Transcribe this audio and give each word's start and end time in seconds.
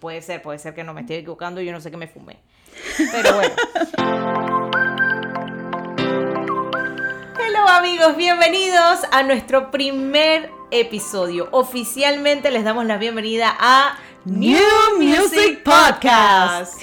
puede 0.00 0.22
ser, 0.22 0.42
puede 0.42 0.58
ser 0.58 0.74
que 0.74 0.84
no 0.84 0.94
me 0.94 1.02
estoy 1.02 1.16
equivocando, 1.16 1.60
yo 1.60 1.72
no 1.72 1.80
sé 1.80 1.90
qué 1.90 1.96
me 1.96 2.08
fumé. 2.08 2.38
Pero 3.12 3.34
bueno. 3.34 3.54
Hello 7.38 7.68
amigos, 7.68 8.16
bienvenidos 8.16 9.00
a 9.12 9.22
nuestro 9.22 9.70
primer 9.70 10.50
episodio. 10.70 11.48
Oficialmente 11.52 12.50
les 12.50 12.64
damos 12.64 12.86
la 12.86 12.98
bienvenida 12.98 13.56
a 13.58 13.98
New 14.24 14.58
Music 14.98 15.62
Podcast. 15.62 16.82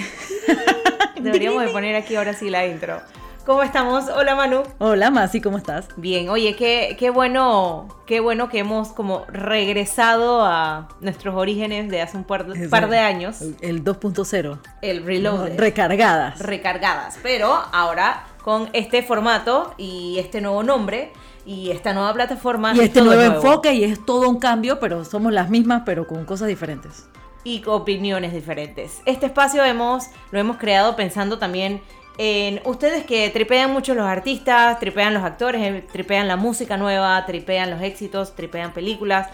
Deberíamos 1.19 1.63
de 1.63 1.69
poner 1.69 1.95
aquí 1.95 2.15
ahora 2.15 2.33
sí 2.33 2.49
la 2.49 2.65
intro. 2.65 3.01
¿Cómo 3.45 3.61
estamos? 3.61 4.05
Hola 4.07 4.35
Manu. 4.35 4.63
Hola 4.79 5.11
Masi, 5.11 5.41
¿cómo 5.41 5.57
estás? 5.57 5.89
Bien, 5.97 6.29
oye, 6.29 6.55
qué, 6.55 6.95
qué 6.97 7.09
bueno, 7.09 7.89
qué 8.05 8.21
bueno 8.21 8.47
que 8.47 8.59
hemos 8.59 8.93
como 8.93 9.25
regresado 9.27 10.45
a 10.45 10.87
nuestros 11.01 11.35
orígenes 11.35 11.89
de 11.89 12.01
hace 12.01 12.15
un 12.15 12.23
par 12.23 12.47
de, 12.47 12.69
par 12.69 12.89
de 12.89 12.99
años. 12.99 13.41
El 13.59 13.83
2.0. 13.83 14.59
El 14.81 15.03
reload. 15.03 15.57
Recargadas. 15.57 16.39
Recargadas. 16.39 17.19
Pero 17.21 17.53
ahora 17.73 18.23
con 18.45 18.69
este 18.71 19.03
formato 19.03 19.73
y 19.77 20.19
este 20.19 20.39
nuevo 20.39 20.63
nombre 20.63 21.11
y 21.45 21.71
esta 21.71 21.91
nueva 21.91 22.13
plataforma. 22.13 22.73
Y 22.73 22.79
este 22.79 23.01
nuevo, 23.01 23.21
enfoque 23.21 23.73
y 23.73 23.83
es 23.83 24.05
todo 24.05 24.29
un 24.29 24.39
cambio, 24.39 24.79
pero 24.79 25.03
somos 25.03 25.33
las 25.33 25.49
mismas, 25.49 25.83
pero 25.85 26.07
con 26.07 26.23
cosas 26.23 26.47
diferentes. 26.47 27.09
Y 27.43 27.61
opiniones 27.65 28.31
diferentes. 28.31 29.01
Este 29.05 29.25
espacio 29.25 29.65
hemos, 29.65 30.05
lo 30.31 30.39
hemos 30.39 30.55
creado 30.55 30.95
pensando 30.95 31.39
también 31.39 31.81
en 32.17 32.61
ustedes 32.65 33.05
que 33.05 33.29
tripean 33.29 33.71
mucho 33.71 33.95
los 33.95 34.05
artistas, 34.05 34.79
tripean 34.79 35.13
los 35.13 35.23
actores, 35.23 35.61
eh, 35.61 35.85
tripean 35.91 36.27
la 36.27 36.35
música 36.35 36.77
nueva, 36.77 37.25
tripean 37.25 37.71
los 37.71 37.81
éxitos, 37.81 38.35
tripean 38.35 38.73
películas. 38.73 39.29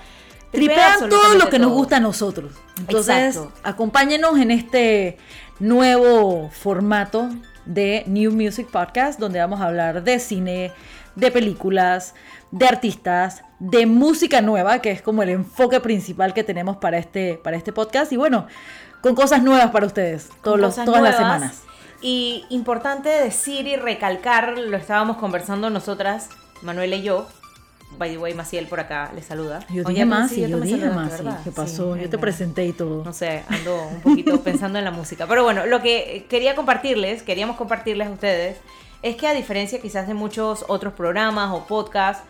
Tripean, 0.52 1.10
todo 1.10 1.36
lo 1.36 1.50
que 1.50 1.60
nos 1.60 1.72
gusta 1.72 1.98
a 1.98 2.00
nosotros. 2.00 2.54
Entonces, 2.80 3.40
acompáñenos 3.64 4.40
en 4.40 4.50
este 4.50 5.18
nuevo 5.60 6.50
formato 6.50 7.30
de 7.66 8.04
New 8.08 8.32
Music 8.32 8.68
Podcast, 8.72 9.20
donde 9.20 9.40
vamos 9.40 9.62
a 9.62 9.66
hablar 9.66 10.04
de 10.04 10.18
cine, 10.18 10.72
de 11.16 11.32
películas, 11.32 12.16
de 12.50 12.66
artistas, 12.66 13.44
de 13.60 13.86
música 13.86 14.42
nueva, 14.42 14.82
que 14.82 14.90
es 14.90 15.04
como 15.04 15.22
el 15.22 15.30
enfoque 15.30 15.80
principal 15.82 16.34
que 16.34 16.44
tenemos 16.44 16.78
para 16.78 16.98
este, 16.98 17.40
para 17.44 17.58
este 17.58 17.72
podcast. 17.72 18.12
Y 18.12 18.18
bueno, 18.18 18.48
con 19.02 19.14
cosas 19.14 19.44
nuevas 19.44 19.70
para 19.70 19.86
ustedes, 19.86 20.30
todos 20.42 20.60
los, 20.60 20.76
todas 20.76 21.04
las 21.04 21.18
semanas. 21.18 21.62
Y 22.02 22.46
importante 22.50 23.10
decir 23.10 23.68
y 23.68 23.76
recalcar, 23.76 24.58
lo 24.58 24.78
estábamos 24.78 25.18
conversando 25.18 25.70
nosotras, 25.70 26.30
Manuela 26.62 26.96
y 26.96 27.04
yo. 27.04 27.28
By 27.98 28.12
the 28.12 28.18
way, 28.18 28.34
Maciel 28.34 28.68
por 28.68 28.80
acá 28.80 29.12
le 29.16 29.22
saluda. 29.22 29.66
Yo 29.70 29.84
dije 29.84 30.06
más, 30.06 30.36
yo, 30.36 30.48
yo 30.48 30.60
dije 30.60 30.90
más, 30.90 31.22
¿qué 31.44 31.52
pasó? 31.52 31.98
yo 31.98 32.10
te 32.10 32.18
presenté 32.18 32.66
y 32.68 32.74
todo. 32.74 33.04
No 33.04 33.14
sé, 33.14 33.44
ando 33.48 33.88
un 33.88 34.02
poquito 34.02 34.42
pensando 34.44 34.78
en 34.78 34.86
la 34.86 34.92
música. 34.92 35.26
Pero 35.28 35.44
bueno, 35.44 35.66
lo 35.66 35.82
que 35.82 36.26
quería 36.30 36.56
compartirles, 36.56 37.24
queríamos 37.24 37.58
compartirles 37.58 38.08
a 38.08 38.12
ustedes, 38.12 38.58
es 39.02 39.16
que 39.16 39.28
a 39.28 39.34
diferencia 39.34 39.82
quizás 39.82 40.08
de 40.08 40.14
muchos 40.14 40.66
otros 40.68 40.94
programas 40.94 41.52
o 41.52 41.66
podcasts, 41.66 42.24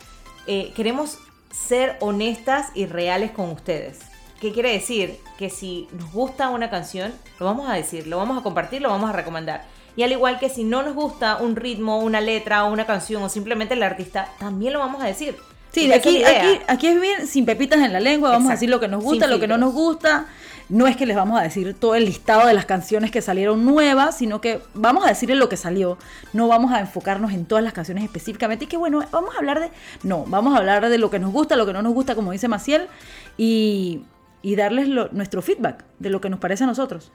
eh, 0.47 0.71
queremos 0.75 1.19
ser 1.51 1.97
honestas 1.99 2.67
y 2.73 2.85
reales 2.85 3.31
con 3.31 3.49
ustedes. 3.49 4.08
¿Qué 4.39 4.53
quiere 4.53 4.71
decir? 4.71 5.19
Que 5.37 5.49
si 5.49 5.87
nos 5.91 6.11
gusta 6.11 6.49
una 6.49 6.69
canción, 6.69 7.13
lo 7.39 7.45
vamos 7.45 7.69
a 7.69 7.73
decir, 7.73 8.07
lo 8.07 8.17
vamos 8.17 8.37
a 8.37 8.43
compartir, 8.43 8.81
lo 8.81 8.89
vamos 8.89 9.09
a 9.09 9.13
recomendar. 9.13 9.65
Y 9.95 10.03
al 10.03 10.11
igual 10.11 10.39
que 10.39 10.49
si 10.49 10.63
no 10.63 10.81
nos 10.81 10.95
gusta 10.95 11.37
un 11.37 11.57
ritmo, 11.57 11.99
una 11.99 12.21
letra 12.21 12.63
o 12.63 12.71
una 12.71 12.85
canción 12.85 13.21
o 13.21 13.29
simplemente 13.29 13.73
el 13.73 13.83
artista, 13.83 14.29
también 14.39 14.73
lo 14.73 14.79
vamos 14.79 15.03
a 15.03 15.07
decir. 15.07 15.35
Sí, 15.71 15.91
aquí, 15.91 16.23
aquí, 16.23 16.59
aquí, 16.67 16.87
es 16.87 17.01
bien 17.01 17.27
sin 17.27 17.45
pepitas 17.45 17.79
en 17.81 17.93
la 17.93 17.99
lengua, 17.99 18.31
vamos 18.31 18.49
a 18.49 18.53
decir 18.53 18.69
lo 18.69 18.79
que 18.79 18.87
nos 18.87 19.03
gusta, 19.03 19.27
lo 19.27 19.39
que 19.39 19.47
no 19.47 19.57
nos 19.57 19.73
gusta. 19.73 20.25
No 20.67 20.87
es 20.87 20.95
que 20.95 21.05
les 21.07 21.15
vamos 21.15 21.39
a 21.39 21.43
decir 21.43 21.73
todo 21.73 21.95
el 21.95 22.05
listado 22.05 22.47
de 22.47 22.53
las 22.53 22.65
canciones 22.65 23.09
que 23.09 23.21
salieron 23.21 23.65
nuevas, 23.65 24.17
sino 24.17 24.39
que 24.39 24.61
vamos 24.75 25.03
a 25.03 25.09
decirles 25.09 25.37
lo 25.37 25.49
que 25.49 25.57
salió. 25.57 25.97
No 26.31 26.47
vamos 26.47 26.71
a 26.71 26.79
enfocarnos 26.79 27.33
en 27.33 27.45
todas 27.45 27.63
las 27.63 27.73
canciones 27.73 28.03
específicamente. 28.03 28.65
Y 28.65 28.67
que 28.67 28.77
bueno, 28.77 29.03
vamos 29.11 29.35
a 29.35 29.39
hablar 29.39 29.59
de. 29.59 29.71
No, 30.03 30.25
vamos 30.27 30.55
a 30.55 30.59
hablar 30.59 30.87
de 30.87 30.97
lo 30.99 31.09
que 31.09 31.17
nos 31.17 31.31
gusta, 31.33 31.55
lo 31.55 31.65
que 31.65 31.73
no 31.73 31.81
nos 31.81 31.93
gusta, 31.93 32.13
como 32.13 32.31
dice 32.31 32.47
Maciel. 32.47 32.87
Y 33.35 34.03
y 34.41 34.55
darles 34.55 34.87
nuestro 35.11 35.41
feedback 35.41 35.83
de 35.99 36.09
lo 36.09 36.21
que 36.21 36.29
nos 36.29 36.39
parece 36.39 36.63
a 36.63 36.67
nosotros. 36.67 37.11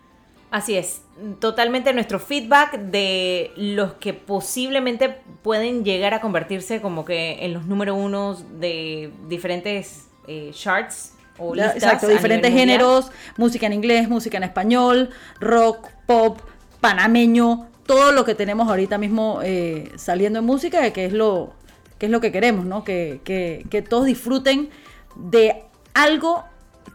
Así 0.50 0.76
es, 0.76 1.02
totalmente 1.40 1.92
nuestro 1.92 2.20
feedback 2.20 2.78
de 2.78 3.50
los 3.56 3.94
que 3.94 4.14
posiblemente 4.14 5.18
pueden 5.42 5.84
llegar 5.84 6.14
a 6.14 6.20
convertirse 6.20 6.80
como 6.80 7.04
que 7.04 7.44
en 7.44 7.54
los 7.54 7.66
número 7.66 7.96
uno 7.96 8.34
de 8.60 9.10
diferentes 9.28 10.08
eh, 10.28 10.50
charts 10.52 11.14
o 11.38 11.56
listas. 11.56 11.74
Exacto, 11.74 12.06
diferentes 12.06 12.52
géneros, 12.52 13.10
música 13.36 13.66
en 13.66 13.72
inglés, 13.72 14.08
música 14.08 14.36
en 14.36 14.44
español, 14.44 15.10
rock, 15.40 15.88
pop, 16.06 16.38
panameño, 16.80 17.66
todo 17.84 18.12
lo 18.12 18.24
que 18.24 18.36
tenemos 18.36 18.68
ahorita 18.68 18.96
mismo 18.96 19.40
eh, 19.42 19.90
saliendo 19.96 20.38
en 20.38 20.44
música, 20.44 20.88
que 20.92 21.06
es 21.06 21.12
lo 21.12 21.52
que 21.98 22.06
es 22.06 22.12
lo 22.12 22.20
que 22.20 22.30
queremos, 22.30 22.64
¿no? 22.64 22.84
Que, 22.84 23.20
que, 23.24 23.66
que 23.70 23.82
todos 23.82 24.06
disfruten 24.06 24.70
de 25.16 25.64
algo 25.94 26.44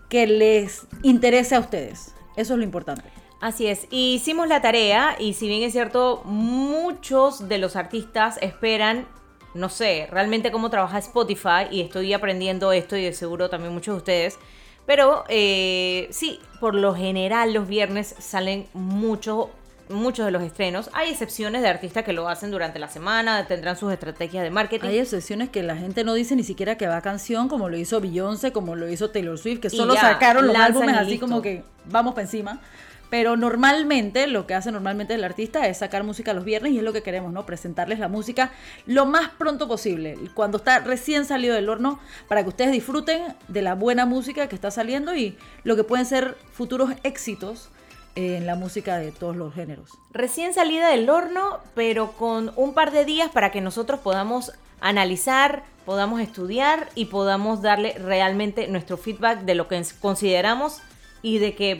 que 0.09 0.27
les 0.27 0.87
interese 1.03 1.55
a 1.55 1.59
ustedes. 1.59 2.15
Eso 2.35 2.53
es 2.53 2.57
lo 2.57 2.63
importante. 2.63 3.03
Así 3.41 3.67
es, 3.67 3.87
hicimos 3.89 4.49
la 4.49 4.61
tarea 4.61 5.15
y 5.17 5.33
si 5.33 5.47
bien 5.47 5.63
es 5.63 5.71
cierto, 5.71 6.21
muchos 6.25 7.47
de 7.47 7.57
los 7.57 7.77
artistas 7.77 8.37
esperan, 8.41 9.07
no 9.53 9.69
sé, 9.69 10.09
realmente 10.11 10.51
cómo 10.51 10.69
trabaja 10.69 10.97
Spotify 10.97 11.67
y 11.71 11.79
estoy 11.79 12.11
aprendiendo 12.11 12.73
esto 12.73 12.97
y 12.97 13.03
de 13.03 13.13
seguro 13.13 13.49
también 13.49 13.73
muchos 13.73 13.93
de 13.93 13.97
ustedes, 13.97 14.39
pero 14.85 15.23
eh, 15.29 16.09
sí, 16.11 16.41
por 16.59 16.75
lo 16.75 16.93
general 16.93 17.53
los 17.53 17.67
viernes 17.67 18.13
salen 18.19 18.67
muchos 18.73 19.47
muchos 19.89 20.25
de 20.25 20.31
los 20.31 20.43
estrenos. 20.43 20.89
Hay 20.93 21.09
excepciones 21.09 21.61
de 21.61 21.67
artistas 21.67 22.03
que 22.03 22.13
lo 22.13 22.29
hacen 22.29 22.51
durante 22.51 22.79
la 22.79 22.87
semana, 22.87 23.45
tendrán 23.47 23.75
sus 23.75 23.91
estrategias 23.91 24.43
de 24.43 24.51
marketing. 24.51 24.87
Hay 24.87 24.99
excepciones 24.99 25.49
que 25.49 25.63
la 25.63 25.75
gente 25.75 26.03
no 26.03 26.13
dice 26.13 26.35
ni 26.35 26.43
siquiera 26.43 26.77
que 26.77 26.87
va 26.87 26.97
a 26.97 27.01
canción, 27.01 27.49
como 27.49 27.69
lo 27.69 27.77
hizo 27.77 27.99
Beyoncé, 27.99 28.51
como 28.51 28.75
lo 28.75 28.87
hizo 28.87 29.09
Taylor 29.09 29.37
Swift, 29.37 29.59
que 29.59 29.69
solo 29.69 29.95
sacaron 29.95 30.47
los 30.47 30.55
álbumes 30.55 30.95
así 30.95 31.17
como 31.17 31.41
que 31.41 31.63
vamos 31.85 32.13
para 32.13 32.23
encima. 32.23 32.61
Pero 33.09 33.37
normalmente, 33.37 34.27
lo 34.27 34.45
que 34.45 34.53
hace 34.53 34.71
normalmente 34.71 35.15
el 35.15 35.23
artista 35.23 35.67
es 35.67 35.79
sacar 35.79 36.03
música 36.03 36.31
los 36.33 36.45
viernes 36.45 36.73
y 36.73 36.77
es 36.77 36.83
lo 36.83 36.93
que 36.93 37.01
queremos, 37.01 37.33
¿no? 37.33 37.43
Presentarles 37.43 37.97
la 37.97 38.07
música 38.07 38.51
lo 38.85 39.07
más 39.07 39.29
pronto 39.29 39.67
posible, 39.67 40.15
cuando 40.35 40.59
está 40.59 40.79
recién 40.81 41.25
salido 41.25 41.55
del 41.55 41.69
horno, 41.69 41.99
para 42.27 42.43
que 42.43 42.49
ustedes 42.49 42.71
disfruten 42.71 43.33
de 43.47 43.63
la 43.63 43.73
buena 43.73 44.05
música 44.05 44.47
que 44.47 44.53
está 44.53 44.69
saliendo 44.69 45.15
y 45.15 45.35
lo 45.63 45.75
que 45.75 45.83
pueden 45.83 46.05
ser 46.05 46.37
futuros 46.51 46.91
éxitos 47.01 47.69
en 48.15 48.45
la 48.45 48.55
música 48.55 48.97
de 48.97 49.11
todos 49.11 49.35
los 49.35 49.53
géneros. 49.53 49.91
Recién 50.11 50.53
salida 50.53 50.89
del 50.89 51.09
horno, 51.09 51.59
pero 51.75 52.13
con 52.13 52.51
un 52.55 52.73
par 52.73 52.91
de 52.91 53.05
días 53.05 53.29
para 53.31 53.51
que 53.51 53.61
nosotros 53.61 53.99
podamos 53.99 54.51
analizar, 54.81 55.63
podamos 55.85 56.21
estudiar 56.21 56.89
y 56.95 57.05
podamos 57.05 57.61
darle 57.61 57.93
realmente 57.93 58.67
nuestro 58.67 58.97
feedback 58.97 59.41
de 59.41 59.55
lo 59.55 59.67
que 59.67 59.83
consideramos 59.99 60.81
y 61.21 61.39
de 61.39 61.55
que 61.55 61.75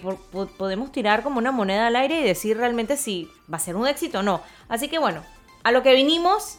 podemos 0.57 0.91
tirar 0.91 1.23
como 1.23 1.37
una 1.37 1.51
moneda 1.51 1.87
al 1.87 1.95
aire 1.95 2.19
y 2.19 2.23
decir 2.23 2.57
realmente 2.57 2.97
si 2.97 3.29
va 3.51 3.57
a 3.57 3.61
ser 3.61 3.75
un 3.75 3.87
éxito 3.87 4.19
o 4.19 4.23
no. 4.23 4.41
Así 4.67 4.89
que 4.89 4.99
bueno, 4.99 5.23
a 5.63 5.71
lo 5.71 5.83
que 5.83 5.95
vinimos 5.95 6.57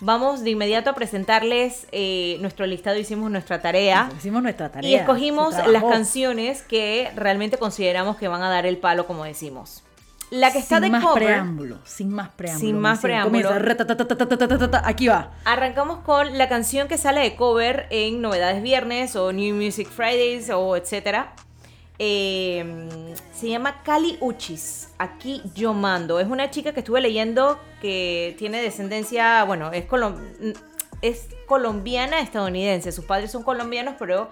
Vamos 0.00 0.44
de 0.44 0.50
inmediato 0.50 0.90
a 0.90 0.94
presentarles 0.94 1.86
eh, 1.90 2.36
nuestro 2.40 2.66
listado, 2.66 2.98
hicimos 2.98 3.30
nuestra 3.30 3.62
tarea. 3.62 4.10
Hicimos 4.16 4.42
nuestra 4.42 4.70
tarea. 4.70 4.90
Y 4.90 4.94
escogimos 4.94 5.54
las 5.66 5.84
canciones 5.84 6.62
que 6.62 7.10
realmente 7.16 7.56
consideramos 7.56 8.16
que 8.16 8.28
van 8.28 8.42
a 8.42 8.50
dar 8.50 8.66
el 8.66 8.76
palo, 8.76 9.06
como 9.06 9.24
decimos. 9.24 9.82
La 10.30 10.52
que 10.52 10.58
está 10.58 10.76
sin 10.76 10.82
de 10.82 10.90
más 10.90 11.06
preámbulo, 11.14 11.78
sin 11.84 12.10
más 12.10 12.30
preámbulo. 12.30 12.66
Sin 12.66 12.78
más 12.80 12.98
preámbulo. 12.98 13.50
Aquí 14.82 15.06
va. 15.06 15.30
Arrancamos 15.44 16.00
con 16.00 16.36
la 16.36 16.48
canción 16.48 16.88
que 16.88 16.98
sale 16.98 17.20
de 17.20 17.36
cover 17.36 17.86
en 17.90 18.20
Novedades 18.20 18.60
Viernes 18.60 19.14
o 19.14 19.32
New 19.32 19.54
Music 19.54 19.88
Fridays 19.88 20.50
o 20.50 20.76
etcétera. 20.76 21.32
Em, 21.98 23.14
se 23.32 23.48
llama 23.48 23.82
Cali 23.82 24.18
Uchis. 24.20 24.90
Aquí 24.98 25.42
yo 25.54 25.72
mando. 25.72 26.20
Es 26.20 26.28
una 26.28 26.50
chica 26.50 26.72
que 26.72 26.80
estuve 26.80 27.00
leyendo 27.00 27.58
que 27.80 28.34
tiene 28.38 28.60
descendencia, 28.60 29.44
bueno, 29.44 29.72
es, 29.72 29.86
es 31.02 31.28
colombiana 31.46 32.20
estadounidense. 32.20 32.92
Sus 32.92 33.04
padres 33.04 33.30
son 33.30 33.42
colombianos, 33.42 33.94
pero 33.98 34.30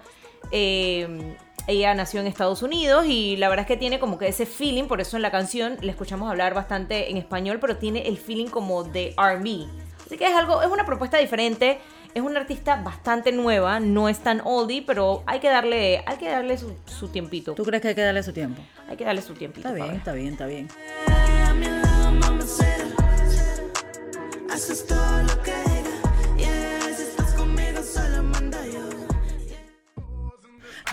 em, 0.51 1.35
ella 1.67 1.95
nació 1.95 2.19
en 2.19 2.27
Estados 2.27 2.61
Unidos 2.61 3.05
y 3.07 3.37
la 3.37 3.49
verdad 3.49 3.63
es 3.63 3.67
que 3.67 3.77
tiene 3.77 3.99
como 3.99 4.19
que 4.19 4.27
ese 4.27 4.45
feeling, 4.45 4.83
por 4.83 5.01
eso 5.01 5.15
en 5.15 5.23
la 5.23 5.31
canción 5.31 5.77
le 5.81 5.89
escuchamos 5.91 6.29
hablar 6.29 6.53
bastante 6.53 7.09
en 7.09 7.17
español, 7.17 7.57
pero 7.59 7.77
tiene 7.77 8.07
el 8.07 8.17
feeling 8.17 8.47
como 8.47 8.83
de 8.83 9.15
R&B. 9.17 9.65
Así 10.05 10.17
que 10.17 10.27
es 10.27 10.35
algo, 10.35 10.61
es 10.61 10.69
una 10.69 10.85
propuesta 10.85 11.17
diferente. 11.17 11.79
Es 12.15 12.21
una 12.21 12.39
artista 12.39 12.77
bastante 12.77 13.33
nueva, 13.33 13.81
no 13.81 14.07
es 14.07 14.19
tan 14.19 14.39
oldie, 14.45 14.81
pero 14.87 15.21
hay 15.25 15.41
que 15.41 15.49
darle, 15.49 16.01
hay 16.05 16.15
que 16.15 16.29
darle 16.29 16.57
su, 16.57 17.09
tiempito. 17.09 17.55
¿Tú 17.55 17.65
crees 17.65 17.81
que 17.81 17.89
hay 17.89 17.95
que 17.95 18.03
darle 18.03 18.23
su 18.23 18.31
tiempo? 18.31 18.61
Hay 18.87 18.95
que 18.95 19.03
darle 19.03 19.21
su 19.21 19.33
tiempito. 19.33 19.67
Está 19.67 19.73
bien, 19.73 19.95
está 19.97 20.13
bien, 20.13 20.27
está 20.31 20.45
bien. 20.45 20.69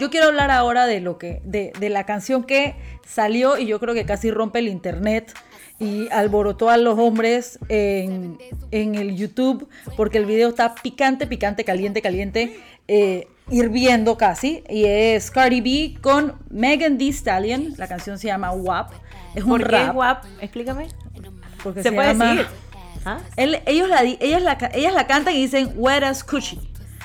Yo 0.01 0.11
quiero 0.11 0.27
hablar 0.27 0.51
ahora 0.51 0.87
de 0.87 0.99
lo 0.99 1.19
que, 1.19 1.41
de, 1.45 1.73
de 1.79 1.89
la 1.89 2.05
canción 2.05 2.43
que 2.43 2.75
salió 3.07 3.59
y 3.59 3.67
yo 3.67 3.79
creo 3.79 3.95
que 3.95 4.05
casi 4.05 4.33
rompe 4.33 4.59
el 4.59 4.67
internet 4.67 5.33
y 5.83 6.09
alborotó 6.13 6.71
a 6.71 6.77
los 6.77 6.97
hombres 6.97 7.59
en, 7.69 8.39
en, 8.71 8.95
el 8.95 9.17
YouTube 9.17 9.69
porque 9.97 10.19
el 10.19 10.27
video 10.27 10.51
está 10.51 10.77
picante, 10.77 11.27
picante, 11.27 11.65
caliente, 11.65 12.01
caliente, 12.01 12.57
eh, 12.87 13.27
hirviendo 13.51 14.17
casi. 14.17 14.63
Y 14.69 14.85
es 14.85 15.31
Cardi 15.33 15.61
B 15.61 16.01
con 16.01 16.35
Megan 16.51 16.99
Thee 16.99 17.13
Stallion. 17.13 17.75
La 17.79 17.89
canción 17.89 18.17
se 18.17 18.29
llama 18.29 18.53
WAP. 18.53 18.93
Es 19.35 19.43
un 19.43 19.51
¿Por 19.51 19.65
qué 19.65 19.71
rap. 19.71 19.97
WAP? 19.97 20.25
Explícame. 20.41 20.87
Porque 21.65 21.83
se, 21.83 21.91
puede 21.91 22.15
decir. 22.15 22.47
¿Ah? 23.05 23.19
ellos, 23.37 23.89
la, 23.89 24.03
ellas, 24.03 24.43
la, 24.43 24.57
ellas 24.75 24.95
la 24.95 25.09
cantan 25.09 25.35
y 25.35 25.39
dicen 25.43 25.73
Wet 25.75 26.05
as 26.05 26.23
Cushy. 26.23 26.61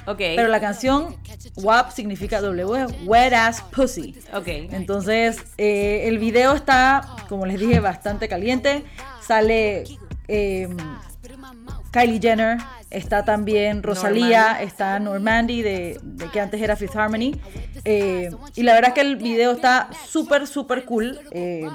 Okay. 0.08 0.38
Pero 0.38 0.48
la 0.48 0.62
canción 0.62 1.18
WAP 1.58 1.92
significa 1.92 2.40
W, 2.40 2.86
Wet 3.06 3.34
Ass 3.34 3.62
Pussy. 3.62 4.16
Okay. 4.34 4.70
Entonces, 4.72 5.44
eh, 5.58 6.04
el 6.06 6.18
video 6.18 6.54
está, 6.54 7.02
como 7.28 7.46
les 7.46 7.60
dije, 7.60 7.82
bastante 7.82 8.30
caliente. 8.30 8.86
Sale 9.22 9.84
em, 10.30 10.78
Kylie 11.92 12.22
Jenner, 12.22 12.58
está 12.90 13.26
también 13.26 13.84
Rosalía, 13.84 14.62
está 14.62 14.98
Normandy, 15.00 15.62
de, 15.62 16.00
que 16.32 16.40
antes 16.40 16.62
era 16.62 16.78
Fifth 16.78 16.96
Harmony. 16.96 17.36
Eh, 17.84 18.32
y 18.56 18.64
la 18.64 18.76
verdad 18.76 18.90
es 18.90 18.96
que 18.96 19.02
el 19.02 19.18
video 19.18 19.52
está 19.52 19.90
súper, 20.08 20.48
súper 20.48 20.86
cool. 20.86 21.20
Eh, 21.32 21.68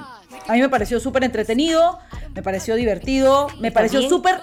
a 0.47 0.53
mí 0.53 0.61
me 0.61 0.69
pareció 0.69 0.99
súper 0.99 1.23
entretenido, 1.23 1.99
me 2.33 2.41
pareció 2.41 2.75
divertido, 2.75 3.47
me 3.59 3.71
pareció 3.71 4.01
súper 4.09 4.41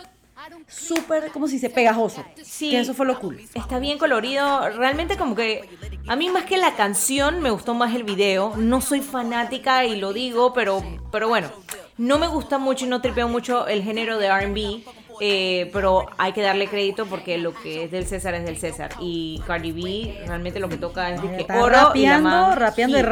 súper, 0.71 1.31
como 1.33 1.49
si 1.49 1.59
se 1.59 1.69
pegajoso. 1.69 2.25
Sí. 2.43 2.71
Que 2.71 2.81
eso 2.81 2.95
fue 2.95 3.07
lo 3.07 3.19
cool. 3.19 3.41
Está 3.55 3.79
bien 3.79 3.99
colorido. 3.99 4.69
Realmente 4.71 5.17
como 5.17 5.35
que 5.35 5.69
a 6.07 6.17
mí 6.17 6.31
más 6.31 6.45
que 6.45 6.57
la 6.57 6.77
canción 6.77 7.41
me 7.41 7.51
gustó 7.51 7.75
más 7.75 7.95
el 7.95 8.05
video. 8.05 8.55
No 8.57 8.81
soy 8.81 9.01
fanática 9.01 9.85
y 9.85 9.97
lo 9.97 10.13
digo, 10.13 10.53
pero, 10.53 10.83
pero 11.11 11.29
bueno. 11.29 11.51
No 11.99 12.19
me 12.19 12.29
gusta 12.29 12.57
mucho 12.57 12.87
y 12.87 12.89
no 12.89 13.03
tripeo 13.03 13.29
mucho 13.29 13.67
el 13.67 13.83
género 13.83 14.19
de 14.19 14.31
RB. 14.31 14.83
Eh, 15.23 15.69
pero 15.75 16.07
hay 16.17 16.33
que 16.33 16.41
darle 16.41 16.67
crédito 16.67 17.05
porque 17.05 17.37
lo 17.37 17.53
que 17.53 17.85
es 17.85 17.91
del 17.91 18.07
César 18.07 18.35
es 18.35 18.45
del 18.45 18.57
César. 18.57 18.91
Y 19.01 19.43
Cardi 19.47 19.71
B 19.71 20.25
realmente 20.27 20.59
lo 20.61 20.69
que 20.71 20.79
toca 20.79 21.11
es 21.11 21.21
que 21.21 21.47
oro 21.53 21.69
rapeando, 21.69 22.53
y 22.53 22.55
rapeando 22.55 22.99
y 22.99 23.03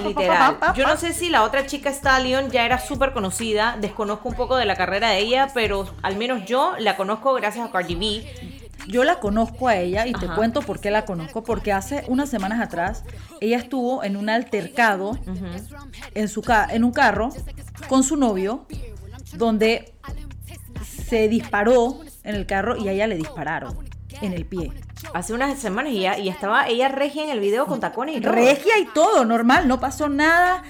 literal. 0.00 0.58
Yo 0.74 0.86
no 0.88 0.96
sé 0.96 1.12
si 1.12 1.30
la 1.30 1.44
otra 1.44 1.66
chica 1.66 1.90
Stallion 1.90 2.50
ya 2.50 2.64
era 2.66 2.80
súper 2.80 3.12
conocida, 3.12 3.76
desconozco 3.80 4.28
un 4.28 4.34
poco 4.34 4.56
de 4.56 4.64
la 4.64 4.74
carrera 4.74 5.10
de 5.10 5.18
ella, 5.18 5.48
pero 5.54 5.86
al 6.02 6.16
menos 6.16 6.44
yo 6.46 6.74
la 6.80 6.96
conozco 6.96 7.34
gracias 7.34 7.68
a 7.68 7.70
Cardi 7.70 7.94
B. 7.94 8.56
Yo 8.88 9.04
la 9.04 9.20
conozco 9.20 9.68
a 9.68 9.76
ella 9.76 10.06
y 10.06 10.12
te 10.12 10.28
cuento 10.28 10.62
por 10.62 10.80
qué 10.80 10.90
la 10.90 11.04
conozco, 11.04 11.42
porque 11.42 11.72
hace 11.72 12.04
unas 12.08 12.28
semanas 12.28 12.60
atrás 12.60 13.04
ella 13.40 13.56
estuvo 13.56 14.02
en 14.04 14.16
un 14.16 14.28
altercado 14.28 15.18
en, 16.14 16.28
su 16.28 16.42
en 16.70 16.84
un 16.84 16.92
carro 16.92 17.30
con 17.88 18.02
su 18.04 18.16
novio, 18.16 18.66
donde 19.34 19.94
se 21.06 21.28
disparó 21.28 22.00
en 22.24 22.34
el 22.34 22.46
carro 22.46 22.76
y 22.76 22.88
a 22.88 22.92
ella 22.92 23.06
le 23.06 23.16
dispararon 23.16 23.76
en 24.22 24.32
el 24.32 24.44
pie. 24.44 24.72
Hace 25.12 25.34
unas 25.34 25.58
semanas 25.58 25.92
y 25.92 26.00
ya, 26.00 26.18
y 26.18 26.28
estaba 26.28 26.68
ella 26.68 26.88
regia 26.88 27.22
en 27.24 27.30
el 27.30 27.40
video 27.40 27.66
con 27.66 27.80
tacones 27.80 28.16
y 28.16 28.20
todo. 28.20 28.32
Regia 28.32 28.78
y 28.78 28.86
todo, 28.86 29.24
normal, 29.24 29.68
no 29.68 29.78
pasó 29.78 30.08
nada. 30.08 30.62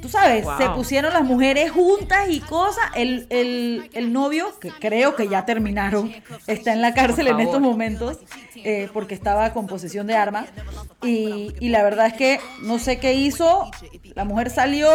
Tú 0.00 0.08
sabes, 0.08 0.46
se 0.58 0.68
pusieron 0.70 1.12
las 1.12 1.24
mujeres 1.24 1.70
juntas 1.70 2.28
y 2.30 2.40
cosas. 2.40 2.84
El, 2.94 3.26
el, 3.30 4.12
novio, 4.12 4.58
que 4.58 4.70
creo 4.70 5.14
que 5.14 5.28
ya 5.28 5.44
terminaron, 5.44 6.12
está 6.46 6.72
en 6.72 6.80
la 6.80 6.94
cárcel 6.94 7.28
en 7.28 7.40
estos 7.40 7.60
momentos 7.60 8.18
eh, 8.56 8.88
porque 8.92 9.14
estaba 9.14 9.52
con 9.52 9.66
posesión 9.66 10.06
de 10.06 10.16
armas. 10.16 10.48
Y, 11.02 11.54
y 11.60 11.68
la 11.68 11.82
verdad 11.82 12.06
es 12.06 12.14
que 12.14 12.40
no 12.62 12.78
sé 12.78 12.98
qué 12.98 13.14
hizo. 13.14 13.70
La 14.14 14.24
mujer 14.24 14.50
salió, 14.50 14.90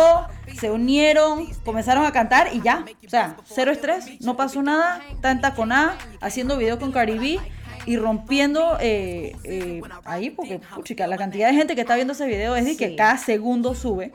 se 0.59 0.71
unieron, 0.71 1.47
comenzaron 1.63 2.05
a 2.05 2.11
cantar 2.11 2.49
y 2.53 2.61
ya. 2.61 2.85
O 3.05 3.09
sea, 3.09 3.37
cero 3.45 3.71
estrés, 3.71 4.21
no 4.21 4.35
pasó 4.35 4.61
nada. 4.63 5.01
Está 5.23 5.55
con 5.55 5.71
A, 5.71 5.97
haciendo 6.21 6.57
video 6.57 6.79
con 6.79 6.91
Caribe 6.91 7.39
y 7.85 7.97
rompiendo 7.97 8.77
eh, 8.79 9.35
eh, 9.43 9.81
ahí, 10.05 10.31
porque 10.31 10.59
chica, 10.83 11.07
la 11.07 11.17
cantidad 11.17 11.49
de 11.49 11.55
gente 11.55 11.75
que 11.75 11.81
está 11.81 11.95
viendo 11.95 12.13
ese 12.13 12.25
video 12.25 12.55
es 12.55 12.65
de 12.65 12.77
que 12.77 12.95
cada 12.95 13.17
segundo 13.17 13.75
sube. 13.75 14.13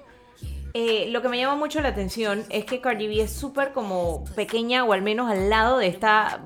Eh, 0.75 1.07
lo 1.11 1.21
que 1.23 1.29
me 1.29 1.39
llama 1.39 1.57
mucho 1.57 1.81
la 1.81 1.89
atención 1.89 2.45
es 2.49 2.65
que 2.65 2.81
Cardi 2.81 3.09
B 3.09 3.23
es 3.23 3.33
súper 3.33 3.73
como 3.73 4.25
pequeña 4.37 4.85
o 4.85 4.93
al 4.93 5.03
menos 5.03 5.31
al 5.31 5.51
lado 5.51 5.79
de 5.79 5.89
esta 5.89 6.43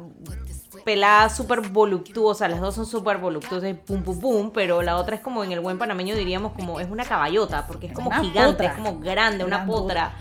pelada 0.85 1.29
súper 1.31 1.61
voluptuosa, 1.61 2.49
las 2.49 2.61
dos 2.61 2.75
son 2.75 2.87
súper 2.87 3.19
voluptuosas, 3.19 3.75
pum 3.87 4.03
pum 4.03 4.21
pum, 4.21 4.50
pero 4.53 4.82
la 4.82 4.97
otra 4.97 5.17
es 5.17 5.23
como 5.23 5.44
en 5.44 5.53
el 5.53 5.61
buen 5.61 5.79
panameño 5.79 6.15
diríamos 6.15 6.53
como 6.53 6.81
es 6.81 6.91
una 6.91 7.05
caballota, 7.05 7.67
porque 7.67 7.87
es 7.87 7.93
como 7.93 8.11
gigante, 8.11 8.67
es 8.67 8.73
como 8.73 8.99
grande, 8.99 9.44
una 9.44 9.65
potra. 9.67 10.15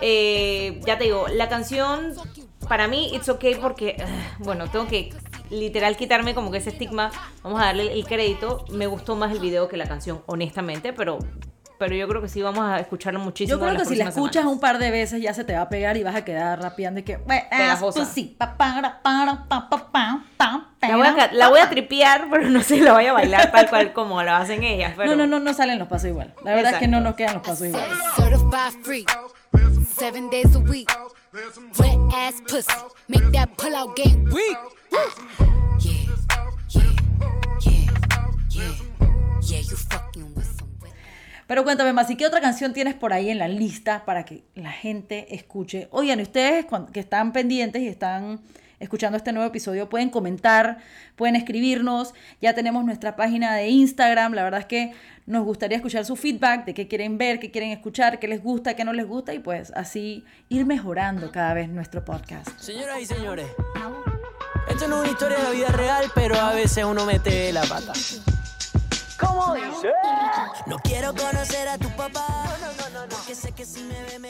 ya 0.00 0.98
te 0.98 1.04
digo, 1.04 1.26
la 1.28 1.48
canción 1.48 2.14
para 2.68 2.88
mí 2.88 3.10
it's 3.14 3.28
okay 3.28 3.56
porque, 3.56 4.02
bueno, 4.40 4.68
tengo 4.68 4.86
que 4.86 5.12
literal 5.50 5.96
quitarme 5.96 6.34
como 6.34 6.50
que 6.50 6.58
ese 6.58 6.70
estigma, 6.70 7.10
vamos 7.42 7.60
a 7.60 7.66
darle 7.66 7.92
el 7.92 8.04
crédito, 8.06 8.64
me 8.70 8.86
gustó 8.86 9.16
más 9.16 9.32
el 9.32 9.40
video 9.40 9.68
que 9.68 9.76
la 9.76 9.86
canción, 9.86 10.22
honestamente, 10.26 10.92
pero 10.92 11.18
pero 11.80 11.94
yo 11.94 12.06
creo 12.08 12.20
que 12.20 12.28
sí 12.28 12.42
vamos 12.42 12.62
a 12.62 12.78
escucharlo 12.78 13.20
muchísimo. 13.20 13.58
Yo 13.58 13.64
creo 13.64 13.78
que 13.78 13.86
si 13.86 13.96
la 13.96 14.10
escuchas 14.10 14.44
un 14.44 14.60
par 14.60 14.76
de 14.76 14.90
veces 14.90 15.22
ya 15.22 15.32
se 15.32 15.44
te 15.44 15.54
va 15.54 15.62
a 15.62 15.68
pegar 15.70 15.96
y 15.96 16.02
vas 16.02 16.14
a 16.14 16.26
quedar 16.26 16.60
rapeando 16.60 17.00
y 17.00 17.04
que 17.04 17.16
pegajosa. 17.16 18.04
Sí, 18.04 18.36
la, 20.82 20.96
voy 20.98 21.06
a, 21.06 21.32
la 21.32 21.48
voy 21.48 21.60
a 21.60 21.70
tripear, 21.70 22.28
pero 22.30 22.50
no 22.50 22.60
sé 22.60 22.74
si 22.76 22.80
la 22.80 22.92
voy 22.92 23.06
a 23.06 23.14
bailar 23.14 23.50
tal 23.50 23.70
cual 23.70 23.92
como 23.94 24.22
lo 24.22 24.30
hacen 24.30 24.62
ellas. 24.62 24.94
No, 24.98 25.16
no, 25.16 25.26
no, 25.26 25.40
no 25.40 25.54
salen 25.54 25.78
los 25.78 25.88
pasos 25.88 26.10
igual. 26.10 26.34
La 26.44 26.54
verdad 26.54 26.74
es 26.74 26.80
que 26.80 26.86
no 26.88 27.00
nos 27.00 27.14
quedan 27.14 27.36
los 27.36 27.46
pasos 27.46 27.68
igual. 27.68 27.88
Pero 41.46 41.62
cuéntame 41.64 41.92
más, 41.92 42.10
¿y 42.10 42.16
qué 42.16 42.26
otra 42.26 42.40
canción 42.40 42.72
tienes 42.72 42.94
por 42.94 43.12
ahí 43.12 43.30
en 43.30 43.38
la 43.38 43.46
lista 43.46 44.04
para 44.04 44.24
que 44.24 44.42
la 44.56 44.72
gente 44.72 45.34
escuche? 45.34 45.86
Oigan, 45.92 46.20
ustedes 46.20 46.66
que 46.92 47.00
están 47.00 47.32
pendientes 47.32 47.80
y 47.82 47.86
están 47.86 48.40
escuchando 48.80 49.16
este 49.16 49.32
nuevo 49.32 49.48
episodio 49.48 49.88
pueden 49.88 50.10
comentar, 50.10 50.78
pueden 51.14 51.36
escribirnos. 51.36 52.14
Ya 52.40 52.54
tenemos 52.54 52.84
nuestra 52.84 53.14
página 53.14 53.54
de 53.54 53.68
Instagram. 53.68 54.32
La 54.32 54.42
verdad 54.42 54.60
es 54.60 54.66
que 54.66 54.92
nos 55.26 55.44
gustaría 55.44 55.76
escuchar 55.76 56.04
su 56.04 56.16
feedback 56.16 56.64
de 56.64 56.74
qué 56.74 56.88
quieren 56.88 57.18
ver, 57.18 57.38
qué 57.38 57.50
quieren 57.50 57.70
escuchar, 57.70 58.18
qué 58.18 58.26
les 58.26 58.42
gusta, 58.42 58.74
qué 58.74 58.84
no 58.84 58.92
les 58.92 59.06
gusta 59.06 59.32
y 59.32 59.38
pues 59.38 59.72
así 59.76 60.24
ir 60.48 60.66
mejorando 60.66 61.30
cada 61.30 61.54
vez 61.54 61.68
nuestro 61.68 62.04
podcast. 62.04 62.48
Señoras 62.58 63.00
y 63.00 63.06
señores, 63.06 63.46
esto 64.68 64.88
no 64.88 64.96
es 64.96 65.02
una 65.02 65.10
historia 65.12 65.38
de 65.38 65.54
vida 65.54 65.68
real, 65.68 66.04
pero 66.14 66.34
a 66.36 66.54
veces 66.54 66.84
uno 66.84 67.06
mete 67.06 67.52
la 67.52 67.62
pata. 67.62 67.92
¿Cómo 69.20 69.54
dice? 69.54 69.92
No 70.66 70.78
quiero 70.78 71.14
conocer 71.14 71.68
a 71.68 71.78
tu 71.78 71.88
papá. 71.90 72.56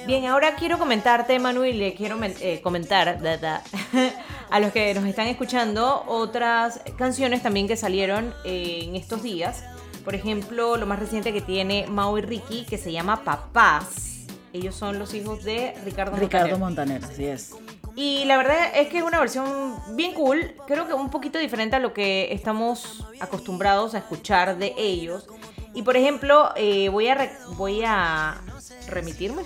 Bien, 0.06 0.26
ahora 0.26 0.56
quiero 0.56 0.78
comentarte, 0.78 1.38
Manu, 1.38 1.64
y 1.64 1.72
le 1.72 1.94
quiero 1.94 2.18
eh, 2.22 2.60
comentar 2.62 3.08
a 4.50 4.60
los 4.60 4.72
que 4.72 4.94
nos 4.94 5.04
están 5.04 5.26
escuchando 5.26 6.04
otras 6.06 6.80
canciones 6.96 7.42
también 7.42 7.68
que 7.68 7.76
salieron 7.76 8.34
eh, 8.44 8.80
en 8.84 8.96
estos 8.96 9.22
días. 9.22 9.64
Por 10.04 10.14
ejemplo, 10.14 10.76
lo 10.76 10.86
más 10.86 10.98
reciente 10.98 11.32
que 11.32 11.40
tiene 11.40 11.86
Mao 11.86 12.16
y 12.18 12.22
Ricky, 12.22 12.64
que 12.64 12.78
se 12.78 12.92
llama 12.92 13.22
Papás. 13.24 14.26
Ellos 14.52 14.74
son 14.74 14.98
los 14.98 15.14
hijos 15.14 15.44
de 15.44 15.74
Ricardo 15.84 16.12
Montaner. 16.12 16.20
Ricardo 16.20 16.58
Montaner, 16.58 17.04
así 17.04 17.26
es. 17.26 17.52
Y 17.96 18.24
la 18.24 18.36
verdad 18.36 18.72
es 18.74 18.88
que 18.88 18.98
es 18.98 19.04
una 19.04 19.18
versión 19.18 19.76
bien 19.96 20.14
cool, 20.14 20.54
creo 20.66 20.86
que 20.86 20.94
un 20.94 21.10
poquito 21.10 21.38
diferente 21.38 21.76
a 21.76 21.78
lo 21.80 21.92
que 21.92 22.32
estamos 22.32 23.06
acostumbrados 23.20 23.94
a 23.94 23.98
escuchar 23.98 24.58
de 24.58 24.74
ellos. 24.76 25.26
Y 25.74 25.82
por 25.82 25.96
ejemplo, 25.96 26.50
eh, 26.56 26.88
voy, 26.88 27.08
a 27.08 27.30
voy 27.56 27.82
a 27.84 28.40
remitirme 28.88 29.42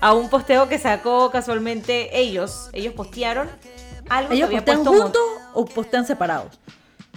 a 0.00 0.12
un 0.14 0.28
posteo 0.28 0.68
que 0.68 0.78
sacó 0.78 1.30
casualmente 1.30 2.18
ellos. 2.18 2.70
Ellos 2.72 2.94
postearon 2.94 3.48
algo 4.08 4.32
¿Ellos 4.32 4.50
postean 4.50 4.84
juntos 4.84 5.22
o 5.54 5.64
postean 5.64 6.06
separados? 6.06 6.58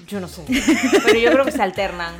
Yo 0.07 0.19
no 0.19 0.27
sé, 0.27 0.43
pero 1.05 1.17
yo 1.17 1.31
creo 1.31 1.45
que 1.45 1.51
se 1.51 1.61
alternan. 1.61 2.13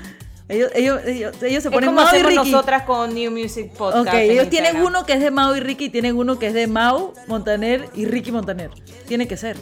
Ellos, 0.53 0.72
ellos, 0.75 1.01
ellos, 1.41 1.63
se 1.63 1.72
ponen 1.72 1.89
es 1.89 1.95
como 1.95 2.01
Mau 2.05 2.15
y 2.15 2.22
Ricky. 2.22 2.51
nosotras 2.51 2.83
con 2.83 3.13
New 3.13 3.31
Music 3.31 3.72
Podcast. 3.72 4.07
Ok, 4.07 4.13
ellos 4.13 4.50
tienen 4.50 4.77
uno 4.77 5.05
que 5.05 5.13
es 5.13 5.19
de 5.19 5.31
Mau 5.31 5.55
y 5.55 5.60
Ricky 5.60 5.89
tienen 5.89 6.15
uno 6.15 6.38
que 6.38 6.48
es 6.48 6.53
de 6.53 6.67
Mau, 6.67 7.13
Montaner 7.27 7.89
y 7.95 8.05
Ricky 8.05 8.31
Montaner. 8.31 8.69
Tiene 9.07 9.27
que 9.27 9.36
ser, 9.36 9.57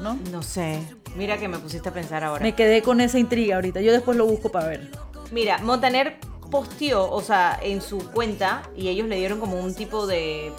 ¿no? 0.00 0.18
No 0.32 0.42
sé. 0.42 0.80
Mira 1.14 1.38
que 1.38 1.46
me 1.46 1.58
pusiste 1.58 1.88
a 1.88 1.92
pensar 1.92 2.24
ahora. 2.24 2.42
Me 2.42 2.54
quedé 2.54 2.82
con 2.82 3.00
esa 3.00 3.18
intriga 3.18 3.56
ahorita. 3.56 3.80
Yo 3.80 3.92
después 3.92 4.16
lo 4.16 4.26
busco 4.26 4.50
para 4.50 4.66
ver. 4.66 4.90
Mira, 5.30 5.58
Montaner 5.58 6.18
posteó, 6.50 7.10
o 7.10 7.22
sea, 7.22 7.58
en 7.62 7.80
su 7.80 7.98
cuenta, 8.10 8.62
y 8.76 8.88
ellos 8.88 9.08
le 9.08 9.16
dieron 9.16 9.40
como 9.40 9.58
un 9.58 9.74
tipo 9.74 10.06
de 10.06 10.52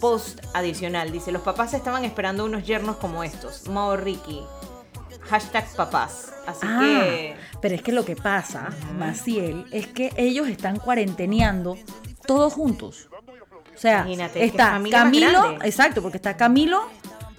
post 0.00 0.40
adicional. 0.54 1.12
Dice, 1.12 1.32
los 1.32 1.42
papás 1.42 1.72
estaban 1.74 2.04
esperando 2.04 2.44
unos 2.44 2.64
yernos 2.66 2.96
como 2.96 3.22
estos, 3.22 3.68
Mau 3.68 3.96
Ricky. 3.96 4.42
Hashtag 5.28 5.66
papás. 5.74 6.32
Así 6.46 6.66
ah, 6.68 6.78
que... 6.80 7.36
Pero 7.60 7.74
es 7.74 7.82
que 7.82 7.92
lo 7.92 8.04
que 8.04 8.16
pasa, 8.16 8.70
Maciel, 8.98 9.66
es 9.70 9.86
que 9.86 10.12
ellos 10.16 10.48
están 10.48 10.78
cuarenteneando 10.78 11.76
todos 12.26 12.52
juntos. 12.52 13.08
O 13.74 13.78
sea, 13.78 14.06
está 14.34 14.80
Camilo, 14.90 15.56
exacto, 15.62 16.02
porque 16.02 16.18
está 16.18 16.36
Camilo, 16.36 16.82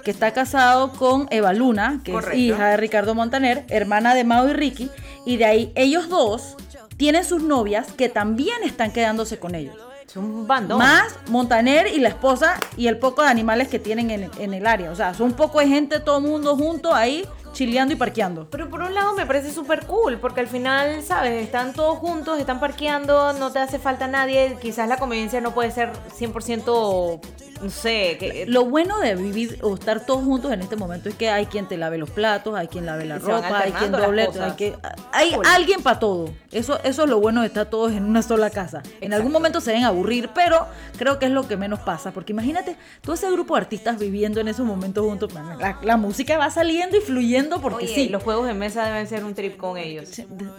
que 0.03 0.11
está 0.11 0.31
casado 0.31 0.91
con 0.93 1.27
Eva 1.29 1.53
Luna, 1.53 2.01
que 2.03 2.15
es 2.15 2.33
hija 2.33 2.69
de 2.69 2.77
Ricardo 2.77 3.15
Montaner, 3.15 3.65
hermana 3.69 4.15
de 4.15 4.23
Mao 4.23 4.49
y 4.49 4.53
Ricky, 4.53 4.91
y 5.25 5.37
de 5.37 5.45
ahí 5.45 5.71
ellos 5.75 6.09
dos 6.09 6.57
tienen 6.97 7.23
sus 7.23 7.41
novias 7.41 7.91
que 7.93 8.09
también 8.09 8.63
están 8.63 8.91
quedándose 8.91 9.39
con 9.39 9.55
ellos. 9.55 9.75
Es 10.05 10.17
un 10.17 10.47
bando. 10.47 10.77
Más 10.77 11.15
Montaner 11.29 11.87
y 11.87 11.99
la 11.99 12.09
esposa 12.09 12.57
y 12.77 12.87
el 12.87 12.97
poco 12.97 13.23
de 13.23 13.29
animales 13.29 13.67
que 13.67 13.79
tienen 13.79 14.11
en, 14.11 14.29
en 14.37 14.53
el 14.53 14.67
área. 14.67 14.91
O 14.91 14.95
sea, 14.95 15.13
son 15.13 15.27
un 15.27 15.33
poco 15.33 15.59
de 15.59 15.67
gente, 15.67 15.99
todo 15.99 16.17
el 16.17 16.25
mundo 16.25 16.55
junto 16.55 16.93
ahí 16.93 17.25
chileando 17.53 17.93
y 17.93 17.97
parqueando. 17.97 18.47
Pero 18.49 18.69
por 18.69 18.81
un 18.81 18.93
lado 18.93 19.13
me 19.13 19.25
parece 19.25 19.51
súper 19.51 19.85
cool, 19.85 20.19
porque 20.19 20.41
al 20.41 20.47
final, 20.47 21.01
¿sabes? 21.03 21.41
Están 21.41 21.73
todos 21.73 21.97
juntos, 21.99 22.39
están 22.39 22.59
parqueando, 22.59 23.31
no 23.33 23.51
te 23.51 23.59
hace 23.59 23.79
falta 23.79 24.07
nadie. 24.07 24.57
Quizás 24.61 24.89
la 24.89 24.97
convivencia 24.97 25.39
no 25.39 25.53
puede 25.53 25.71
ser 25.71 25.91
100%, 26.19 27.21
no 27.63 27.69
sé. 27.69 28.17
Que... 28.19 28.45
Lo 28.47 28.65
bueno 28.65 28.99
de 28.99 29.15
vivir 29.15 29.57
o 29.61 29.75
estar 29.75 30.05
todos 30.05 30.23
juntos 30.23 30.51
en 30.51 30.61
este 30.61 30.75
momento 30.75 31.09
es 31.09 31.15
que 31.15 31.29
hay 31.29 31.45
quien 31.45 31.67
te 31.67 31.77
lave 31.77 31.97
los 31.97 32.09
platos, 32.09 32.55
hay 32.55 32.67
quien 32.67 32.85
lave 32.85 33.05
la 33.05 33.19
ropa, 33.19 33.59
hay 33.59 33.71
quien 33.71 33.91
doble, 33.91 34.27
hay, 34.39 34.51
que, 34.51 34.75
hay 35.11 35.35
alguien 35.45 35.81
para 35.81 35.99
todo. 35.99 36.29
Eso, 36.51 36.79
eso 36.83 37.03
es 37.03 37.09
lo 37.09 37.19
bueno 37.19 37.41
de 37.41 37.47
estar 37.47 37.67
todos 37.67 37.91
en 37.91 38.05
una 38.05 38.21
sola 38.21 38.49
casa. 38.49 38.83
En 39.01 39.13
algún 39.13 39.31
momento 39.31 39.61
se 39.61 39.71
deben 39.71 39.85
aburrir, 39.85 40.29
pero 40.35 40.67
creo 40.97 41.19
que 41.19 41.25
es 41.25 41.31
lo 41.31 41.47
que 41.47 41.57
menos 41.57 41.79
pasa, 41.79 42.11
porque 42.11 42.33
imagínate 42.33 42.75
todo 43.01 43.15
ese 43.15 43.29
grupo 43.31 43.55
de 43.55 43.61
artistas 43.61 43.97
viviendo 43.99 44.41
en 44.41 44.47
esos 44.47 44.65
momentos 44.65 45.05
juntos. 45.05 45.33
la 45.81 45.97
música 45.97 46.37
va 46.37 46.49
saliendo 46.49 46.97
y 46.97 47.01
fluyendo 47.01 47.61
porque 47.61 47.87
sí. 47.87 48.09
Los 48.09 48.23
juegos 48.23 48.47
de 48.47 48.53
mesa 48.53 48.85
deben 48.85 49.07
ser 49.07 49.23
un 49.23 49.33
trip 49.33 49.57
con 49.57 49.77
ellos. 49.77 50.09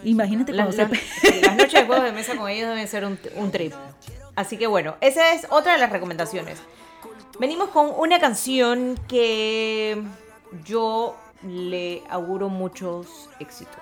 Imagínate 0.03 0.51
las, 0.51 0.75
las, 0.75 0.89
noches 0.89 1.73
de 1.73 1.85
juegos 1.85 2.03
de 2.03 2.11
mesa 2.11 2.35
con 2.35 2.49
ellos 2.49 2.69
deben 2.69 2.87
ser 2.87 3.05
un, 3.05 3.19
un 3.35 3.51
trip. 3.51 3.73
Así 4.35 4.57
que 4.57 4.67
bueno, 4.67 4.95
esa 5.01 5.33
es 5.33 5.47
otra 5.49 5.73
de 5.73 5.79
las 5.79 5.91
recomendaciones. 5.91 6.59
Venimos 7.39 7.69
con 7.69 7.91
una 7.97 8.19
canción 8.19 8.97
que 9.07 10.01
yo 10.65 11.15
le 11.43 12.01
auguro 12.09 12.49
muchos 12.49 13.29
éxitos. 13.39 13.81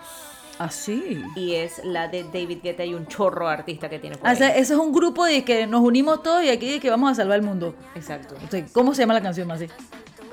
Ah, 0.59 0.69
sí. 0.69 1.23
Y 1.35 1.55
es 1.55 1.83
la 1.83 2.07
de 2.07 2.23
David 2.23 2.59
Guetta 2.63 2.85
y 2.85 2.93
un 2.93 3.07
chorro 3.07 3.47
artista 3.47 3.89
que 3.89 3.99
tiene. 3.99 4.17
Por 4.17 4.27
ah, 4.27 4.33
ese 4.33 4.59
es 4.59 4.71
un 4.71 4.91
grupo 4.91 5.25
de 5.25 5.43
que 5.43 5.67
nos 5.67 5.81
unimos 5.81 6.23
todos 6.23 6.43
y 6.43 6.49
aquí 6.49 6.79
que 6.79 6.89
vamos 6.89 7.11
a 7.11 7.15
salvar 7.15 7.39
el 7.39 7.45
mundo. 7.45 7.75
Exacto. 7.95 8.35
¿Cómo 8.71 8.93
se 8.93 9.01
llama 9.01 9.13
la 9.13 9.21
canción, 9.21 9.47
más 9.47 9.61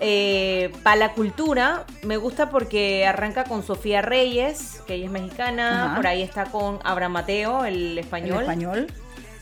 eh, 0.02 0.72
para 0.82 0.96
la 0.96 1.12
cultura, 1.12 1.84
me 2.04 2.16
gusta 2.16 2.48
porque 2.48 3.06
arranca 3.06 3.44
con 3.44 3.62
Sofía 3.62 4.00
Reyes, 4.00 4.82
que 4.86 4.94
ella 4.94 5.06
es 5.06 5.10
mexicana. 5.10 5.92
Por 5.94 6.06
ahí 6.06 6.22
está 6.22 6.46
con 6.46 6.78
Abraham 6.84 7.12
Mateo, 7.12 7.66
el 7.66 7.98
español. 7.98 8.36
El 8.36 8.40
español. 8.40 8.86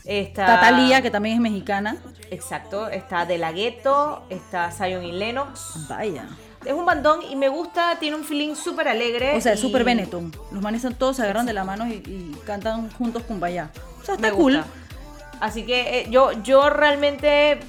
Está 0.03 0.45
Tatalía, 0.45 1.01
que 1.01 1.11
también 1.11 1.35
es 1.35 1.41
mexicana. 1.41 1.95
Exacto. 2.31 2.89
Está 2.89 3.25
De 3.25 3.37
La 3.37 3.51
Ghetto, 3.51 4.23
está 4.29 4.71
Zion 4.71 5.03
y 5.03 5.11
Lennox. 5.11 5.87
Vaya. 5.87 6.25
Es 6.65 6.73
un 6.73 6.85
bandón 6.85 7.21
y 7.29 7.35
me 7.35 7.47
gusta, 7.47 7.97
tiene 7.99 8.17
un 8.17 8.23
feeling 8.23 8.55
súper 8.55 8.87
alegre. 8.87 9.35
O 9.35 9.41
sea, 9.41 9.53
es 9.53 9.59
súper 9.59 9.83
Benetton. 9.83 10.31
Los 10.51 10.61
manes 10.61 10.85
todos 10.97 11.15
se 11.15 11.23
agarran 11.23 11.45
de 11.45 11.53
la 11.53 11.63
mano 11.63 11.87
y, 11.87 12.35
cantan 12.45 12.91
juntos 12.91 13.23
con 13.23 13.39
Vaya. 13.39 13.71
O 14.01 14.05
sea, 14.05 14.15
está 14.15 14.31
cool. 14.31 14.61
Así 15.39 15.65
que 15.65 16.01
eh, 16.01 16.07
yo, 16.09 16.33
yo 16.43 16.69
realmente 16.69 17.59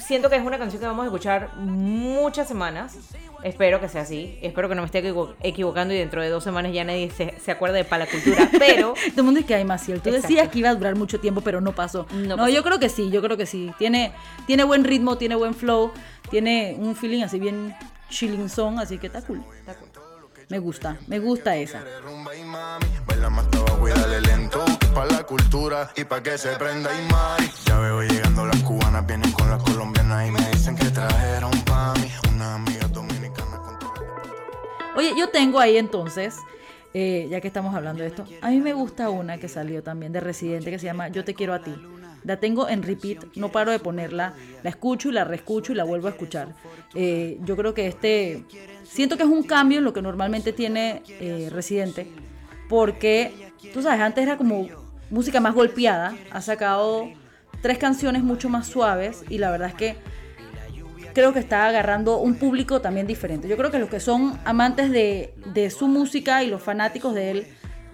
siento 0.00 0.28
que 0.28 0.36
es 0.36 0.44
una 0.44 0.58
canción 0.58 0.80
que 0.80 0.86
vamos 0.86 1.04
a 1.04 1.06
escuchar 1.06 1.54
muchas 1.56 2.48
semanas. 2.48 2.96
Espero 3.42 3.80
que 3.80 3.88
sea 3.88 4.02
así. 4.02 4.38
Espero 4.42 4.68
que 4.68 4.74
no 4.74 4.82
me 4.82 4.86
esté 4.86 5.02
equivocando 5.42 5.94
y 5.94 5.98
dentro 5.98 6.22
de 6.22 6.28
dos 6.28 6.44
semanas 6.44 6.72
ya 6.72 6.84
nadie 6.84 7.10
se, 7.10 7.34
se 7.42 7.50
acuerde 7.50 7.78
de 7.78 7.84
Palacultura. 7.84 8.48
Pero. 8.58 8.94
Todo 9.10 9.20
el 9.20 9.22
mundo 9.24 9.40
es 9.40 9.46
que 9.46 9.54
hay 9.54 9.64
más 9.64 9.84
cierto. 9.84 10.10
Tú 10.10 10.14
decías 10.14 10.48
que 10.48 10.58
iba 10.58 10.70
a 10.70 10.74
durar 10.74 10.96
mucho 10.96 11.20
tiempo, 11.20 11.40
pero 11.40 11.60
no 11.60 11.74
pasó. 11.74 12.06
No, 12.12 12.48
yo 12.48 12.62
creo 12.62 12.78
que 12.78 12.88
sí, 12.88 13.10
yo 13.10 13.22
creo 13.22 13.36
que 13.36 13.46
sí. 13.46 13.72
Tiene, 13.78 14.12
tiene 14.46 14.64
buen 14.64 14.84
ritmo, 14.84 15.16
tiene 15.16 15.34
buen 15.34 15.54
flow, 15.54 15.92
tiene 16.30 16.76
un 16.78 16.94
feeling 16.94 17.22
así 17.22 17.38
bien 17.38 17.74
chilling 18.08 18.48
song, 18.48 18.78
así 18.78 18.98
que 18.98 19.06
está 19.06 19.22
cool. 19.22 19.42
Está 19.58 19.74
cool. 19.74 19.88
Me 20.48 20.58
gusta, 20.58 20.98
me 21.06 21.20
gusta 21.20 21.56
esa 21.56 21.84
para 24.94 25.10
la 25.12 25.22
cultura 25.24 25.90
y 25.96 26.04
para 26.04 26.22
que 26.22 26.38
se 26.38 26.50
prenda 26.56 26.90
y 26.92 27.10
mari. 27.10 27.50
Ya 27.66 27.78
veo 27.78 28.02
llegando 28.02 28.46
las 28.46 28.62
cubanas, 28.62 29.06
vienen 29.06 29.32
con 29.32 29.48
las 29.50 29.62
colombianas 29.62 30.28
y 30.28 30.30
me 30.30 30.50
dicen 30.50 30.76
que 30.76 30.90
trajeron 30.90 31.50
pa' 31.64 31.94
mí 31.94 32.10
una 32.34 32.54
amiga 32.56 32.79
Oye, 35.00 35.14
yo 35.16 35.30
tengo 35.30 35.58
ahí 35.58 35.78
entonces, 35.78 36.36
eh, 36.92 37.26
ya 37.30 37.40
que 37.40 37.48
estamos 37.48 37.74
hablando 37.74 38.02
de 38.02 38.10
esto, 38.10 38.26
a 38.42 38.50
mí 38.50 38.60
me 38.60 38.74
gusta 38.74 39.08
una 39.08 39.38
que 39.38 39.48
salió 39.48 39.82
también 39.82 40.12
de 40.12 40.20
Residente 40.20 40.70
que 40.70 40.78
se 40.78 40.84
llama 40.84 41.08
Yo 41.08 41.24
te 41.24 41.32
quiero 41.32 41.54
a 41.54 41.62
ti. 41.62 41.74
La 42.22 42.38
tengo 42.38 42.68
en 42.68 42.82
repeat, 42.82 43.34
no 43.36 43.50
paro 43.50 43.70
de 43.70 43.78
ponerla, 43.78 44.34
la 44.62 44.68
escucho 44.68 45.08
y 45.08 45.12
la 45.12 45.24
reescucho 45.24 45.72
y 45.72 45.76
la 45.76 45.84
vuelvo 45.84 46.08
a 46.08 46.10
escuchar. 46.10 46.54
Eh, 46.94 47.38
yo 47.44 47.56
creo 47.56 47.72
que 47.72 47.86
este, 47.86 48.44
siento 48.84 49.16
que 49.16 49.22
es 49.22 49.28
un 49.30 49.42
cambio 49.42 49.78
en 49.78 49.84
lo 49.84 49.94
que 49.94 50.02
normalmente 50.02 50.52
tiene 50.52 51.02
eh, 51.08 51.48
Residente, 51.50 52.06
porque, 52.68 53.54
tú 53.72 53.80
sabes, 53.80 54.00
antes 54.00 54.22
era 54.22 54.36
como 54.36 54.68
música 55.08 55.40
más 55.40 55.54
golpeada, 55.54 56.14
ha 56.30 56.42
sacado 56.42 57.08
tres 57.62 57.78
canciones 57.78 58.22
mucho 58.22 58.50
más 58.50 58.66
suaves 58.66 59.24
y 59.30 59.38
la 59.38 59.50
verdad 59.50 59.68
es 59.68 59.74
que 59.76 59.96
creo 61.12 61.32
que 61.32 61.38
está 61.38 61.66
agarrando 61.66 62.18
un 62.18 62.34
público 62.34 62.80
también 62.80 63.06
diferente. 63.06 63.48
Yo 63.48 63.56
creo 63.56 63.70
que 63.70 63.78
los 63.78 63.88
que 63.88 64.00
son 64.00 64.38
amantes 64.44 64.90
de, 64.90 65.70
su 65.70 65.88
música 65.88 66.42
y 66.42 66.48
los 66.48 66.62
fanáticos 66.62 67.14
de 67.14 67.30
él 67.30 67.46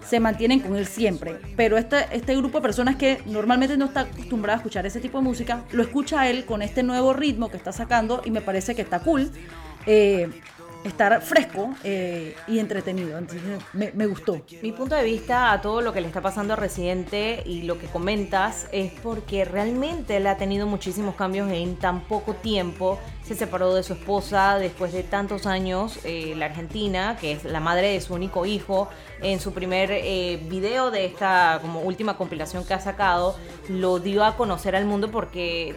se 0.07 0.21
mantienen 0.21 0.61
con 0.61 0.77
él 0.77 0.87
siempre. 0.87 1.37
Pero 1.57 1.79
este, 1.79 2.07
este 2.13 2.37
grupo 2.37 2.59
de 2.59 2.63
personas 2.63 2.97
que 2.97 3.21
normalmente 3.27 3.77
no 3.77 3.87
está 3.87 4.01
acostumbrado 4.01 4.57
a 4.57 4.59
escuchar 4.59 4.87
ese 4.87 5.01
tipo 5.01 5.19
de 5.19 5.25
música, 5.25 5.65
lo 5.73 5.83
escucha 5.83 6.29
él 6.29 6.45
con 6.45 6.63
este 6.63 6.83
nuevo 6.83 7.13
ritmo 7.13 7.51
que 7.51 7.57
está 7.57 7.73
sacando 7.73 8.23
y 8.25 8.31
me 8.31 8.41
parece 8.41 8.75
que 8.75 8.83
está 8.83 9.01
cool. 9.01 9.31
Eh, 9.87 10.29
estar 10.87 11.21
fresco 11.23 11.75
eh, 11.85 12.35
y 12.47 12.59
entretenido. 12.59 13.19
Entonces 13.19 13.43
me, 13.73 14.07
gustó. 14.07 14.41
Mi 14.63 14.73
punto 14.73 14.95
de 14.95 15.05
vista 15.05 15.53
a 15.53 15.61
todo 15.61 15.81
lo 15.81 15.93
que 15.93 16.01
le 16.01 16.07
está 16.07 16.21
pasando 16.21 16.55
a 16.55 16.57
Residente 16.57 17.43
y 17.45 17.63
lo 17.63 17.79
que 17.79 17.87
comentas 17.87 18.69
es 18.73 18.93
porque 19.03 19.45
realmente 19.45 20.17
él 20.17 20.27
ha 20.27 20.37
tenido 20.37 20.67
muchísimos 20.67 21.15
cambios 21.15 21.51
en 21.51 21.77
tan 21.77 22.03
poco 22.03 22.35
tiempo. 22.35 22.99
Se 23.25 23.35
separó 23.35 23.75
de 23.75 23.83
su 23.83 23.95
esposa 23.95 24.59
después 24.59 24.93
de 24.93 25.03
tantos 25.03 25.47
años, 25.47 25.99
eh, 26.05 26.35
la 26.37 26.47
argentina, 26.47 27.17
que 27.21 27.33
es 27.33 27.45
la 27.45 27.61
madre 27.61 27.89
de 27.93 28.01
su 28.01 28.15
único 28.15 28.47
hijo. 28.47 28.89
En 29.21 29.41
su 29.41 29.53
primer 29.53 29.91
eh, 29.91 30.41
video 30.49 30.91
de 30.91 31.07
esta 31.07 31.59
como 31.63 31.81
última 31.81 32.17
compilación 32.17 32.65
que 32.65 32.75
ha 32.75 32.81
sacado, 32.81 33.37
lo 33.69 33.99
dio 33.99 34.25
a 34.25 34.37
conocer 34.37 34.77
al 34.77 34.85
mundo 34.85 35.11
porque 35.11 35.75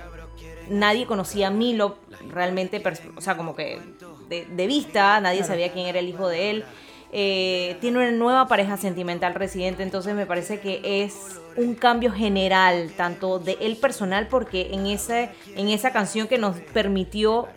nadie 0.70 1.06
conocía 1.06 1.48
a 1.48 1.51
Milo 1.51 1.98
realmente, 2.32 2.82
o 3.16 3.22
sea, 3.22 3.36
como 3.36 3.56
que 3.56 3.82
de, 4.30 4.68
vista, 4.68 5.20
nadie 5.20 5.44
sabía 5.44 5.72
quién 5.72 5.88
era 5.88 6.00
el 6.00 6.08
hijo 6.08 6.28
de 6.28 6.52
él. 6.52 6.66
Eh, 7.12 7.78
tiene 7.82 7.98
una 7.98 8.12
nueva 8.12 8.48
pareja 8.48 8.78
sentimental 8.78 9.34
residente, 9.34 9.82
entonces 9.82 10.14
me 10.14 10.28
parece 10.28 10.60
que 10.60 11.04
es 11.04 11.42
un 11.58 11.74
cambio 11.74 12.12
general, 12.12 12.92
tanto 12.96 13.40
de 13.40 13.58
él 13.62 13.78
personal, 13.78 14.28
porque 14.28 14.70
en, 14.74 14.86
ese, 14.86 15.32
en 15.56 15.70
esa 15.70 15.92
canción 15.92 16.28
que 16.28 16.38
nos 16.38 16.58
permitió 16.58 17.48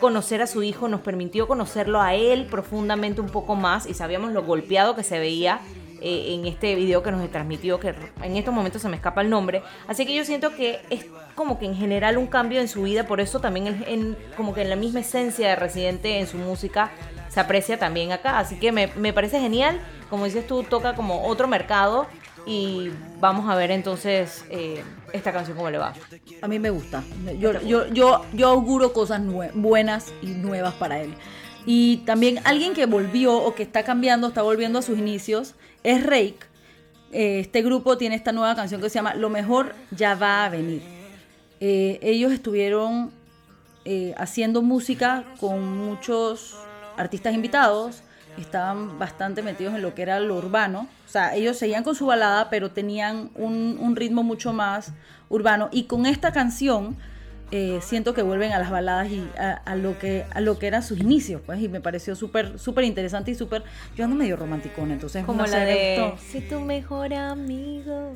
conocer 0.00 0.40
a 0.40 0.46
su 0.46 0.62
hijo, 0.62 0.88
nos 0.88 1.02
permitió 1.02 1.46
conocerlo 1.46 2.00
a 2.00 2.14
él 2.14 2.46
profundamente 2.46 3.20
un 3.20 3.28
poco 3.28 3.54
más 3.54 3.86
y 3.86 3.94
sabíamos 3.94 4.32
lo 4.32 4.44
golpeado 4.44 4.96
que 4.96 5.02
se 5.02 5.18
veía 5.18 5.60
eh, 6.08 6.34
en 6.34 6.46
este 6.46 6.76
video 6.76 7.02
que 7.02 7.10
nos 7.10 7.28
transmitió, 7.32 7.80
que 7.80 7.92
en 8.22 8.36
estos 8.36 8.54
momentos 8.54 8.80
se 8.80 8.88
me 8.88 8.94
escapa 8.94 9.22
el 9.22 9.28
nombre. 9.28 9.64
Así 9.88 10.06
que 10.06 10.14
yo 10.14 10.24
siento 10.24 10.54
que 10.54 10.78
es 10.88 11.04
como 11.34 11.58
que 11.58 11.66
en 11.66 11.74
general 11.74 12.16
un 12.16 12.28
cambio 12.28 12.60
en 12.60 12.68
su 12.68 12.84
vida, 12.84 13.08
por 13.08 13.20
eso 13.20 13.40
también 13.40 13.84
en, 13.88 14.16
como 14.36 14.54
que 14.54 14.62
en 14.62 14.70
la 14.70 14.76
misma 14.76 15.00
esencia 15.00 15.48
de 15.48 15.56
Residente 15.56 16.20
en 16.20 16.28
su 16.28 16.36
música 16.36 16.92
se 17.28 17.40
aprecia 17.40 17.76
también 17.80 18.12
acá. 18.12 18.38
Así 18.38 18.56
que 18.56 18.70
me, 18.70 19.12
parece 19.12 19.40
genial, 19.40 19.80
como 20.08 20.26
dices 20.26 20.46
tú, 20.46 20.62
toca 20.62 20.94
como 20.94 21.26
otro 21.26 21.48
mercado 21.48 22.06
y 22.46 22.92
vamos 23.18 23.50
a 23.50 23.56
ver 23.56 23.72
entonces 23.72 24.44
eh, 24.48 24.84
esta 25.12 25.32
canción 25.32 25.56
cómo 25.56 25.70
le 25.70 25.78
va. 25.78 25.92
A 26.40 26.46
mí 26.46 26.60
me 26.60 26.70
gusta. 26.70 27.02
Yo, 27.40 27.60
yo, 27.62 27.88
yo, 27.88 28.24
yo 28.32 28.48
auguro 28.48 28.92
cosas 28.92 29.20
buenas 29.54 30.12
y 30.22 30.26
nuevas 30.26 30.74
para 30.74 31.00
él. 31.00 31.16
Y 31.66 31.98
también 31.98 32.38
alguien 32.44 32.74
que 32.74 32.86
volvió 32.86 33.36
o 33.36 33.54
que 33.56 33.64
está 33.64 33.82
cambiando, 33.82 34.28
está 34.28 34.42
volviendo 34.42 34.78
a 34.78 34.82
sus 34.82 34.96
inicios, 34.96 35.54
es 35.82 36.02
Rake. 36.04 36.38
Eh, 37.12 37.40
este 37.40 37.62
grupo 37.62 37.98
tiene 37.98 38.14
esta 38.14 38.30
nueva 38.32 38.54
canción 38.54 38.80
que 38.80 38.88
se 38.88 38.94
llama 38.94 39.14
Lo 39.14 39.30
mejor 39.30 39.74
ya 39.90 40.14
va 40.14 40.44
a 40.44 40.48
venir. 40.48 40.80
Eh, 41.58 41.98
ellos 42.02 42.32
estuvieron 42.32 43.10
eh, 43.84 44.14
haciendo 44.16 44.62
música 44.62 45.24
con 45.40 45.76
muchos 45.76 46.56
artistas 46.96 47.34
invitados, 47.34 48.02
estaban 48.38 48.98
bastante 48.98 49.42
metidos 49.42 49.74
en 49.74 49.82
lo 49.82 49.94
que 49.94 50.02
era 50.02 50.20
lo 50.20 50.36
urbano. 50.36 50.88
O 51.06 51.08
sea, 51.08 51.34
ellos 51.34 51.56
seguían 51.56 51.82
con 51.82 51.96
su 51.96 52.06
balada, 52.06 52.48
pero 52.48 52.70
tenían 52.70 53.30
un, 53.34 53.78
un 53.80 53.96
ritmo 53.96 54.22
mucho 54.22 54.52
más 54.52 54.92
urbano. 55.28 55.68
Y 55.72 55.84
con 55.84 56.06
esta 56.06 56.32
canción 56.32 56.96
eh, 57.50 57.78
siento 57.82 58.14
que 58.14 58.22
vuelven 58.22 58.52
a 58.52 58.58
las 58.58 58.70
baladas 58.70 59.08
y 59.08 59.26
a, 59.38 59.76
lo 59.76 59.98
que 59.98 60.24
a 60.30 60.40
lo 60.40 60.58
que 60.58 60.66
eran 60.66 60.82
sus 60.82 60.98
inicios, 60.98 61.40
pues, 61.44 61.60
y 61.60 61.68
me 61.68 61.80
pareció 61.80 62.16
súper 62.16 62.58
súper 62.58 62.84
interesante 62.84 63.30
y 63.30 63.34
súper, 63.34 63.62
yo 63.96 64.04
ando 64.04 64.16
medio 64.16 64.36
romanticón, 64.36 64.90
entonces 64.90 65.24
como 65.24 65.46
la 65.46 65.60
de 65.60 66.12
si 66.18 66.40
tu 66.40 66.60
mejor 66.60 67.14
amigo 67.14 68.12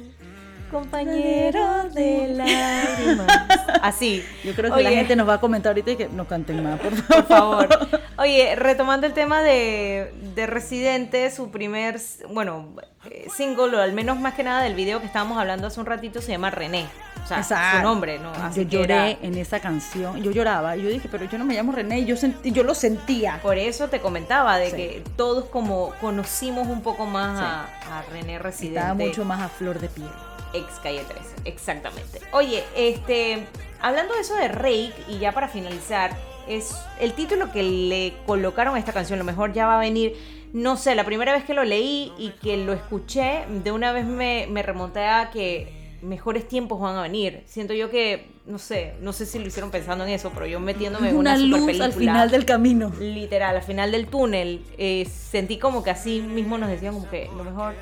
compañero 0.70 1.88
de 1.92 2.28
lágrimas. 2.28 3.26
Así. 3.82 4.25
Yo 4.44 4.54
creo 4.54 4.75
que 4.75 4.82
la 4.82 4.90
gente 4.90 5.16
nos 5.16 5.28
va 5.28 5.34
a 5.34 5.40
comentar 5.40 5.70
ahorita 5.70 5.90
y 5.90 5.96
que 5.96 6.08
no 6.08 6.26
canten 6.26 6.62
más, 6.62 6.80
por 6.80 6.94
favor. 6.94 7.68
Por 7.68 7.78
favor. 7.78 8.00
Oye, 8.18 8.54
retomando 8.56 9.06
el 9.06 9.12
tema 9.12 9.42
de, 9.42 10.12
de 10.34 10.46
Residente, 10.46 11.30
su 11.30 11.50
primer, 11.50 12.00
bueno, 12.30 12.68
eh, 13.10 13.26
single, 13.34 13.76
o 13.76 13.80
al 13.80 13.92
menos 13.92 14.18
más 14.20 14.34
que 14.34 14.44
nada 14.44 14.62
del 14.62 14.75
video 14.75 15.00
que 15.00 15.06
estábamos 15.06 15.38
hablando 15.38 15.66
hace 15.66 15.80
un 15.80 15.87
ratito, 15.87 16.20
se 16.20 16.32
llama 16.32 16.50
René. 16.50 16.87
O 17.24 17.42
sea, 17.42 17.76
su 17.76 17.82
nombre, 17.82 18.18
¿no? 18.18 18.32
Así 18.32 18.66
yo 18.66 18.80
lloré 18.80 19.18
en 19.22 19.36
esa 19.36 19.60
canción, 19.60 20.22
yo 20.22 20.30
lloraba, 20.30 20.76
yo 20.76 20.88
dije, 20.88 21.08
pero 21.10 21.24
yo 21.26 21.38
no 21.38 21.44
me 21.44 21.54
llamo 21.54 21.72
René, 21.72 22.00
y 22.00 22.04
yo, 22.04 22.16
sentí, 22.16 22.50
yo 22.52 22.62
lo 22.62 22.74
sentía. 22.74 23.38
Por 23.42 23.58
eso 23.58 23.88
te 23.88 24.00
comentaba, 24.00 24.58
de 24.58 24.72
que 24.72 25.04
todos 25.16 25.44
como 25.46 25.92
conocimos 26.00 26.68
un 26.68 26.82
poco 26.82 27.06
más 27.06 27.40
a, 27.40 27.98
a, 27.98 28.02
René 28.10 28.38
Residente. 28.38 28.78
Estaba 28.78 28.94
mucho 28.94 29.24
más 29.24 29.40
a 29.40 29.48
flor 29.48 29.78
de 29.78 29.88
piel 29.88 30.08
ex 30.52 30.78
calle 30.82 31.04
13, 31.04 31.22
exactamente. 31.44 32.20
Oye, 32.32 32.64
este, 32.76 33.46
hablando 33.80 34.14
de 34.14 34.20
eso 34.20 34.34
de 34.34 34.48
Rake, 34.48 34.94
y 35.08 35.18
ya 35.18 35.32
para 35.32 35.48
finalizar, 35.48 36.16
es 36.48 36.74
el 36.98 37.12
título 37.12 37.52
que 37.52 37.62
le 37.62 38.14
colocaron 38.26 38.74
a 38.74 38.78
esta 38.78 38.92
canción, 38.92 39.18
lo 39.18 39.24
mejor 39.24 39.52
ya 39.52 39.66
va 39.66 39.76
a 39.76 39.80
venir. 39.80 40.16
No 40.52 40.76
sé, 40.76 40.96
la 40.96 41.04
primera 41.04 41.32
vez 41.32 41.44
que 41.44 41.54
lo 41.54 41.62
leí 41.64 42.12
y 42.18 42.30
que 42.42 42.56
lo 42.56 42.72
escuché, 42.72 43.44
de 43.48 43.70
una 43.70 43.92
vez 43.92 44.04
me, 44.04 44.48
me 44.50 44.62
remonté 44.62 45.06
a 45.06 45.30
que 45.30 45.79
mejores 46.02 46.49
tiempos 46.49 46.80
van 46.80 46.97
a 46.97 47.02
venir. 47.02 47.42
Siento 47.47 47.75
yo 47.75 47.90
que, 47.90 48.30
no 48.47 48.59
sé, 48.59 48.95
no 49.00 49.12
sé 49.12 49.26
si 49.26 49.38
lo 49.38 49.47
hicieron 49.47 49.71
pensando 49.71 50.04
en 50.04 50.11
eso, 50.11 50.30
pero 50.35 50.47
yo 50.47 50.61
metiéndome 50.61 51.11
en 51.11 51.16
una, 51.16 51.35
una 51.35 51.45
luz 51.45 51.80
al 51.80 51.92
final 51.92 52.30
del 52.30 52.45
camino. 52.45 52.92
Literal, 52.99 53.57
al 53.57 53.62
final 53.62 53.92
del 53.92 54.07
túnel, 54.07 54.64
eh, 54.78 55.07
sentí 55.07 55.59
como 55.59 55.83
que 55.83 55.90
así 55.90 56.21
mismo 56.21 56.59
nos 56.59 56.69
decían 56.69 56.95
como 56.95 57.09
que 57.09 57.28
lo 57.37 57.45
mejor 57.45 57.75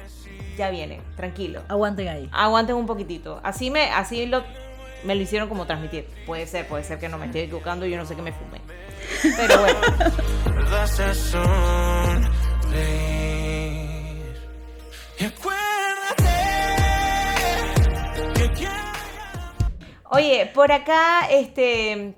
ya 0.57 0.71
viene, 0.71 1.01
tranquilo. 1.17 1.63
Aguanten 1.69 2.09
ahí. 2.09 2.29
Aguanten 2.33 2.77
un 2.77 2.87
poquitito. 2.87 3.41
Así 3.43 3.71
me, 3.71 3.91
así 3.91 4.27
lo, 4.27 4.43
me 5.05 5.15
lo 5.15 5.23
hicieron 5.23 5.49
como 5.49 5.67
transmitir. 5.67 6.07
Puede 6.27 6.47
ser, 6.47 6.67
puede 6.67 6.85
ser 6.85 6.99
que 6.99 7.09
no 7.09 7.19
me 7.19 7.27
esté 7.27 7.45
equivocando, 7.45 7.87
yo 7.87 7.97
no 7.97 8.05
sé 8.05 8.17
qué 8.17 8.23
me 8.23 8.33
fumé. 8.33 8.61
Pero 9.37 9.61
bueno. 9.61 9.79
Oye, 20.11 20.51
por 20.55 20.73
acá, 20.73 21.29
este. 21.31 22.15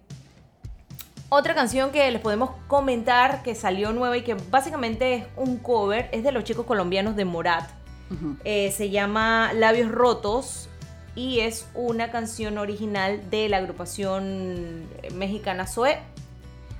Otra 1.28 1.54
canción 1.54 1.92
que 1.92 2.10
les 2.10 2.20
podemos 2.20 2.50
comentar 2.66 3.42
que 3.42 3.54
salió 3.54 3.92
nueva 3.92 4.16
y 4.16 4.22
que 4.22 4.34
básicamente 4.34 5.14
es 5.14 5.24
un 5.36 5.58
cover 5.58 6.08
es 6.10 6.24
de 6.24 6.32
los 6.32 6.42
chicos 6.42 6.66
colombianos 6.66 7.14
de 7.14 7.24
Morat. 7.24 7.70
Eh, 8.42 8.72
se 8.72 8.90
llama 8.90 9.52
Labios 9.54 9.88
Rotos 9.88 10.68
y 11.14 11.40
es 11.40 11.68
una 11.74 12.10
canción 12.10 12.58
original 12.58 13.30
de 13.30 13.48
la 13.48 13.58
agrupación 13.58 14.88
mexicana 15.14 15.68
Zoe. 15.68 15.98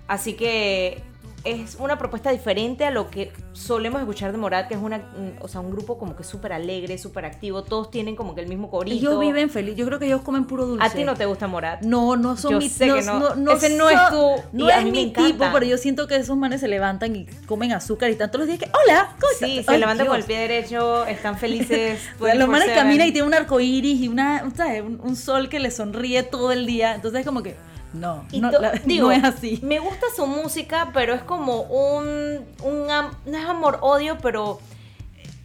Así 0.08 0.34
que 0.34 1.04
es 1.44 1.76
una 1.78 1.98
propuesta 1.98 2.30
diferente 2.30 2.84
a 2.84 2.90
lo 2.90 3.10
que 3.10 3.32
solemos 3.52 4.00
escuchar 4.00 4.32
de 4.32 4.38
Morat, 4.38 4.68
que 4.68 4.74
es 4.74 4.80
una, 4.80 5.00
o 5.40 5.48
sea, 5.48 5.60
un 5.60 5.70
grupo 5.70 5.98
como 5.98 6.14
que 6.14 6.22
súper 6.22 6.52
alegre, 6.52 6.98
súper 6.98 7.24
activo, 7.24 7.62
todos 7.62 7.90
tienen 7.90 8.16
como 8.16 8.34
que 8.34 8.42
el 8.42 8.48
mismo 8.48 8.70
corito. 8.70 8.96
Ellos 8.96 9.20
viven 9.20 9.48
feliz, 9.48 9.76
yo 9.76 9.86
creo 9.86 9.98
que 9.98 10.06
ellos 10.06 10.22
comen 10.22 10.44
puro 10.44 10.66
dulce. 10.66 10.86
¿A 10.86 10.90
ti 10.90 11.04
no 11.04 11.14
te 11.14 11.24
gusta 11.24 11.46
Morat? 11.46 11.82
No, 11.82 12.16
no 12.16 12.36
son 12.36 12.58
mi, 12.58 12.68
sé 12.68 12.86
que 12.86 13.02
no, 13.02 13.34
no, 13.36 13.52
ese 13.52 13.70
no 13.70 13.88
es 13.88 13.98
tu, 14.10 14.42
no 14.52 14.68
es 14.68 14.84
mi 14.84 15.12
tipo, 15.12 15.44
pero 15.52 15.64
yo 15.64 15.78
siento 15.78 16.06
que 16.06 16.16
esos 16.16 16.36
manes 16.36 16.60
se 16.60 16.68
levantan 16.68 17.16
y 17.16 17.26
comen 17.46 17.72
azúcar 17.72 18.10
y 18.10 18.16
tanto 18.16 18.38
los 18.38 18.46
días 18.46 18.58
que, 18.58 18.70
hola, 18.84 19.14
¿cómo 19.18 19.32
Sí, 19.38 19.62
se 19.62 19.78
levantan 19.78 20.06
con 20.06 20.16
el 20.16 20.24
pie 20.24 20.38
derecho, 20.40 21.06
están 21.06 21.38
felices. 21.38 22.00
los 22.18 22.48
manes 22.48 22.70
caminan 22.74 23.08
y 23.08 23.12
tienen 23.12 23.28
un 23.28 23.34
arco 23.34 23.60
iris 23.60 24.00
y 24.00 24.08
una, 24.08 24.44
Un, 24.44 25.00
un 25.02 25.16
sol 25.16 25.48
que 25.48 25.58
les 25.58 25.76
sonríe 25.76 26.22
todo 26.22 26.52
el 26.52 26.66
día, 26.66 26.94
entonces 26.94 27.20
es 27.20 27.26
como 27.26 27.42
que 27.42 27.56
no, 27.92 28.24
no, 28.32 28.50
digo, 28.84 29.10
es 29.10 29.24
así. 29.24 29.60
Me 29.62 29.78
gusta 29.78 30.06
su 30.14 30.26
música, 30.26 30.90
pero 30.92 31.14
es 31.14 31.22
como 31.22 31.62
un, 31.62 32.44
un 32.62 32.86
no 32.86 33.38
es 33.38 33.44
amor-odio, 33.44 34.18
pero 34.18 34.60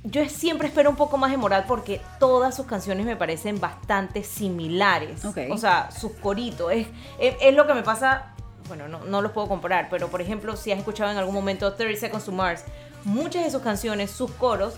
yo 0.03 0.27
siempre 0.29 0.67
espero 0.67 0.89
un 0.89 0.95
poco 0.95 1.17
más 1.17 1.31
de 1.31 1.37
moral 1.37 1.65
porque 1.67 2.01
todas 2.19 2.55
sus 2.55 2.65
canciones 2.65 3.05
me 3.05 3.15
parecen 3.15 3.59
bastante 3.59 4.23
similares. 4.23 5.25
O 5.25 5.57
sea, 5.57 5.89
sus 5.91 6.11
coritos. 6.13 6.71
Es, 6.71 6.87
es, 7.19 7.55
lo 7.55 7.65
que 7.65 7.73
me 7.73 7.83
pasa. 7.83 8.33
Bueno, 8.67 8.87
no, 8.87 9.03
no 9.05 9.21
los 9.21 9.31
puedo 9.31 9.47
comparar, 9.47 9.89
pero 9.89 10.07
por 10.07 10.21
ejemplo, 10.21 10.55
si 10.55 10.71
has 10.71 10.79
escuchado 10.79 11.11
en 11.11 11.17
algún 11.17 11.35
momento 11.35 11.73
30 11.73 11.99
Seconds 11.99 12.25
to 12.25 12.31
Mars, 12.31 12.63
muchas 13.03 13.43
de 13.43 13.51
sus 13.51 13.61
canciones, 13.61 14.09
sus 14.09 14.31
coros, 14.31 14.75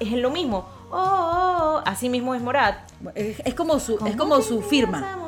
es 0.00 0.12
lo 0.12 0.30
mismo. 0.30 0.66
Oh, 0.90 0.96
oh, 0.96 1.74
oh, 1.76 1.82
así 1.84 2.08
mismo 2.08 2.34
es 2.34 2.40
Morat. 2.40 2.78
Es, 3.14 3.54
como 3.54 3.78
su, 3.78 3.98
es 4.06 4.16
como 4.16 4.40
su 4.40 4.62
firma. 4.62 5.27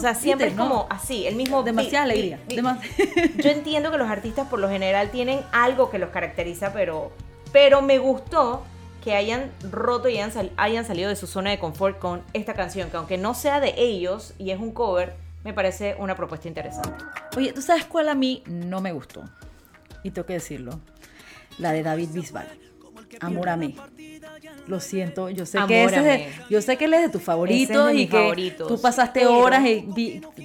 O 0.00 0.02
sea, 0.02 0.14
siempre 0.14 0.48
es 0.48 0.54
como 0.54 0.86
así, 0.88 1.26
el 1.26 1.36
mismo... 1.36 1.62
Demasiada 1.62 2.04
alegría. 2.04 2.40
Yo 2.48 3.50
entiendo 3.50 3.90
que 3.90 3.98
los 3.98 4.08
artistas 4.08 4.48
por 4.48 4.58
lo 4.58 4.68
general 4.68 5.10
tienen 5.10 5.40
algo 5.52 5.90
que 5.90 5.98
los 5.98 6.10
caracteriza, 6.10 6.72
pero, 6.72 7.12
pero 7.52 7.82
me 7.82 7.98
gustó 7.98 8.64
que 9.04 9.14
hayan 9.14 9.50
roto 9.70 10.08
y 10.08 10.18
hayan, 10.18 10.50
hayan 10.56 10.84
salido 10.84 11.08
de 11.08 11.16
su 11.16 11.26
zona 11.26 11.50
de 11.50 11.58
confort 11.58 11.98
con 11.98 12.22
esta 12.32 12.54
canción, 12.54 12.90
que 12.90 12.96
aunque 12.96 13.18
no 13.18 13.34
sea 13.34 13.60
de 13.60 13.74
ellos 13.76 14.34
y 14.38 14.50
es 14.50 14.58
un 14.58 14.72
cover, 14.72 15.14
me 15.44 15.52
parece 15.52 15.96
una 15.98 16.16
propuesta 16.16 16.48
interesante. 16.48 17.04
Oye, 17.36 17.52
¿tú 17.52 17.62
sabes 17.62 17.84
cuál 17.84 18.08
a 18.08 18.14
mí 18.14 18.42
no 18.46 18.80
me 18.80 18.92
gustó? 18.92 19.24
Y 20.02 20.10
tengo 20.10 20.26
que 20.26 20.34
decirlo. 20.34 20.80
La 21.58 21.72
de 21.72 21.82
David 21.82 22.10
Bisbal. 22.12 22.48
Amor 23.20 23.48
a 23.48 23.56
mí. 23.56 23.76
Lo 24.70 24.78
siento, 24.78 25.28
yo 25.30 25.46
sé 25.46 25.58
que 25.66 25.84
ese 25.84 26.28
yo 26.48 26.62
sé 26.62 26.76
que 26.76 26.84
él 26.84 26.94
es 26.94 27.02
de 27.02 27.08
tus 27.08 27.22
favoritos 27.22 27.92
y 27.92 28.06
que 28.06 28.54
tú 28.56 28.80
pasaste 28.80 29.26
horas 29.26 29.64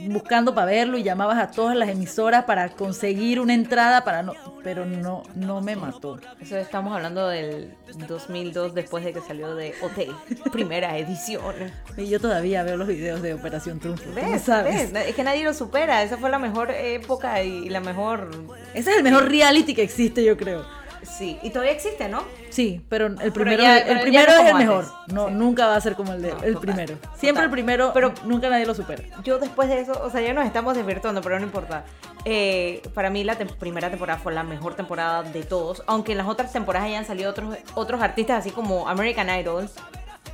buscando 0.07 0.55
para 0.55 0.65
verlo 0.65 0.97
y 0.97 1.03
llamabas 1.03 1.37
a 1.37 1.51
todas 1.51 1.75
las 1.75 1.89
emisoras 1.89 2.45
para 2.45 2.69
conseguir 2.69 3.39
una 3.39 3.53
entrada 3.53 4.03
para 4.03 4.23
no, 4.23 4.33
pero 4.63 4.83
no 4.83 5.21
no 5.35 5.61
me 5.61 5.75
mató. 5.75 6.19
Eso 6.41 6.57
estamos 6.57 6.95
hablando 6.95 7.27
del 7.27 7.75
2002 8.07 8.73
después 8.73 9.05
de 9.05 9.13
que 9.13 9.21
salió 9.21 9.53
de 9.53 9.75
OT, 9.83 10.51
primera 10.51 10.97
edición. 10.97 11.53
Y 11.95 12.07
yo 12.07 12.19
todavía 12.19 12.63
veo 12.63 12.77
los 12.77 12.87
videos 12.87 13.21
de 13.21 13.35
Operación 13.35 13.79
Triunfo. 13.79 14.09
¿Ves? 14.15 14.49
Es 14.49 15.15
que 15.15 15.23
nadie 15.23 15.43
lo 15.43 15.53
supera, 15.53 16.01
esa 16.01 16.17
fue 16.17 16.31
la 16.31 16.39
mejor 16.39 16.71
época 16.71 17.43
y 17.43 17.69
la 17.69 17.79
mejor 17.79 18.31
Ese 18.73 18.89
es 18.89 18.97
el 18.97 19.03
mejor 19.03 19.29
reality 19.29 19.75
que 19.75 19.83
existe, 19.83 20.23
yo 20.23 20.35
creo. 20.35 20.65
Sí, 21.03 21.39
y 21.41 21.49
todavía 21.49 21.73
existe, 21.73 22.09
¿no? 22.09 22.23
Sí, 22.49 22.85
pero 22.89 23.07
el 23.07 23.31
primero, 23.31 23.63
el 23.63 24.01
primero 24.01 24.31
es 24.31 24.49
el 24.49 24.55
mejor. 24.55 24.85
No, 25.07 25.29
nunca 25.29 25.67
va 25.67 25.75
a 25.75 25.81
ser 25.81 25.95
como 25.95 26.13
el, 26.13 26.21
de, 26.21 26.33
el 26.43 26.57
primero. 26.57 26.97
Siempre 27.15 27.43
el 27.43 27.49
primero, 27.49 27.91
pero 27.93 28.13
nunca 28.23 28.49
nadie 28.49 28.65
lo 28.65 28.73
supera. 28.73 29.03
Yo 29.23 29.37
después 29.39 29.69
de 29.69 29.81
eso, 29.81 29.99
o 30.03 30.09
sea, 30.09 30.21
ya 30.21 30.33
nos 30.33 30.45
estamos 30.45 30.75
desvirtuando, 30.75 31.21
pero 31.21 31.37
no 31.39 31.45
importa. 31.45 31.85
Eh, 32.23 32.81
para 32.93 33.09
mí 33.09 33.23
la 33.23 33.35
primera 33.35 33.89
temporada 33.89 34.19
fue 34.19 34.33
la 34.33 34.43
mejor 34.43 34.75
temporada 34.75 35.23
de 35.23 35.43
todos, 35.43 35.83
aunque 35.85 36.13
en 36.13 36.17
las 36.17 36.27
otras 36.27 36.51
temporadas 36.51 36.87
hayan 36.87 37.05
salido 37.05 37.29
otros, 37.29 37.55
otros 37.75 38.01
artistas 38.01 38.39
así 38.39 38.51
como 38.51 38.87
American 38.87 39.29
Idol. 39.29 39.69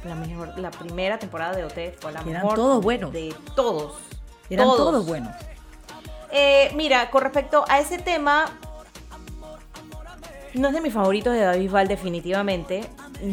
La, 0.05 0.15
mejor, 0.15 0.57
la 0.57 0.71
primera 0.71 1.19
temporada 1.19 1.53
de 1.55 1.63
OT 1.63 1.99
fue 1.99 2.11
la 2.11 2.23
mejor. 2.23 2.55
todos 2.55 2.83
buenos. 2.83 3.11
De 3.11 3.35
todos. 3.55 3.93
Eran 4.49 4.67
todos, 4.67 5.05
buenos. 5.05 5.33
Eh, 6.31 6.71
mira, 6.75 7.09
con 7.09 7.21
respecto 7.21 7.65
a 7.67 7.79
ese 7.79 7.97
tema, 7.97 8.45
no 10.53 10.67
es 10.67 10.73
de 10.73 10.81
mis 10.81 10.93
favoritos 10.93 11.33
de 11.33 11.41
David 11.41 11.71
Val 11.71 11.87
definitivamente. 11.87 12.81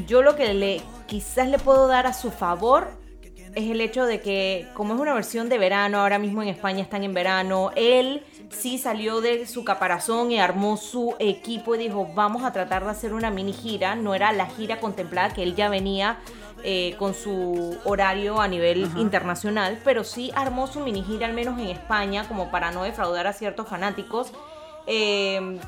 Yo 0.06 0.22
lo 0.22 0.36
que 0.36 0.54
le 0.54 0.80
quizás 1.06 1.48
le 1.48 1.58
puedo 1.58 1.86
dar 1.86 2.06
a 2.06 2.12
su 2.12 2.30
favor 2.30 2.88
es 3.54 3.70
el 3.70 3.80
hecho 3.80 4.06
de 4.06 4.20
que 4.20 4.68
como 4.74 4.94
es 4.94 5.00
una 5.00 5.14
versión 5.14 5.48
de 5.48 5.58
verano, 5.58 6.00
ahora 6.00 6.18
mismo 6.18 6.42
en 6.42 6.48
España 6.48 6.82
están 6.82 7.02
en 7.02 7.14
verano, 7.14 7.72
él 7.74 8.22
sí 8.50 8.78
salió 8.78 9.20
de 9.20 9.46
su 9.46 9.64
caparazón 9.64 10.30
y 10.30 10.38
armó 10.38 10.76
su 10.76 11.14
equipo 11.18 11.74
y 11.74 11.78
dijo, 11.78 12.08
vamos 12.14 12.44
a 12.44 12.52
tratar 12.52 12.84
de 12.84 12.90
hacer 12.90 13.12
una 13.12 13.30
mini 13.30 13.52
gira. 13.52 13.94
No 13.96 14.14
era 14.14 14.32
la 14.32 14.46
gira 14.46 14.80
contemplada 14.80 15.34
que 15.34 15.42
él 15.42 15.54
ya 15.54 15.68
venía 15.68 16.18
eh, 16.62 16.94
con 16.98 17.14
su 17.14 17.76
horario 17.84 18.40
a 18.40 18.48
nivel 18.48 18.90
internacional, 18.96 19.80
pero 19.84 20.04
sí 20.04 20.30
armó 20.34 20.66
su 20.66 20.80
mini 20.80 21.02
gira 21.02 21.26
al 21.26 21.32
menos 21.32 21.58
en 21.58 21.68
España 21.68 22.26
como 22.28 22.50
para 22.50 22.70
no 22.70 22.84
defraudar 22.84 23.26
a 23.26 23.32
ciertos 23.32 23.68
fanáticos. 23.68 24.32
Eh, 24.86 25.58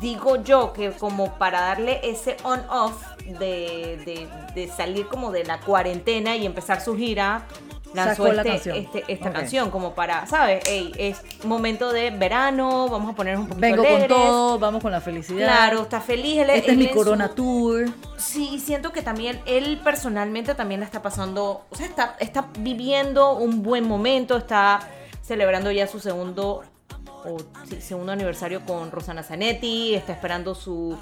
digo 0.00 0.42
yo 0.42 0.72
que 0.72 0.92
como 0.92 1.34
para 1.38 1.60
darle 1.60 2.00
ese 2.02 2.36
on-off 2.42 3.02
de, 3.38 4.28
salir 4.76 5.06
como 5.06 5.32
de 5.32 5.44
la 5.44 5.60
cuarentena 5.60 6.36
y 6.36 6.46
empezar 6.46 6.80
su 6.80 6.96
gira, 6.96 7.46
lanzó 7.94 8.26
este, 8.26 8.78
este, 8.78 9.04
esta 9.08 9.32
canción 9.32 9.70
como 9.70 9.94
para, 9.94 10.26
¿sabes? 10.26 10.66
Ey, 10.68 10.92
es 10.98 11.22
momento 11.44 11.92
de 11.92 12.10
verano, 12.10 12.88
vamos 12.88 13.12
a 13.12 13.16
poner 13.16 13.36
un 13.38 13.46
poquito 13.46 13.60
Vengo 13.60 13.84
con 13.84 14.06
todo, 14.08 14.58
vamos 14.58 14.82
con 14.82 14.92
la 14.92 15.00
felicidad. 15.00 15.46
Claro, 15.46 15.82
está 15.82 16.00
feliz. 16.00 16.38
Él, 16.38 16.50
este 16.50 16.72
es 16.72 16.76
mi 16.76 16.88
Corona 16.88 17.28
Tour. 17.30 17.86
Sí, 18.16 18.60
siento 18.60 18.92
que 18.92 19.02
también 19.02 19.40
él 19.46 19.80
personalmente 19.82 20.54
también 20.54 20.80
la 20.80 20.86
está 20.86 21.02
pasando, 21.02 21.64
o 21.70 21.76
sea, 21.76 21.86
está, 21.86 22.16
está 22.20 22.48
viviendo 22.58 23.36
un 23.36 23.62
buen 23.62 23.86
momento, 23.86 24.36
está 24.36 24.80
celebrando 25.22 25.70
ya 25.70 25.86
su 25.86 26.00
segundo 26.00 26.62
o 27.28 27.36
segundo 27.80 28.12
aniversario 28.12 28.64
con 28.64 28.90
Rosana 28.90 29.22
Zanetti, 29.22 29.94
está 29.94 30.12
esperando 30.12 30.54
su 30.54 30.96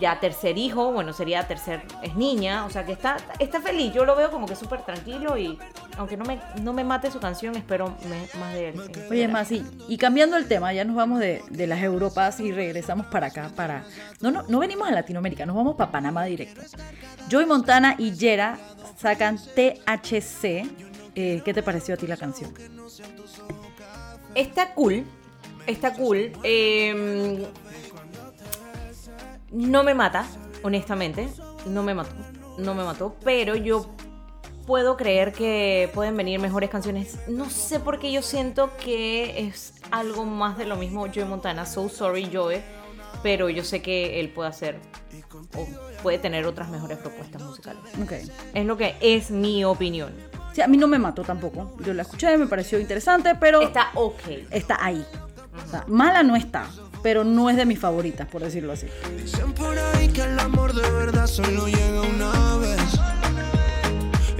ya 0.00 0.18
tercer 0.20 0.56
hijo, 0.56 0.92
bueno, 0.92 1.12
sería 1.12 1.46
tercer, 1.46 1.82
es 2.02 2.14
niña, 2.16 2.64
o 2.64 2.70
sea 2.70 2.84
que 2.84 2.92
está, 2.92 3.16
está 3.38 3.60
feliz, 3.60 3.92
yo 3.92 4.04
lo 4.04 4.16
veo 4.16 4.30
como 4.30 4.46
que 4.46 4.56
súper 4.56 4.82
tranquilo 4.82 5.36
y 5.36 5.58
aunque 5.98 6.16
no 6.16 6.24
me, 6.24 6.40
no 6.62 6.72
me 6.72 6.82
mate 6.82 7.10
su 7.10 7.20
canción, 7.20 7.54
espero 7.56 7.94
más 8.38 8.54
de 8.54 8.70
él. 8.70 8.82
Oye, 9.10 9.28
más 9.28 9.52
y, 9.52 9.62
y 9.88 9.98
cambiando 9.98 10.36
el 10.36 10.48
tema, 10.48 10.72
ya 10.72 10.84
nos 10.84 10.96
vamos 10.96 11.20
de, 11.20 11.42
de, 11.50 11.66
las 11.66 11.82
Europas 11.82 12.40
y 12.40 12.52
regresamos 12.52 13.06
para 13.06 13.26
acá, 13.26 13.50
para... 13.54 13.84
No, 14.20 14.30
no, 14.30 14.44
no 14.44 14.58
venimos 14.60 14.88
a 14.88 14.92
Latinoamérica, 14.92 15.44
nos 15.44 15.56
vamos 15.56 15.76
para 15.76 15.92
Panamá 15.92 16.24
directo. 16.24 16.62
Joy 17.28 17.44
Montana 17.44 17.94
y 17.98 18.12
Yera 18.12 18.58
sacan 18.96 19.36
THC. 19.36 20.66
Eh, 21.14 21.42
¿Qué 21.44 21.52
te 21.52 21.62
pareció 21.62 21.94
a 21.94 21.98
ti 21.98 22.06
la 22.06 22.16
canción? 22.16 22.52
Está 24.34 24.72
cool, 24.72 25.04
está 25.66 25.94
cool. 25.94 26.32
Eh, 26.42 27.46
no 29.50 29.84
me 29.84 29.94
mata, 29.94 30.26
honestamente. 30.62 31.28
No 31.66 31.82
me 31.82 31.94
mató. 31.94 32.14
No 32.58 32.74
me 32.74 32.84
mató. 32.84 33.16
Pero 33.24 33.54
yo 33.54 33.86
puedo 34.66 34.96
creer 34.96 35.32
que 35.32 35.90
pueden 35.94 36.16
venir 36.16 36.40
mejores 36.40 36.70
canciones. 36.70 37.18
No 37.28 37.50
sé 37.50 37.80
por 37.80 37.98
qué 37.98 38.12
yo 38.12 38.22
siento 38.22 38.70
que 38.78 39.46
es 39.46 39.74
algo 39.90 40.24
más 40.24 40.56
de 40.58 40.64
lo 40.64 40.76
mismo 40.76 41.06
Joey 41.06 41.26
Montana. 41.26 41.66
So 41.66 41.88
sorry, 41.88 42.30
Joey. 42.32 42.62
Pero 43.22 43.48
yo 43.50 43.62
sé 43.62 43.82
que 43.82 44.20
él 44.20 44.30
puede 44.30 44.48
hacer 44.48 44.80
o 45.56 45.66
puede 46.02 46.18
tener 46.18 46.46
otras 46.46 46.68
mejores 46.70 46.98
propuestas 46.98 47.42
musicales. 47.42 47.82
Okay. 48.02 48.30
Es 48.54 48.66
lo 48.66 48.76
que 48.76 48.96
es 49.00 49.30
mi 49.30 49.64
opinión. 49.64 50.12
Sí, 50.52 50.60
a 50.60 50.66
mí 50.66 50.76
no 50.76 50.88
me 50.88 50.98
mató 50.98 51.22
tampoco. 51.22 51.76
Yo 51.84 51.94
la 51.94 52.02
escuché, 52.02 52.36
me 52.36 52.46
pareció 52.46 52.78
interesante, 52.78 53.34
pero. 53.36 53.60
Está 53.60 53.90
ok. 53.94 54.22
Está 54.50 54.84
ahí. 54.84 55.04
Mala 55.86 56.22
no 56.22 56.36
está 56.36 56.66
pero 57.02 57.24
no 57.24 57.50
es 57.50 57.56
de 57.56 57.66
mis 57.66 57.78
favoritas, 57.78 58.28
por 58.28 58.42
decirlo 58.42 58.72
así. 58.72 58.86
Dicen 59.20 59.52
por 59.52 59.76
ahí 59.76 60.08
que 60.08 60.22
el 60.22 60.38
amor 60.38 60.72
de 60.72 60.88
verdad 60.92 61.26
solo 61.26 61.66
llega 61.66 62.00
una 62.00 62.56
vez. 62.58 62.80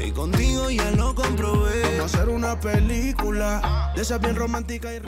Y 0.07 0.11
contigo 0.12 0.71
ya 0.71 0.90
lo 0.92 1.14
comprobé. 1.14 1.83
Vamos 1.83 2.01
a 2.01 2.05
hacer 2.05 2.29
una 2.29 2.59
película 2.59 3.92
de 3.95 4.03
esa 4.03 4.18
bien 4.18 4.37
romántica 4.37 4.88
y 4.95 5.01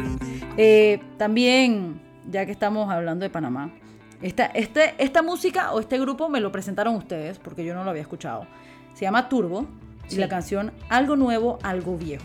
eh, 0.56 1.00
También, 1.16 2.00
ya 2.28 2.44
que 2.44 2.52
estamos 2.52 2.90
hablando 2.90 3.22
de 3.22 3.30
Panamá, 3.30 3.72
esta, 4.20 4.46
este, 4.46 4.94
esta 4.98 5.22
música 5.22 5.72
o 5.72 5.80
este 5.80 5.98
grupo 5.98 6.28
me 6.28 6.40
lo 6.40 6.50
presentaron 6.50 6.94
ustedes, 6.96 7.38
porque 7.38 7.64
yo 7.64 7.74
no 7.74 7.84
lo 7.84 7.90
había 7.90 8.02
escuchado. 8.02 8.46
Se 8.94 9.02
llama 9.02 9.28
Turbo 9.28 9.66
y 10.10 10.16
la 10.16 10.28
canción 10.28 10.72
Algo 10.88 11.16
Nuevo, 11.16 11.58
Algo 11.62 11.96
Viejo. 11.96 12.24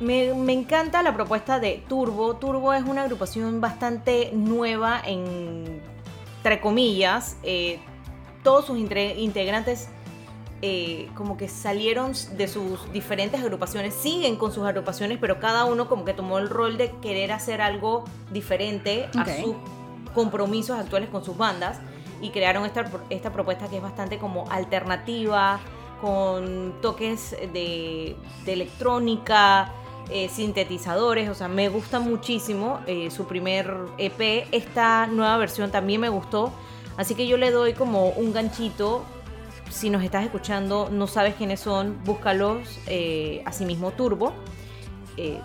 Me, 0.00 0.52
encanta 0.52 1.02
la 1.02 1.14
propuesta 1.14 1.60
de 1.60 1.84
Turbo. 1.88 2.36
Turbo 2.36 2.72
es 2.72 2.84
una 2.84 3.02
agrupación 3.02 3.60
bastante 3.60 4.30
nueva, 4.32 5.00
en, 5.04 5.82
entre 6.38 6.60
comillas. 6.60 7.36
Eh, 7.42 7.80
todos 8.42 8.64
sus 8.64 8.78
integrantes 8.78 9.88
eh, 10.62 11.08
como 11.14 11.36
que 11.36 11.48
salieron 11.48 12.12
de 12.36 12.46
sus 12.48 12.92
diferentes 12.92 13.40
agrupaciones, 13.40 13.94
siguen 13.94 14.36
con 14.36 14.52
sus 14.52 14.64
agrupaciones, 14.64 15.16
pero 15.18 15.40
cada 15.40 15.64
uno 15.64 15.88
como 15.88 16.04
que 16.04 16.12
tomó 16.12 16.38
el 16.38 16.50
rol 16.50 16.76
de 16.76 16.90
querer 17.02 17.32
hacer 17.32 17.62
algo 17.62 18.04
diferente 18.30 19.08
a 19.16 19.24
sus 19.24 19.56
compromisos 20.14 20.78
actuales 20.78 21.08
con 21.08 21.24
sus 21.24 21.36
bandas 21.36 21.78
y 22.20 22.28
crearon 22.28 22.66
esta, 22.66 22.90
esta 23.08 23.32
propuesta 23.32 23.68
que 23.68 23.76
es 23.76 23.82
bastante 23.82 24.18
como 24.18 24.50
alternativa, 24.50 25.60
con 26.02 26.74
toques 26.82 27.30
de, 27.52 28.16
de 28.44 28.52
electrónica, 28.52 29.72
eh, 30.12 30.28
sintetizadores, 30.28 31.28
o 31.28 31.34
sea, 31.34 31.48
me 31.48 31.68
gusta 31.68 32.00
muchísimo 32.00 32.80
eh, 32.86 33.10
su 33.10 33.26
primer 33.26 33.72
EP. 33.98 34.46
Esta 34.52 35.06
nueva 35.06 35.36
versión 35.36 35.70
también 35.70 36.00
me 36.00 36.08
gustó, 36.08 36.52
así 36.96 37.14
que 37.14 37.26
yo 37.26 37.36
le 37.36 37.50
doy 37.50 37.74
como 37.74 38.08
un 38.08 38.32
ganchito. 38.32 39.04
Si 39.70 39.88
nos 39.88 40.02
estás 40.02 40.24
escuchando, 40.24 40.88
no 40.90 41.06
sabes 41.06 41.36
quiénes 41.36 41.60
son, 41.60 42.02
búscalos. 42.04 42.78
Eh, 42.86 43.42
asimismo, 43.46 43.92
Turbo. 43.92 44.32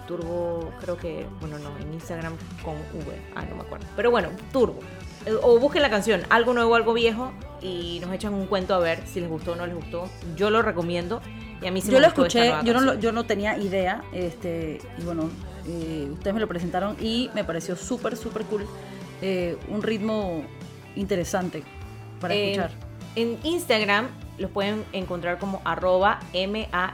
Turbo, 0.07 0.71
creo 0.79 0.95
que, 0.95 1.25
bueno, 1.41 1.59
no, 1.59 1.77
en 1.77 1.93
Instagram 1.93 2.37
con 2.63 2.75
V, 2.75 3.13
ah, 3.35 3.43
no 3.49 3.57
me 3.57 3.61
acuerdo. 3.63 3.85
Pero 3.97 4.09
bueno, 4.09 4.29
Turbo. 4.53 4.79
O 5.41 5.59
busquen 5.59 5.81
la 5.81 5.89
canción, 5.89 6.23
algo 6.29 6.53
nuevo, 6.53 6.75
algo 6.75 6.93
viejo, 6.93 7.33
y 7.61 7.99
nos 7.99 8.13
echan 8.13 8.33
un 8.33 8.45
cuento 8.45 8.73
a 8.73 8.79
ver 8.79 9.05
si 9.05 9.19
les 9.19 9.29
gustó 9.29 9.51
o 9.51 9.55
no 9.57 9.65
les 9.65 9.75
gustó. 9.75 10.09
Yo 10.37 10.49
lo 10.49 10.61
recomiendo 10.61 11.21
yo 11.61 11.99
lo 11.99 12.07
escuché, 12.07 12.53
yo 12.63 12.73
no, 12.73 12.93
yo 12.95 13.11
no 13.11 13.25
tenía 13.25 13.57
idea, 13.57 14.03
este, 14.13 14.79
y 14.97 15.03
bueno, 15.03 15.29
eh, 15.67 16.09
ustedes 16.11 16.33
me 16.33 16.39
lo 16.39 16.47
presentaron 16.47 16.95
y 16.99 17.29
me 17.33 17.43
pareció 17.43 17.75
súper, 17.75 18.15
súper 18.17 18.43
cool. 18.43 18.65
Eh, 19.21 19.57
un 19.69 19.81
ritmo 19.81 20.45
interesante 20.95 21.63
para 22.19 22.35
eh, 22.35 22.51
escuchar. 22.51 22.71
En 23.15 23.39
Instagram 23.43 24.09
los 24.37 24.51
pueden 24.51 24.83
encontrar 24.91 25.39
como 25.39 25.61
arroba 25.63 26.19
M-A-S-T-V-R-B-O. 26.33 26.91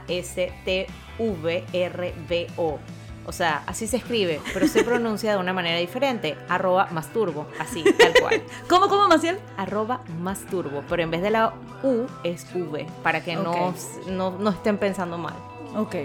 O 3.24 3.32
sea, 3.32 3.62
así 3.66 3.86
se 3.86 3.96
escribe, 3.98 4.40
pero 4.52 4.66
se 4.66 4.82
pronuncia 4.82 5.32
de 5.32 5.38
una 5.38 5.52
manera 5.52 5.78
diferente. 5.78 6.36
Arroba 6.48 6.88
masturbo, 6.90 7.46
así, 7.58 7.84
tal 7.98 8.12
cual. 8.20 8.42
¿Cómo, 8.68 8.88
cómo, 8.88 9.08
Maciel? 9.08 9.38
Arroba 9.56 10.00
masturbo, 10.20 10.82
pero 10.88 11.02
en 11.02 11.10
vez 11.10 11.22
de 11.22 11.30
la 11.30 11.54
U 11.82 12.06
es 12.24 12.46
V, 12.54 12.86
para 13.02 13.22
que 13.22 13.36
no, 13.36 13.74
no, 14.08 14.50
estén 14.50 14.78
pensando 14.78 15.18
mal. 15.18 15.34
Ok. 15.76 15.96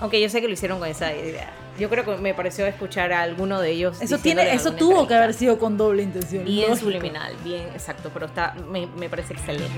Aunque 0.00 0.20
yo 0.20 0.28
sé 0.28 0.40
que 0.40 0.48
lo 0.48 0.54
hicieron 0.54 0.78
con 0.78 0.88
esa 0.88 1.14
idea. 1.14 1.52
Yo 1.78 1.88
creo 1.88 2.04
que 2.04 2.16
me 2.16 2.34
pareció 2.34 2.66
escuchar 2.66 3.12
a 3.12 3.22
alguno 3.22 3.58
de 3.60 3.70
ellos. 3.70 4.02
Eso 4.02 4.18
tiene, 4.18 4.52
eso 4.52 4.72
tuvo 4.74 5.06
que 5.06 5.14
haber 5.14 5.32
sido 5.32 5.58
con 5.58 5.78
doble 5.78 6.02
intención. 6.02 6.44
Bien 6.44 6.76
subliminal, 6.76 7.34
bien 7.42 7.68
exacto, 7.68 8.10
pero 8.12 8.26
está, 8.26 8.54
me, 8.70 8.86
me 8.86 9.08
parece 9.08 9.32
excelente. 9.32 9.72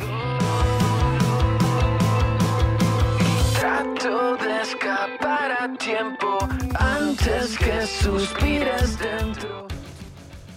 Trato 4.04 4.36
de 4.36 4.60
escapar 4.60 5.52
a 5.52 5.78
tiempo 5.78 6.36
antes 6.74 7.56
que 7.56 7.86
suspires 7.86 8.98
dentro. 8.98 9.66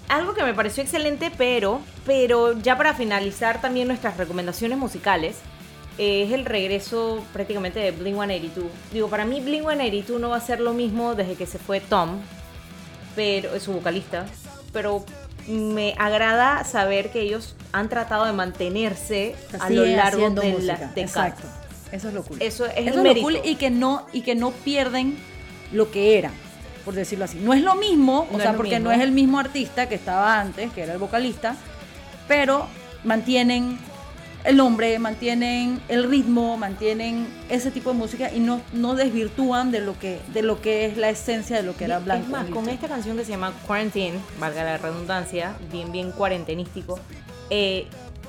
Algo 0.09 0.33
que 0.33 0.43
me 0.43 0.53
pareció 0.53 0.83
excelente, 0.83 1.31
pero, 1.37 1.79
pero 2.05 2.59
ya 2.59 2.75
para 2.75 2.93
finalizar 2.93 3.61
también 3.61 3.87
nuestras 3.87 4.17
recomendaciones 4.17 4.77
musicales, 4.77 5.37
es 5.97 6.33
el 6.33 6.43
regreso 6.43 7.23
prácticamente 7.31 7.79
de 7.79 7.91
Blink 7.91 8.15
182. 8.15 8.65
Digo, 8.91 9.07
para 9.07 9.23
mí 9.23 9.39
Blink 9.39 9.61
182 9.61 10.19
no 10.19 10.27
va 10.27 10.35
a 10.35 10.41
ser 10.41 10.59
lo 10.59 10.73
mismo 10.73 11.15
desde 11.15 11.35
que 11.35 11.45
se 11.45 11.57
fue 11.57 11.79
Tom, 11.79 12.19
pero 13.15 13.55
es 13.55 13.63
su 13.63 13.71
vocalista, 13.71 14.25
pero 14.73 15.05
me 15.47 15.95
agrada 15.97 16.65
saber 16.65 17.11
que 17.11 17.21
ellos 17.21 17.55
han 17.71 17.87
tratado 17.87 18.25
de 18.25 18.33
mantenerse 18.33 19.37
a 19.57 19.69
lo 19.69 19.85
largo 19.85 20.31
de 20.31 20.59
las 20.59 20.93
décadas. 20.93 21.66
Eso 21.91 22.07
es 22.09 22.13
lo 22.13 22.23
cool. 22.23 22.41
Eso 22.41 22.65
es, 22.65 22.95
lo 22.95 23.03
cool 23.21 23.39
y 23.43 23.55
que 23.55 23.69
no 23.69 24.05
y 24.11 24.21
que 24.21 24.35
no 24.35 24.51
pierden 24.51 25.17
lo 25.71 25.91
que 25.91 26.17
eran, 26.17 26.33
por 26.85 26.93
decirlo 26.93 27.25
así. 27.25 27.39
No 27.39 27.53
es 27.53 27.61
lo 27.61 27.75
mismo, 27.75 28.27
o 28.31 28.39
sea, 28.39 28.53
porque 28.53 28.79
no 28.79 28.91
es 28.91 29.01
el 29.01 29.11
mismo 29.11 29.39
artista 29.39 29.87
que 29.87 29.95
estaba 29.95 30.39
antes, 30.39 30.71
que 30.73 30.83
era 30.83 30.93
el 30.93 30.99
vocalista, 30.99 31.55
pero 32.27 32.67
mantienen 33.03 33.77
el 34.43 34.55
nombre, 34.55 34.97
mantienen 34.97 35.81
el 35.89 36.09
ritmo, 36.09 36.57
mantienen 36.57 37.27
ese 37.49 37.69
tipo 37.69 37.91
de 37.91 37.97
música 37.97 38.31
y 38.33 38.39
no, 38.39 38.61
no 38.71 38.95
desvirtúan 38.95 39.71
de 39.71 39.81
lo 39.81 39.99
que 39.99 40.19
de 40.33 40.41
lo 40.41 40.61
que 40.61 40.85
es 40.85 40.97
la 40.97 41.09
esencia 41.09 41.57
de 41.57 41.63
lo 41.63 41.75
que 41.75 41.85
era 41.85 41.99
Blanco. 41.99 42.25
Es 42.25 42.29
más, 42.29 42.49
con 42.49 42.69
esta 42.69 42.87
canción 42.87 43.17
que 43.17 43.25
se 43.25 43.31
llama 43.31 43.53
Quarantine, 43.65 44.19
valga 44.39 44.63
la 44.63 44.77
redundancia, 44.77 45.55
bien 45.71 45.91
bien 45.91 46.11
cuarentenístico, 46.11 46.99
eh, 47.49 47.87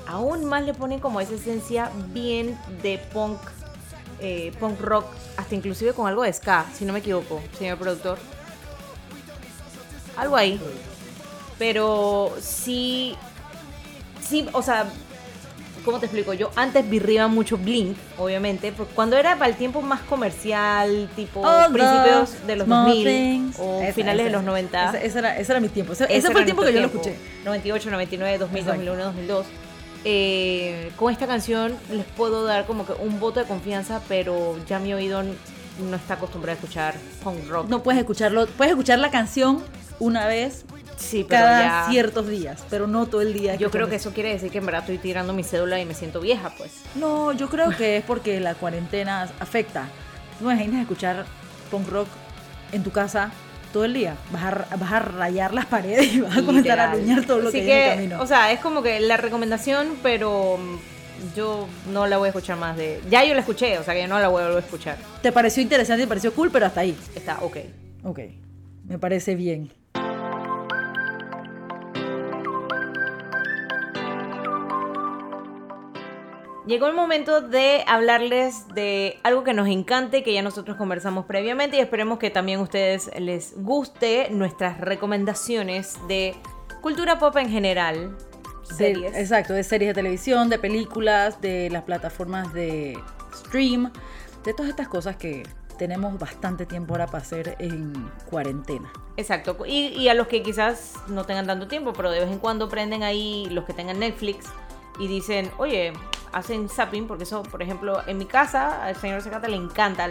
aún 0.09 0.45
más 0.45 0.63
le 0.63 0.73
ponen 0.73 0.99
como 0.99 1.21
esa 1.21 1.35
esencia 1.35 1.91
bien 2.07 2.57
de 2.81 2.97
punk, 3.13 3.37
eh, 4.19 4.51
punk 4.59 4.81
rock, 4.81 5.05
hasta 5.37 5.53
inclusive 5.53 5.93
con 5.93 6.07
algo 6.07 6.23
de 6.23 6.33
ska, 6.33 6.65
si 6.73 6.83
no 6.83 6.93
me 6.93 6.99
equivoco, 6.99 7.39
señor 7.57 7.77
productor. 7.77 8.17
Algo 10.17 10.35
ahí. 10.35 10.59
Pero 11.59 12.33
sí, 12.41 13.15
sí, 14.27 14.47
o 14.51 14.63
sea, 14.63 14.87
¿cómo 15.85 15.99
te 15.99 16.07
explico? 16.07 16.33
Yo 16.33 16.49
antes 16.55 16.89
virriba 16.89 17.27
mucho 17.27 17.57
Blink, 17.57 17.95
obviamente, 18.17 18.71
porque 18.71 18.93
cuando 18.95 19.15
era 19.15 19.35
para 19.37 19.51
el 19.51 19.57
tiempo 19.57 19.81
más 19.83 20.01
comercial, 20.01 21.07
tipo 21.15 21.43
principios 21.71 22.47
de 22.47 22.55
los 22.55 22.67
2000 22.67 23.53
o 23.59 23.83
finales 23.93 24.25
de 24.25 24.31
los 24.31 24.43
90. 24.43 24.97
Ese, 25.01 25.19
era, 25.19 25.37
era, 25.37 25.59
mi 25.59 25.69
tiempo. 25.69 25.93
Ese, 25.93 26.07
fue 26.31 26.39
el 26.39 26.45
tiempo 26.45 26.63
que 26.63 26.73
yo 26.73 26.79
lo 26.79 26.87
escuché. 26.87 27.15
98, 27.45 27.91
99, 27.91 28.37
2000, 28.39 28.65
2001, 28.65 29.03
2002. 29.03 29.45
Eh, 30.05 30.91
con 30.95 31.11
esta 31.11 31.27
canción 31.27 31.75
les 31.91 32.05
puedo 32.05 32.45
dar 32.45 32.65
como 32.65 32.85
que 32.85 32.93
un 32.93 33.19
voto 33.19 33.39
de 33.39 33.45
confianza, 33.45 34.01
pero 34.07 34.57
ya 34.65 34.79
mi 34.79 34.93
oído 34.93 35.23
no 35.23 35.95
está 35.95 36.15
acostumbrada 36.15 36.53
a 36.53 36.61
escuchar 36.61 36.95
punk 37.23 37.47
rock. 37.49 37.69
No 37.69 37.83
puedes 37.83 37.99
escucharlo, 37.99 38.47
puedes 38.47 38.71
escuchar 38.71 38.99
la 38.99 39.11
canción 39.11 39.63
una 39.99 40.25
vez 40.27 40.65
sí, 40.97 41.25
cada 41.25 41.89
ciertos 41.89 42.27
días, 42.27 42.63
pero 42.69 42.87
no 42.87 43.07
todo 43.07 43.21
el 43.21 43.33
día. 43.33 43.55
Yo 43.55 43.71
creo 43.71 43.89
que 43.89 43.95
eso 43.95 44.11
quiere 44.11 44.29
decir 44.29 44.51
que 44.51 44.59
en 44.59 44.65
verdad 44.65 44.81
estoy 44.81 44.97
tirando 44.97 45.33
mi 45.33 45.43
cédula 45.43 45.79
y 45.79 45.85
me 45.85 45.93
siento 45.93 46.21
vieja, 46.21 46.53
pues. 46.57 46.81
No, 46.95 47.31
yo 47.33 47.49
creo 47.49 47.69
que 47.75 47.97
es 47.97 48.03
porque 48.03 48.39
la 48.39 48.55
cuarentena 48.55 49.29
afecta. 49.39 49.87
No 50.39 50.51
imaginas 50.51 50.81
escuchar 50.81 51.25
punk 51.69 51.89
rock 51.89 52.07
en 52.71 52.83
tu 52.83 52.91
casa 52.91 53.31
todo 53.71 53.85
el 53.85 53.93
día. 53.93 54.15
Vas 54.31 54.43
a, 54.43 54.75
vas 54.75 54.91
a 54.91 54.99
rayar 54.99 55.53
las 55.53 55.65
paredes 55.65 56.13
y 56.13 56.21
vas 56.21 56.37
a 56.37 56.43
comenzar 56.43 56.79
a 56.79 56.93
ruñar 56.93 57.25
todo 57.25 57.39
lo 57.39 57.51
que, 57.51 57.61
hay 57.61 57.69
en 57.69 57.77
el 57.77 57.95
camino. 57.95 58.21
O 58.21 58.27
sea, 58.27 58.51
es 58.51 58.59
como 58.59 58.81
que 58.81 58.99
la 58.99 59.17
recomendación, 59.17 59.97
pero 60.01 60.59
yo 61.35 61.67
no 61.91 62.07
la 62.07 62.17
voy 62.17 62.27
a 62.27 62.29
escuchar 62.29 62.57
más 62.57 62.77
de... 62.77 63.01
Ya 63.09 63.23
yo 63.23 63.33
la 63.33 63.41
escuché, 63.41 63.77
o 63.77 63.83
sea 63.83 63.93
que 63.93 64.07
no 64.07 64.19
la 64.19 64.27
voy 64.27 64.41
a 64.41 64.45
volver 64.45 64.63
a 64.63 64.65
escuchar. 64.65 64.97
¿Te 65.21 65.31
pareció 65.31 65.61
interesante? 65.61 66.03
¿Te 66.03 66.07
pareció 66.07 66.33
cool? 66.33 66.51
Pero 66.51 66.65
hasta 66.65 66.81
ahí. 66.81 66.95
Está 67.15 67.39
ok. 67.41 67.57
Ok, 68.03 68.19
me 68.85 68.97
parece 68.97 69.35
bien. 69.35 69.69
Llegó 76.69 76.85
el 76.85 76.93
momento 76.93 77.41
de 77.41 77.83
hablarles 77.87 78.67
de 78.75 79.19
algo 79.23 79.43
que 79.43 79.55
nos 79.55 79.67
encante, 79.67 80.21
que 80.21 80.33
ya 80.33 80.43
nosotros 80.43 80.77
conversamos 80.77 81.25
previamente 81.25 81.77
y 81.77 81.79
esperemos 81.79 82.19
que 82.19 82.29
también 82.29 82.59
a 82.59 82.61
ustedes 82.61 83.09
les 83.17 83.55
guste 83.57 84.27
nuestras 84.29 84.79
recomendaciones 84.79 85.97
de 86.07 86.35
cultura 86.79 87.17
pop 87.17 87.35
en 87.37 87.49
general. 87.49 88.15
Series. 88.61 89.17
exacto, 89.17 89.53
de 89.53 89.63
series 89.63 89.89
de 89.89 89.93
televisión, 89.95 90.47
de 90.47 90.59
películas, 90.59 91.41
de 91.41 91.71
las 91.71 91.81
plataformas 91.85 92.53
de 92.53 92.99
stream, 93.33 93.91
de 94.43 94.53
todas 94.53 94.69
estas 94.69 94.87
cosas 94.87 95.15
que 95.15 95.41
tenemos 95.79 96.19
bastante 96.19 96.67
tiempo 96.67 96.93
ahora 96.93 97.07
para 97.07 97.23
hacer 97.23 97.55
en 97.57 97.93
cuarentena. 98.29 98.93
Exacto, 99.17 99.57
y, 99.65 99.87
y 99.87 100.07
a 100.07 100.13
los 100.13 100.27
que 100.27 100.43
quizás 100.43 100.93
no 101.07 101.25
tengan 101.25 101.47
tanto 101.47 101.67
tiempo, 101.67 101.93
pero 101.93 102.11
de 102.11 102.19
vez 102.19 102.29
en 102.29 102.37
cuando 102.37 102.69
prenden 102.69 103.01
ahí 103.01 103.47
los 103.49 103.65
que 103.65 103.73
tengan 103.73 103.97
Netflix 103.97 104.45
y 104.99 105.07
dicen, 105.07 105.49
oye, 105.57 105.93
hacen 106.31 106.69
zapping, 106.69 107.07
porque 107.07 107.23
eso, 107.23 107.43
por 107.43 107.61
ejemplo, 107.61 108.01
en 108.07 108.17
mi 108.17 108.25
casa 108.25 108.83
al 108.83 108.95
señor 108.95 109.21
Secata 109.21 109.47
le 109.47 109.57
encanta, 109.57 110.07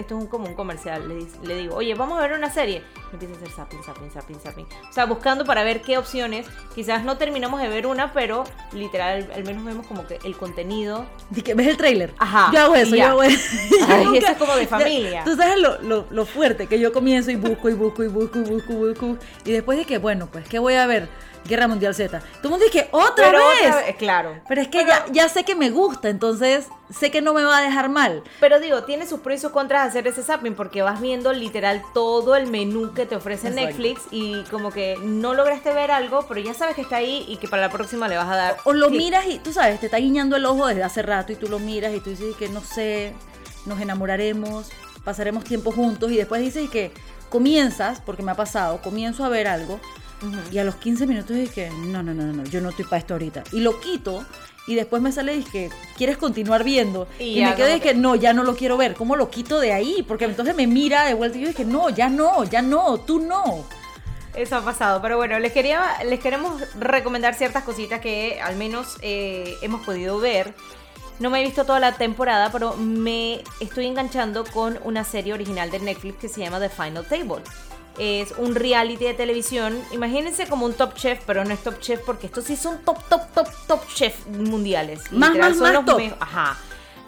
esto 0.00 0.16
es 0.16 0.22
un, 0.22 0.28
como 0.28 0.46
un 0.46 0.54
comercial, 0.54 1.02
le, 1.42 1.54
digo, 1.56 1.76
oye, 1.76 1.94
vamos 1.94 2.18
a 2.18 2.22
ver 2.22 2.32
una 2.32 2.50
serie. 2.50 2.82
Y 3.10 3.14
empieza 3.14 3.34
a 3.34 3.36
hacer 3.36 3.50
zapping, 3.50 3.82
zapping, 3.82 4.10
zapping, 4.10 4.40
zapping. 4.40 4.66
O 4.88 4.92
sea, 4.92 5.04
buscando 5.04 5.44
para 5.44 5.62
ver 5.62 5.82
qué 5.82 5.98
opciones. 5.98 6.46
Quizás 6.74 7.04
no 7.04 7.16
terminamos 7.16 7.60
de 7.60 7.68
ver 7.68 7.86
una, 7.86 8.12
pero 8.12 8.44
literal, 8.72 9.30
al 9.34 9.44
menos 9.44 9.64
vemos 9.64 9.86
como 9.86 10.06
que 10.06 10.18
el 10.24 10.36
contenido. 10.36 11.06
que 11.44 11.54
ves 11.54 11.68
el 11.68 11.76
tráiler. 11.76 12.14
Ajá. 12.18 12.50
Yo 12.52 12.60
hago 12.60 12.76
eso, 12.76 12.96
yo 12.96 13.06
hago 13.06 13.22
eso. 13.22 13.38
Ay, 13.88 14.18
eso 14.18 14.28
es 14.28 14.38
como 14.38 14.54
de 14.54 14.66
familia. 14.66 15.24
Tú 15.24 15.36
sabes 15.36 15.58
lo, 15.58 15.80
lo, 15.82 16.06
lo, 16.08 16.24
fuerte 16.24 16.66
que 16.66 16.78
yo 16.78 16.92
comienzo 16.92 17.30
y 17.30 17.36
busco 17.36 17.68
y 17.68 17.74
busco 17.74 18.04
y 18.04 18.08
busco 18.08 18.38
y 18.38 18.42
busco 18.42 18.72
y 18.72 18.76
busco. 18.76 19.18
Y 19.44 19.52
después 19.52 19.78
de 19.78 19.84
que, 19.84 19.98
bueno, 19.98 20.28
pues, 20.30 20.48
¿qué 20.48 20.58
voy 20.58 20.74
a 20.74 20.86
ver? 20.86 21.08
Guerra 21.44 21.68
Mundial 21.68 21.94
Z. 21.94 22.20
Todo 22.20 22.26
el 22.44 22.50
mundo 22.50 22.64
dice, 22.64 22.88
¿otra 22.92 23.30
vez? 23.30 23.96
claro. 23.98 24.40
Pero 24.48 24.60
es 24.60 24.68
que 24.68 24.84
ya, 24.84 25.04
ya 25.10 25.28
sé 25.28 25.44
que 25.44 25.54
me 25.54 25.70
gusta, 25.70 26.08
entonces 26.08 26.68
sé 26.90 27.10
que 27.10 27.22
no 27.22 27.32
me 27.34 27.44
va 27.44 27.58
a 27.58 27.62
dejar 27.62 27.88
mal. 27.88 28.22
Pero 28.40 28.60
digo, 28.60 28.84
tiene 28.84 29.06
sus 29.06 29.20
pros 29.20 29.36
y 29.36 29.40
sus 29.40 29.50
contras 29.50 29.88
hacer 29.88 30.06
ese 30.06 30.22
zapping 30.22 30.54
porque 30.54 30.82
vas 30.82 31.00
viendo 31.00 31.32
literal 31.32 31.82
todo 31.94 32.36
el 32.36 32.46
menú 32.46 32.92
que 32.92 33.06
te 33.06 33.16
ofrece 33.16 33.50
Netflix 33.50 34.02
y 34.10 34.42
como 34.44 34.70
que 34.70 34.96
no 35.02 35.34
lograste 35.34 35.72
ver 35.72 35.90
algo, 35.90 36.26
pero 36.28 36.40
ya 36.40 36.54
sabes 36.54 36.74
que 36.74 36.82
está 36.82 36.96
ahí 36.96 37.24
y 37.28 37.36
que 37.36 37.48
para 37.48 37.62
la 37.62 37.70
próxima 37.70 38.08
le 38.08 38.16
vas 38.16 38.28
a 38.28 38.36
dar. 38.36 38.56
O, 38.64 38.72
lo 38.72 38.90
miras 38.90 39.26
y 39.26 39.38
tú 39.38 39.52
sabes, 39.52 39.80
te 39.80 39.86
está 39.86 39.98
guiñando 39.98 40.36
el 40.36 40.46
ojo 40.46 40.66
desde 40.66 40.82
hace 40.82 41.02
rato 41.02 41.32
y 41.32 41.36
tú 41.36 41.48
lo 41.48 41.58
miras 41.58 41.94
y 41.94 42.00
tú 42.00 42.10
dices 42.10 42.36
que 42.36 42.48
no 42.48 42.60
sé, 42.60 43.14
nos 43.66 43.80
enamoraremos, 43.80 44.70
pasaremos 45.04 45.44
tiempo 45.44 45.72
juntos 45.72 46.10
y 46.10 46.16
después 46.16 46.40
dices 46.40 46.68
que 46.70 46.92
comienzas, 47.28 48.00
porque 48.00 48.22
me 48.22 48.32
ha 48.32 48.36
pasado, 48.36 48.80
comienzo 48.82 49.24
a 49.24 49.28
ver 49.28 49.46
algo 49.46 49.80
y 50.50 50.58
a 50.58 50.64
los 50.64 50.76
15 50.76 51.06
minutos 51.06 51.36
dije, 51.36 51.70
no, 51.70 52.02
no, 52.02 52.12
no, 52.14 52.24
no, 52.24 52.44
yo 52.44 52.60
no 52.60 52.70
estoy 52.70 52.84
para 52.84 52.98
esto 52.98 53.14
ahorita. 53.14 53.44
Y 53.52 53.60
lo 53.60 53.80
quito 53.80 54.24
y 54.66 54.74
después 54.74 55.02
me 55.02 55.10
sale 55.12 55.34
y 55.34 55.38
dije, 55.38 55.70
¿quieres 55.96 56.16
continuar 56.16 56.64
viendo? 56.64 57.08
Y, 57.18 57.42
me 57.42 57.54
quedé 57.54 57.76
y 57.76 57.80
que 57.80 57.94
no, 57.94 58.14
ya 58.14 58.32
no 58.32 58.44
lo 58.44 58.54
quiero 58.54 58.76
ver. 58.76 58.94
¿Cómo 58.94 59.16
lo 59.16 59.30
quito 59.30 59.58
de 59.60 59.72
ahí? 59.72 60.04
Porque 60.06 60.26
entonces 60.26 60.54
me 60.54 60.66
mira 60.66 61.06
de 61.06 61.14
vuelta 61.14 61.38
y 61.38 61.42
yo 61.42 61.48
dije, 61.48 61.64
no, 61.64 61.90
ya 61.90 62.08
no, 62.08 62.44
ya 62.44 62.62
no, 62.62 62.98
tú 62.98 63.18
no. 63.18 63.64
Eso 64.34 64.56
ha 64.56 64.64
pasado, 64.64 65.02
pero 65.02 65.16
bueno, 65.16 65.38
les, 65.40 65.52
quería, 65.52 65.82
les 66.04 66.20
queremos 66.20 66.62
recomendar 66.78 67.34
ciertas 67.34 67.64
cositas 67.64 68.00
que 68.00 68.40
al 68.40 68.56
menos 68.56 68.96
eh, 69.02 69.56
hemos 69.62 69.84
podido 69.84 70.20
ver. 70.20 70.54
No 71.18 71.30
me 71.30 71.40
he 71.40 71.44
visto 71.44 71.64
toda 71.64 71.80
la 71.80 71.96
temporada, 71.96 72.50
pero 72.52 72.76
me 72.76 73.42
estoy 73.58 73.86
enganchando 73.86 74.44
con 74.44 74.78
una 74.84 75.04
serie 75.04 75.34
original 75.34 75.70
de 75.70 75.80
Netflix 75.80 76.16
que 76.18 76.28
se 76.28 76.40
llama 76.40 76.60
The 76.60 76.68
Final 76.68 77.04
Table 77.06 77.42
es 77.98 78.32
un 78.38 78.54
reality 78.54 79.04
de 79.04 79.14
televisión. 79.14 79.80
Imagínense 79.92 80.46
como 80.46 80.66
un 80.66 80.74
top 80.74 80.94
chef, 80.94 81.20
pero 81.26 81.44
no 81.44 81.52
es 81.52 81.62
top 81.62 81.78
chef 81.80 82.00
porque 82.04 82.26
estos 82.26 82.44
sí 82.44 82.56
son 82.56 82.82
top, 82.84 82.98
top, 83.08 83.22
top, 83.34 83.48
top 83.66 83.86
chef 83.94 84.26
mundiales. 84.26 85.10
Más, 85.12 85.36
más, 85.36 85.56
son 85.56 85.72
los 85.72 85.84
top. 85.84 86.00
Ajá. 86.20 86.58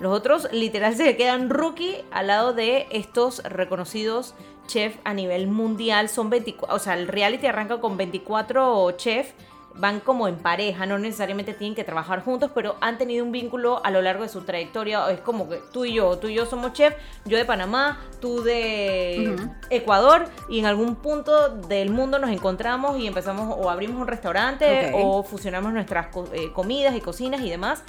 Los 0.00 0.12
otros 0.12 0.48
literal 0.52 0.94
se 0.96 1.16
quedan 1.16 1.48
rookie 1.48 2.04
al 2.10 2.26
lado 2.26 2.52
de 2.52 2.86
estos 2.90 3.42
reconocidos 3.44 4.34
chefs 4.66 4.98
a 5.04 5.14
nivel 5.14 5.46
mundial. 5.46 6.08
Son 6.08 6.30
24, 6.30 6.74
o 6.74 6.78
sea, 6.78 6.94
el 6.94 7.08
reality 7.08 7.46
arranca 7.46 7.80
con 7.80 7.96
24 7.96 8.92
chefs 8.92 9.34
van 9.76 10.00
como 10.00 10.28
en 10.28 10.36
pareja, 10.36 10.86
no 10.86 10.98
necesariamente 10.98 11.54
tienen 11.54 11.74
que 11.74 11.84
trabajar 11.84 12.22
juntos, 12.24 12.50
pero 12.54 12.76
han 12.80 12.98
tenido 12.98 13.24
un 13.24 13.32
vínculo 13.32 13.84
a 13.84 13.90
lo 13.90 14.02
largo 14.02 14.22
de 14.22 14.28
su 14.28 14.42
trayectoria. 14.42 15.10
Es 15.10 15.20
como 15.20 15.48
que 15.48 15.60
tú 15.72 15.84
y 15.84 15.94
yo, 15.94 16.18
tú 16.18 16.28
y 16.28 16.34
yo 16.34 16.46
somos 16.46 16.72
chef, 16.72 16.94
yo 17.24 17.36
de 17.38 17.44
Panamá, 17.44 18.00
tú 18.20 18.42
de 18.42 19.36
Ecuador, 19.70 20.26
y 20.48 20.58
en 20.58 20.66
algún 20.66 20.96
punto 20.96 21.48
del 21.48 21.90
mundo 21.90 22.18
nos 22.18 22.30
encontramos 22.30 22.98
y 22.98 23.06
empezamos 23.06 23.56
o 23.58 23.70
abrimos 23.70 24.00
un 24.00 24.06
restaurante 24.06 24.92
o 24.94 25.22
fusionamos 25.22 25.72
nuestras 25.72 26.08
eh, 26.32 26.52
comidas 26.52 26.94
y 26.94 27.00
cocinas 27.00 27.40
y 27.40 27.50
demás. 27.50 27.82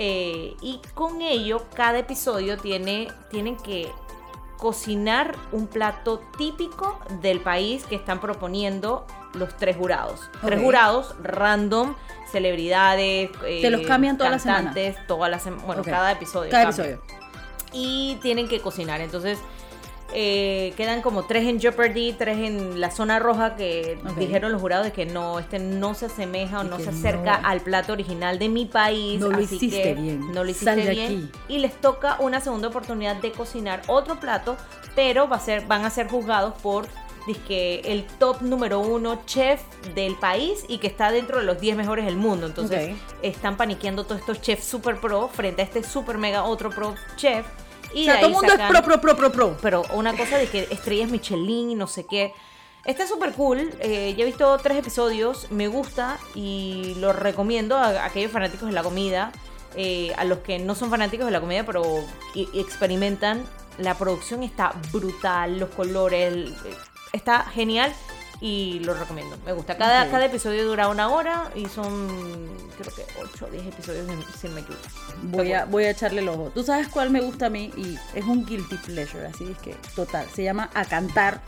Eh, 0.00 0.54
y 0.62 0.80
con 0.94 1.22
ello, 1.22 1.66
cada 1.74 1.98
episodio 1.98 2.56
tiene, 2.56 3.08
tienen 3.30 3.56
que 3.56 3.90
cocinar 4.56 5.36
un 5.52 5.66
plato 5.66 6.20
típico 6.36 6.98
del 7.20 7.40
país 7.40 7.84
que 7.84 7.96
están 7.96 8.20
proponiendo 8.20 9.06
los 9.34 9.56
tres 9.56 9.76
jurados. 9.76 10.30
Tres 10.44 10.60
jurados 10.60 11.14
random, 11.22 11.94
celebridades. 12.30 13.30
Te 13.40 13.70
los 13.70 13.82
cambian 13.82 14.16
todas 14.16 14.32
las 14.32 14.42
semanas. 14.42 14.76
Todas 15.06 15.30
las 15.30 15.64
Bueno, 15.66 15.82
cada 15.82 16.12
episodio. 16.12 16.50
Cada 16.50 16.64
episodio. 16.64 17.00
Y 17.72 18.18
tienen 18.22 18.48
que 18.48 18.60
cocinar. 18.60 19.00
Entonces. 19.00 19.38
Eh, 20.14 20.72
quedan 20.78 21.02
como 21.02 21.24
tres 21.24 21.46
en 21.46 21.60
Jeopardy, 21.60 22.14
tres 22.14 22.38
en 22.38 22.80
la 22.80 22.90
zona 22.90 23.18
roja 23.18 23.56
que 23.56 23.98
dijeron 24.16 24.52
los 24.52 24.60
jurados 24.60 24.86
de 24.86 24.92
que 24.92 25.04
no, 25.04 25.38
este 25.38 25.58
no 25.58 25.92
se 25.92 26.06
asemeja 26.06 26.60
o 26.60 26.64
no 26.64 26.78
se 26.78 26.88
acerca 26.88 27.34
al 27.34 27.60
plato 27.60 27.92
original 27.92 28.38
de 28.38 28.48
mi 28.48 28.64
país. 28.64 29.20
No 29.20 29.28
lo 29.28 29.38
hiciste 29.38 29.92
bien. 29.92 30.32
No 30.32 30.44
lo 30.44 30.50
hiciste 30.50 30.88
bien. 30.88 31.30
Y 31.46 31.58
les 31.58 31.78
toca 31.78 32.16
una 32.20 32.40
segunda 32.40 32.68
oportunidad 32.68 33.16
de 33.16 33.32
cocinar 33.32 33.82
otro 33.86 34.18
plato, 34.18 34.56
pero 34.94 35.28
va 35.28 35.36
a 35.36 35.40
ser, 35.40 35.66
van 35.66 35.84
a 35.84 35.90
ser 35.90 36.08
juzgados 36.08 36.54
por 36.62 36.88
que 37.34 37.80
el 37.84 38.06
top 38.06 38.42
número 38.42 38.80
uno 38.80 39.22
chef 39.26 39.60
del 39.94 40.16
país 40.16 40.64
y 40.68 40.78
que 40.78 40.86
está 40.86 41.10
dentro 41.10 41.38
de 41.38 41.44
los 41.44 41.60
10 41.60 41.76
mejores 41.76 42.04
del 42.04 42.16
mundo. 42.16 42.46
Entonces 42.46 42.96
están 43.22 43.56
paniqueando 43.56 44.04
todos 44.04 44.20
estos 44.20 44.40
chefs 44.40 44.64
super 44.64 45.00
pro 45.00 45.28
frente 45.28 45.62
a 45.62 45.64
este 45.64 45.82
super 45.82 46.18
mega 46.18 46.44
otro 46.44 46.70
pro 46.70 46.94
chef. 47.16 47.46
Y 47.94 48.06
todo 48.06 48.26
el 48.26 48.32
mundo 48.32 48.52
es 48.52 48.60
pro, 48.68 48.82
pro, 48.82 49.00
pro, 49.00 49.16
pro, 49.16 49.32
pro. 49.32 49.56
Pero 49.62 49.82
una 49.94 50.16
cosa 50.16 50.36
de 50.36 50.46
que 50.46 50.68
estrellas 50.70 51.10
Michelin 51.10 51.70
y 51.70 51.74
no 51.74 51.86
sé 51.86 52.04
qué. 52.06 52.32
Está 52.84 53.06
súper 53.06 53.32
cool. 53.32 53.70
Eh, 53.80 54.14
ya 54.16 54.22
he 54.22 54.26
visto 54.26 54.56
tres 54.58 54.78
episodios. 54.78 55.50
Me 55.50 55.68
gusta 55.68 56.18
y 56.34 56.94
lo 56.98 57.12
recomiendo 57.12 57.76
a, 57.76 58.04
aquellos 58.04 58.32
fanáticos 58.32 58.68
de 58.68 58.74
la 58.74 58.82
comida. 58.82 59.32
Eh, 59.76 60.12
a 60.16 60.24
los 60.24 60.38
que 60.38 60.58
no 60.58 60.74
son 60.74 60.90
fanáticos 60.90 61.26
de 61.26 61.32
la 61.32 61.40
comida, 61.40 61.64
pero 61.64 61.82
experimentan. 62.34 63.44
La 63.78 63.94
producción 63.96 64.42
está 64.42 64.72
brutal. 64.92 65.58
Los 65.58 65.70
colores 65.70 66.50
está 67.12 67.44
genial 67.44 67.92
y 68.40 68.80
lo 68.80 68.94
recomiendo. 68.94 69.36
Me 69.44 69.52
gusta. 69.52 69.76
Cada, 69.76 70.08
cada 70.10 70.26
episodio 70.26 70.64
dura 70.64 70.88
una 70.88 71.08
hora 71.08 71.50
y 71.54 71.66
son, 71.66 72.08
creo 72.78 72.94
que 72.94 73.04
8 73.20 73.46
o 73.46 73.50
10 73.50 73.66
episodios, 73.66 74.06
sin 74.38 74.54
me 74.54 74.60
equivoco. 74.60 74.82
Voy 75.22 75.52
a, 75.52 75.64
voy 75.64 75.84
a 75.84 75.90
echarle 75.90 76.20
el 76.20 76.28
ojo. 76.28 76.50
¿Tú 76.54 76.62
sabes 76.62 76.88
cuál 76.88 77.10
me 77.10 77.20
gusta 77.20 77.46
a 77.46 77.50
mí? 77.50 77.72
Y 77.76 77.98
es 78.14 78.24
un 78.24 78.46
guilty 78.46 78.76
pleasure, 78.76 79.26
así 79.26 79.50
es 79.50 79.58
que, 79.58 79.74
total. 79.94 80.26
Se 80.34 80.44
llama 80.44 80.70
A 80.74 80.84
Cantar 80.84 81.40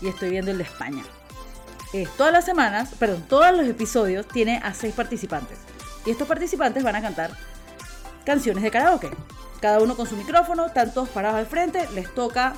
y 0.00 0.08
estoy 0.08 0.30
viendo 0.30 0.50
el 0.50 0.58
de 0.58 0.64
España. 0.64 1.04
todas 2.16 2.32
las 2.32 2.44
semanas, 2.44 2.90
perdón, 2.98 3.24
todos 3.28 3.56
los 3.56 3.66
episodios 3.66 4.26
tiene 4.26 4.60
a 4.62 4.74
seis 4.74 4.94
participantes. 4.94 5.58
Y 6.04 6.10
estos 6.10 6.26
participantes 6.26 6.82
van 6.82 6.96
a 6.96 7.02
cantar 7.02 7.30
canciones 8.26 8.62
de 8.62 8.70
karaoke. 8.70 9.10
Cada 9.60 9.78
uno 9.78 9.96
con 9.96 10.06
su 10.06 10.16
micrófono, 10.16 10.66
están 10.66 10.92
todos 10.92 11.08
parados 11.08 11.38
al 11.38 11.46
frente, 11.46 11.88
les 11.94 12.12
toca 12.12 12.54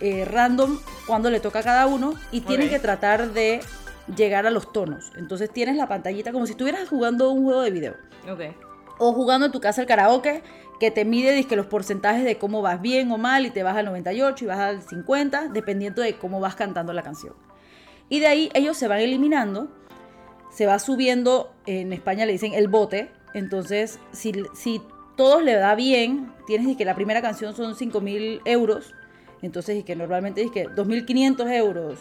eh, 0.00 0.24
random 0.24 0.78
cuando 1.06 1.30
le 1.30 1.40
toca 1.40 1.60
a 1.60 1.62
cada 1.62 1.86
uno 1.86 2.14
y 2.30 2.40
tienen 2.42 2.68
que 2.68 2.78
tratar 2.78 3.32
de 3.32 3.60
llegar 4.14 4.46
a 4.46 4.50
los 4.50 4.72
tonos. 4.72 5.12
Entonces 5.16 5.50
tienes 5.50 5.76
la 5.76 5.88
pantallita 5.88 6.32
como 6.32 6.46
si 6.46 6.52
estuvieras 6.52 6.88
jugando 6.88 7.30
un 7.30 7.44
juego 7.44 7.62
de 7.62 7.70
video. 7.70 7.94
O 8.98 9.12
jugando 9.12 9.46
en 9.46 9.52
tu 9.52 9.60
casa 9.60 9.80
el 9.80 9.86
karaoke, 9.86 10.42
que 10.78 10.90
te 10.90 11.04
mide 11.04 11.42
que 11.44 11.56
los 11.56 11.66
porcentajes 11.66 12.24
de 12.24 12.38
cómo 12.38 12.62
vas 12.62 12.80
bien 12.80 13.10
o 13.10 13.18
mal 13.18 13.46
y 13.46 13.50
te 13.50 13.62
vas 13.62 13.76
al 13.76 13.86
98 13.86 14.44
y 14.44 14.48
vas 14.48 14.58
al 14.58 14.82
50, 14.82 15.48
dependiendo 15.48 16.02
de 16.02 16.16
cómo 16.16 16.40
vas 16.40 16.54
cantando 16.54 16.92
la 16.92 17.02
canción. 17.02 17.34
Y 18.08 18.20
de 18.20 18.26
ahí 18.26 18.50
ellos 18.54 18.76
se 18.76 18.88
van 18.88 19.00
eliminando, 19.00 19.68
se 20.50 20.66
va 20.66 20.78
subiendo, 20.78 21.52
en 21.66 21.92
España 21.92 22.26
le 22.26 22.32
dicen 22.32 22.54
el 22.54 22.68
bote, 22.68 23.10
entonces 23.34 23.98
si, 24.12 24.32
si 24.54 24.80
todos 25.16 25.42
le 25.42 25.54
da 25.54 25.74
bien, 25.74 26.32
tienes 26.46 26.76
que 26.76 26.84
la 26.84 26.94
primera 26.94 27.22
canción 27.22 27.54
son 27.56 27.74
5 27.74 28.00
mil 28.00 28.40
euros, 28.44 28.94
entonces 29.42 29.76
y 29.76 29.82
que 29.82 29.96
normalmente 29.96 30.42
es 30.42 30.50
que 30.50 30.66
2.500 30.68 31.50
euros 31.52 31.98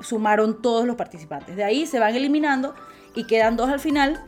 sumaron 0.00 0.62
todos 0.62 0.86
los 0.86 0.96
participantes. 0.96 1.56
De 1.56 1.64
ahí 1.64 1.86
se 1.86 1.98
van 1.98 2.14
eliminando 2.14 2.74
y 3.14 3.24
quedan 3.24 3.56
dos 3.56 3.68
al 3.68 3.80
final 3.80 4.24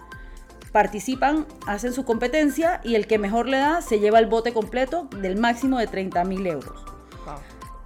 participan, 0.73 1.47
hacen 1.66 1.92
su 1.92 2.05
competencia 2.05 2.81
y 2.85 2.94
el 2.94 3.07
que 3.07 3.18
mejor 3.18 3.49
le 3.49 3.59
da 3.59 3.81
se 3.81 4.01
lleva 4.01 4.18
el 4.18 4.27
bote 4.27 4.53
completo 4.53 5.09
del 5.21 5.37
máximo 5.37 5.79
de 5.79 5.87
30 5.87 6.25
mil 6.25 6.47
euros. 6.47 6.85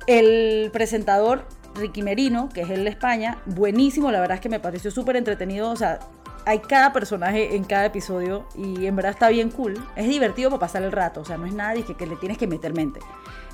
El 0.06 0.70
presentador 0.72 1.46
Ricky 1.74 2.02
Merino, 2.02 2.48
que 2.48 2.62
es 2.62 2.70
el 2.70 2.84
de 2.84 2.90
España, 2.90 3.38
buenísimo, 3.46 4.10
la 4.10 4.20
verdad 4.20 4.36
es 4.36 4.40
que 4.40 4.48
me 4.48 4.60
pareció 4.60 4.90
súper 4.90 5.16
entretenido, 5.16 5.70
o 5.70 5.76
sea, 5.76 6.00
hay 6.44 6.58
cada 6.58 6.92
personaje 6.92 7.54
en 7.54 7.64
cada 7.64 7.86
episodio 7.86 8.46
y 8.56 8.86
en 8.86 8.96
verdad 8.96 9.12
está 9.12 9.28
bien 9.28 9.50
cool. 9.50 9.74
Es 9.94 10.08
divertido 10.08 10.50
para 10.50 10.60
pasar 10.60 10.82
el 10.82 10.90
rato, 10.90 11.20
o 11.20 11.24
sea, 11.24 11.36
no 11.36 11.46
es 11.46 11.54
nada 11.54 11.74
que, 11.74 11.94
que 11.94 12.06
le 12.06 12.16
tienes 12.16 12.36
que 12.36 12.48
meter 12.48 12.74
mente. 12.74 13.00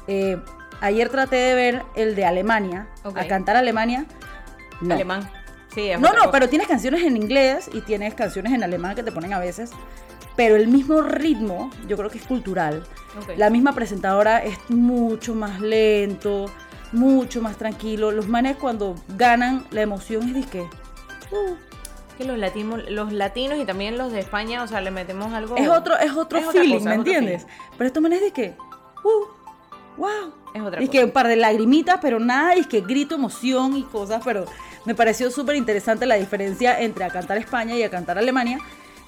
Eh, 0.07 0.39
ayer 0.81 1.09
traté 1.09 1.37
de 1.37 1.55
ver 1.55 1.83
el 1.95 2.15
de 2.15 2.25
Alemania, 2.25 2.89
a 3.05 3.27
cantar 3.27 3.57
Alemania. 3.57 4.07
Alemán 4.89 5.29
no, 6.01 6.13
no, 6.13 6.31
pero 6.31 6.49
tienes 6.49 6.67
canciones 6.67 7.03
en 7.03 7.17
inglés 7.17 7.71
y 7.73 7.81
tienes 7.83 8.15
canciones 8.15 8.53
en 8.53 8.63
alemán 8.63 8.95
que 8.95 9.03
te 9.03 9.13
ponen 9.13 9.33
a 9.33 9.39
veces. 9.39 9.71
Pero 10.37 10.57
el 10.57 10.69
mismo 10.69 11.03
ritmo, 11.03 11.71
yo 11.87 11.97
creo 11.97 12.11
que 12.11 12.19
es 12.19 12.25
cultural. 12.25 12.85
La 13.37 13.51
misma 13.51 13.75
presentadora 13.75 14.39
es 14.39 14.57
mucho 14.69 15.35
más 15.35 15.61
lento, 15.61 16.47
mucho 16.93 17.43
más 17.43 17.57
tranquilo. 17.57 18.13
Los 18.13 18.29
manes 18.29 18.57
cuando 18.57 18.95
ganan, 19.17 19.67
la 19.71 19.83
emoción 19.83 20.29
es 20.29 20.51
de 20.51 20.61
uh, 20.61 21.57
que 22.17 22.25
los 22.25 22.39
latinos, 22.39 22.83
los 22.89 23.13
latinos 23.13 23.59
y 23.59 23.65
también 23.65 23.99
los 23.99 24.13
de 24.13 24.21
España, 24.21 24.63
o 24.63 24.69
sea, 24.69 24.81
le 24.81 24.93
metemos 24.93 25.33
algo. 25.33 25.57
Es 25.57 25.69
otro, 25.69 25.99
es 25.99 26.13
otro 26.13 26.41
feeling, 26.53 26.85
¿me 26.85 26.95
entiendes? 26.95 27.47
Pero 27.77 27.89
estos 27.89 28.03
manes 28.03 28.21
de 28.21 28.31
que, 28.31 28.57
uh, 29.05 30.01
wow. 30.01 30.38
Es 30.55 30.63
otra 30.63 30.83
y 30.83 30.89
que 30.89 31.05
un 31.05 31.11
par 31.11 31.29
de 31.29 31.37
lagrimitas, 31.37 31.99
pero 32.01 32.21
nada, 32.21 32.57
y 32.57 32.65
que 32.65 32.81
grito 32.81 33.15
emoción 33.15 33.77
y 33.77 33.83
cosas, 33.85 34.23
pero 34.25 34.47
me 34.85 34.95
pareció 34.95 35.31
súper 35.31 35.57
interesante 35.57 36.07
la 36.07 36.15
diferencia 36.15 36.81
entre 36.81 37.05
a 37.05 37.11
cantar 37.11 37.39
España 37.39 37.77
y 37.77 37.83
a 37.83 37.91
cantar 37.91 38.19
Alemania. 38.19 38.59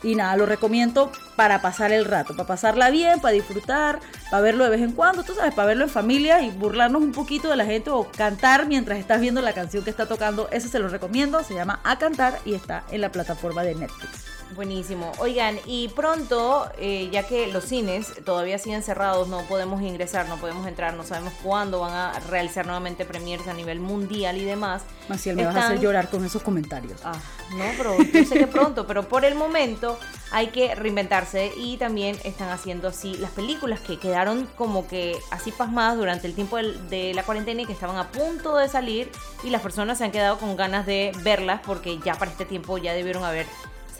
Y 0.02 0.14
nada, 0.14 0.34
lo 0.36 0.46
recomiendo 0.46 1.12
para 1.36 1.60
pasar 1.60 1.92
el 1.92 2.06
rato, 2.06 2.34
para 2.34 2.46
pasarla 2.46 2.88
bien, 2.88 3.20
para 3.20 3.34
disfrutar, 3.34 4.00
para 4.30 4.42
verlo 4.42 4.64
de 4.64 4.70
vez 4.70 4.80
en 4.80 4.92
cuando, 4.92 5.24
tú 5.24 5.34
sabes, 5.34 5.52
para 5.52 5.68
verlo 5.68 5.84
en 5.84 5.90
familia 5.90 6.40
y 6.40 6.50
burlarnos 6.50 7.02
un 7.02 7.12
poquito 7.12 7.48
de 7.50 7.56
la 7.56 7.66
gente 7.66 7.90
o 7.90 8.06
cantar 8.16 8.66
mientras 8.66 8.98
estás 8.98 9.20
viendo 9.20 9.42
la 9.42 9.52
canción 9.52 9.84
que 9.84 9.90
está 9.90 10.06
tocando. 10.06 10.48
Ese 10.50 10.68
se 10.68 10.78
lo 10.78 10.88
recomiendo, 10.88 11.42
se 11.42 11.54
llama 11.54 11.80
A 11.84 11.98
Cantar 11.98 12.38
y 12.46 12.54
está 12.54 12.84
en 12.90 13.02
la 13.02 13.12
plataforma 13.12 13.62
de 13.62 13.74
Netflix. 13.74 14.29
Buenísimo. 14.54 15.12
Oigan, 15.18 15.58
y 15.64 15.88
pronto, 15.88 16.68
eh, 16.78 17.08
ya 17.12 17.22
que 17.22 17.46
los 17.46 17.64
cines 17.64 18.12
todavía 18.24 18.58
siguen 18.58 18.82
cerrados, 18.82 19.28
no 19.28 19.42
podemos 19.42 19.80
ingresar, 19.80 20.28
no 20.28 20.38
podemos 20.38 20.66
entrar, 20.66 20.94
no 20.94 21.04
sabemos 21.04 21.32
cuándo 21.42 21.80
van 21.80 21.92
a 21.92 22.18
realizar 22.28 22.66
nuevamente 22.66 23.04
premiers 23.04 23.46
a 23.46 23.54
nivel 23.54 23.78
mundial 23.78 24.36
y 24.38 24.44
demás. 24.44 24.82
Maciel, 25.08 25.36
me 25.36 25.46
vas 25.46 25.56
a 25.56 25.66
hacer 25.66 25.80
llorar 25.80 26.10
con 26.10 26.24
esos 26.24 26.42
comentarios. 26.42 27.00
Ah, 27.04 27.16
no, 27.52 27.64
pero 27.76 27.96
yo 28.02 28.24
sé 28.24 28.38
que 28.38 28.46
pronto, 28.48 28.86
pero 28.86 29.08
por 29.08 29.24
el 29.24 29.36
momento 29.36 29.98
hay 30.32 30.48
que 30.48 30.74
reinventarse 30.74 31.52
y 31.56 31.76
también 31.76 32.16
están 32.24 32.50
haciendo 32.50 32.88
así 32.88 33.16
las 33.18 33.30
películas 33.30 33.80
que 33.80 33.98
quedaron 33.98 34.46
como 34.56 34.86
que 34.86 35.16
así 35.30 35.52
pasmadas 35.52 35.96
durante 35.96 36.26
el 36.26 36.34
tiempo 36.34 36.56
de 36.56 37.12
la 37.14 37.22
cuarentena 37.22 37.62
y 37.62 37.66
que 37.66 37.72
estaban 37.72 37.96
a 37.96 38.08
punto 38.08 38.56
de 38.56 38.68
salir 38.68 39.10
y 39.44 39.50
las 39.50 39.62
personas 39.62 39.98
se 39.98 40.04
han 40.04 40.12
quedado 40.12 40.38
con 40.38 40.56
ganas 40.56 40.86
de 40.86 41.12
verlas 41.22 41.60
porque 41.64 41.98
ya 42.04 42.14
para 42.14 42.30
este 42.30 42.44
tiempo 42.44 42.78
ya 42.78 42.94
debieron 42.94 43.24
haber 43.24 43.46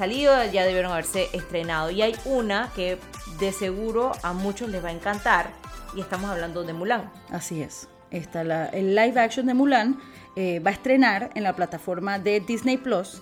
salido, 0.01 0.33
ya 0.51 0.65
debieron 0.65 0.93
haberse 0.93 1.29
estrenado. 1.35 1.91
Y 1.91 2.01
hay 2.01 2.17
una 2.25 2.71
que 2.75 2.99
de 3.39 3.53
seguro 3.53 4.13
a 4.23 4.33
muchos 4.33 4.71
les 4.71 4.83
va 4.83 4.89
a 4.89 4.93
encantar 4.93 5.51
y 5.95 6.01
estamos 6.01 6.31
hablando 6.31 6.65
de 6.65 6.73
Mulan. 6.73 7.11
Así 7.31 7.63
es. 7.63 7.87
Esta, 8.11 8.43
la, 8.43 8.67
el 8.67 8.97
live 8.97 9.21
action 9.21 9.45
de 9.45 9.53
Mulan 9.53 10.01
eh, 10.37 10.59
va 10.61 10.71
a 10.71 10.73
estrenar 10.73 11.31
en 11.35 11.43
la 11.43 11.55
plataforma 11.55 12.19
de 12.19 12.41
Disney 12.41 12.79
Plus 12.79 13.21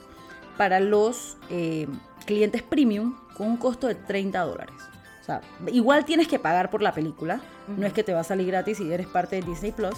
para 0.57 0.79
los 0.79 1.37
eh, 1.51 1.89
clientes 2.27 2.63
premium 2.63 3.17
con 3.37 3.49
un 3.49 3.57
costo 3.57 3.89
de 3.89 3.97
30 3.97 4.41
dólares. 4.41 4.77
O 5.21 5.25
sea, 5.25 5.41
igual 5.73 6.05
tienes 6.05 6.29
que 6.29 6.39
pagar 6.39 6.71
por 6.71 6.81
la 6.81 6.93
película, 6.93 7.41
no 7.77 7.87
es 7.87 7.93
que 7.93 8.05
te 8.05 8.15
va 8.15 8.21
a 8.21 8.25
salir 8.25 8.47
gratis 8.47 8.79
si 8.79 8.91
eres 8.91 9.09
parte 9.09 9.37
de 9.37 9.43
Disney 9.43 9.73
Plus, 9.73 9.97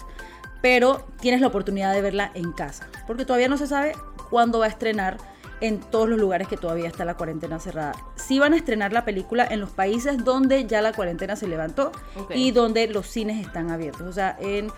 pero 0.62 1.07
tienes 1.21 1.43
la 1.43 1.49
oportunidad 1.49 1.93
de 1.93 2.01
verla 2.01 2.33
en 2.35 2.53
casa, 2.53 2.88
porque 3.07 3.25
todavía 3.27 3.49
no 3.49 3.59
se 3.59 3.66
sabe 3.66 3.93
cuándo 4.31 4.59
va 4.59 4.64
a 4.64 4.69
estrenar 4.69 5.19
en 5.61 5.81
todos 5.81 6.09
los 6.09 6.18
lugares 6.18 6.49
que 6.49 6.57
todavía 6.57 6.88
está 6.88 7.05
la 7.05 7.16
cuarentena 7.16 7.59
cerrada. 7.59 7.92
Sí 8.16 8.38
van 8.38 8.55
a 8.55 8.57
estrenar 8.57 8.92
la 8.92 9.05
película 9.05 9.46
en 9.49 9.61
los 9.61 9.70
países 9.70 10.25
donde 10.25 10.66
ya 10.66 10.83
la 10.83 10.92
cuarentena 10.92 11.37
se 11.37 11.46
levantó 11.46 11.92
y 12.35 12.51
donde 12.51 12.87
los 12.88 13.07
cines 13.07 13.44
están 13.44 13.70
abiertos. 13.70 14.07
O 14.07 14.12
sea, 14.12 14.37
en 14.40 14.70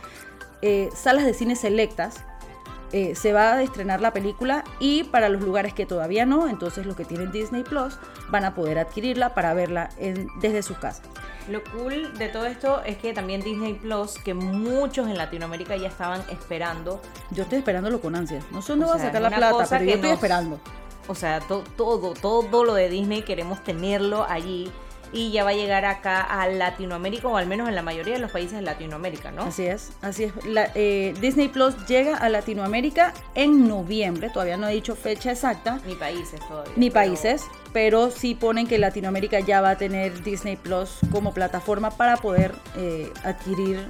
eh, 0.63 0.89
salas 0.95 1.25
de 1.25 1.35
cine 1.35 1.57
selectas 1.57 2.25
eh, 2.93 3.15
se 3.15 3.33
va 3.33 3.55
a 3.55 3.63
estrenar 3.63 4.01
la 4.01 4.13
película 4.13 4.65
y 4.79 5.05
para 5.05 5.29
los 5.29 5.43
lugares 5.43 5.73
que 5.73 5.87
todavía 5.87 6.27
no, 6.27 6.49
entonces 6.49 6.85
los 6.85 6.95
que 6.95 7.05
tienen 7.05 7.33
Disney 7.33 7.63
Plus 7.63 7.99
van 8.31 8.45
a 8.45 8.55
poder 8.55 8.79
adquirirla 8.79 9.35
para 9.35 9.55
verla 9.55 9.89
desde 10.41 10.63
sus 10.63 10.77
casas. 10.79 11.03
Lo 11.49 11.63
cool 11.65 12.17
de 12.19 12.29
todo 12.29 12.47
esto 12.47 12.83
es 12.85 12.99
que 12.99 13.13
también 13.13 13.41
Disney 13.41 13.75
Plus, 13.75 14.19
que 14.19 14.35
muchos 14.35 15.09
en 15.09 15.19
Latinoamérica 15.19 15.77
ya 15.77 15.89
estaban 15.89 16.23
esperando. 16.31 17.01
Yo 17.31 17.45
estoy 17.45 17.59
esperándolo 17.59 18.01
con 18.01 18.15
ansia. 18.15 18.41
No 18.51 18.63
sé 18.63 18.73
dónde 18.73 18.87
va 18.87 18.95
a 18.95 18.99
sacar 18.99 19.23
la 19.23 19.31
plata, 19.31 19.67
pero 19.69 19.85
yo 19.85 19.95
estoy 19.95 20.11
esperando. 20.11 20.61
O 21.09 21.15
sea, 21.15 21.41
todo, 21.41 22.15
todo 22.15 22.65
lo 22.65 22.75
de 22.75 22.89
Disney 22.89 23.23
queremos 23.23 23.65
tenerlo 23.65 24.25
allí 24.29 24.71
y 25.13 25.31
ya 25.31 25.45
va 25.45 25.51
a 25.51 25.55
llegar 25.55 25.85
acá 25.85 26.23
a 26.23 26.49
Latinoamérica 26.49 27.29
o 27.29 27.37
al 27.37 27.47
menos 27.47 27.69
en 27.69 27.75
la 27.75 27.83
mayoría 27.83 28.15
de 28.15 28.21
los 28.21 28.31
países 28.31 28.55
de 28.55 28.63
Latinoamérica, 28.63 29.31
¿no? 29.31 29.43
Así 29.43 29.67
es, 29.67 29.93
así 30.01 30.25
es. 30.25 30.33
Eh, 30.75 31.15
Disney 31.21 31.49
Plus 31.49 31.75
llega 31.87 32.17
a 32.17 32.29
Latinoamérica 32.29 33.13
en 33.35 33.69
noviembre, 33.69 34.31
todavía 34.31 34.57
no 34.57 34.69
he 34.69 34.75
dicho 34.75 34.97
fecha 34.97 35.33
exacta. 35.33 35.81
Ni 35.87 35.95
países 35.95 36.41
todavía. 36.49 36.73
Ni 36.77 36.91
países, 36.91 37.45
pero 37.73 38.11
sí 38.11 38.35
ponen 38.35 38.67
que 38.67 38.79
Latinoamérica 38.79 39.41
ya 39.41 39.61
va 39.61 39.71
a 39.71 39.77
tener 39.77 40.23
Disney 40.23 40.57
Plus 40.57 40.99
como 41.11 41.35
plataforma 41.35 41.91
para 41.91 42.17
poder 42.17 42.55
eh, 42.77 43.13
adquirir 43.25 43.89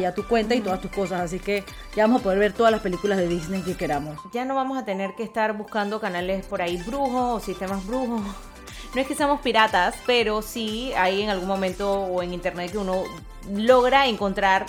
ya 0.00 0.14
tu 0.14 0.26
cuenta 0.26 0.54
y 0.54 0.60
todas 0.60 0.80
tus 0.80 0.90
cosas, 0.90 1.20
así 1.20 1.40
que 1.40 1.64
ya 1.96 2.04
vamos 2.04 2.20
a 2.20 2.24
poder 2.24 2.38
ver 2.38 2.52
todas 2.52 2.70
las 2.70 2.80
películas 2.80 3.18
de 3.18 3.28
Disney 3.28 3.62
que 3.62 3.76
queramos. 3.76 4.18
Ya 4.32 4.44
no 4.44 4.54
vamos 4.54 4.78
a 4.78 4.84
tener 4.84 5.14
que 5.16 5.24
estar 5.24 5.56
buscando 5.56 6.00
canales 6.00 6.46
por 6.46 6.62
ahí 6.62 6.76
brujos 6.86 7.42
o 7.42 7.44
sistemas 7.44 7.84
brujos 7.86 8.22
no 8.94 9.00
es 9.00 9.06
que 9.06 9.14
seamos 9.14 9.40
piratas, 9.40 9.94
pero 10.06 10.42
sí 10.42 10.92
hay 10.96 11.22
en 11.22 11.30
algún 11.30 11.48
momento 11.48 11.92
o 11.92 12.22
en 12.22 12.32
internet 12.32 12.72
que 12.72 12.78
uno 12.78 13.02
logra 13.52 14.06
encontrar 14.06 14.66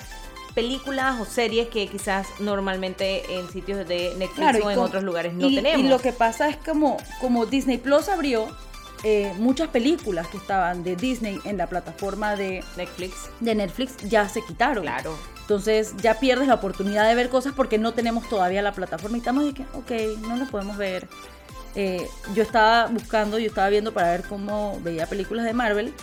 películas 0.54 1.20
o 1.20 1.26
series 1.26 1.68
que 1.68 1.88
quizás 1.88 2.28
normalmente 2.40 3.38
en 3.38 3.50
sitios 3.50 3.88
de 3.88 4.16
Netflix 4.18 4.64
o 4.64 4.72
en 4.72 4.80
otros 4.80 5.04
lugares 5.04 5.34
no 5.34 5.50
tenemos. 5.50 5.86
Y 5.86 5.90
lo 5.90 6.00
que 6.00 6.14
pasa 6.14 6.50
es 6.50 6.58
como, 6.58 6.98
como 7.20 7.46
Disney 7.46 7.78
Plus 7.78 8.08
abrió 8.08 8.48
eh, 9.04 9.34
muchas 9.38 9.68
películas 9.68 10.28
que 10.28 10.38
estaban 10.38 10.84
de 10.84 10.96
Disney 10.96 11.40
en 11.44 11.58
la 11.58 11.68
plataforma 11.68 12.36
de 12.36 12.64
Netflix. 12.78 13.30
de 13.42 13.54
Netflix 13.54 13.98
ya 14.10 14.28
se 14.30 14.42
quitaron. 14.42 14.84
Claro. 14.84 15.16
Entonces 15.42 15.94
ya 15.98 16.20
pierdes 16.20 16.48
la 16.48 16.56
oportunidad 16.56 17.08
de 17.08 17.14
ver 17.14 17.30
cosas 17.30 17.54
porque 17.54 17.78
no 17.78 17.94
tenemos 17.94 18.28
todavía 18.28 18.64
la 18.64 18.72
plataforma 18.72 19.18
y 19.18 19.20
estamos 19.20 19.44
de 19.46 19.54
que, 19.54 19.62
ok, 19.74 20.20
no 20.22 20.38
lo 20.38 20.48
podemos 20.48 20.78
ver. 20.78 21.08
Eh, 21.76 22.08
yo 22.34 22.44
estaba 22.44 22.88
buscando, 22.88 23.38
yo 23.38 23.48
estaba 23.48 23.70
viendo 23.70 23.94
para 23.94 24.10
ver 24.10 24.24
cómo 24.24 24.80
veía 24.82 25.08
películas 25.08 25.46
de 25.46 25.54
Marvel. 25.54 25.94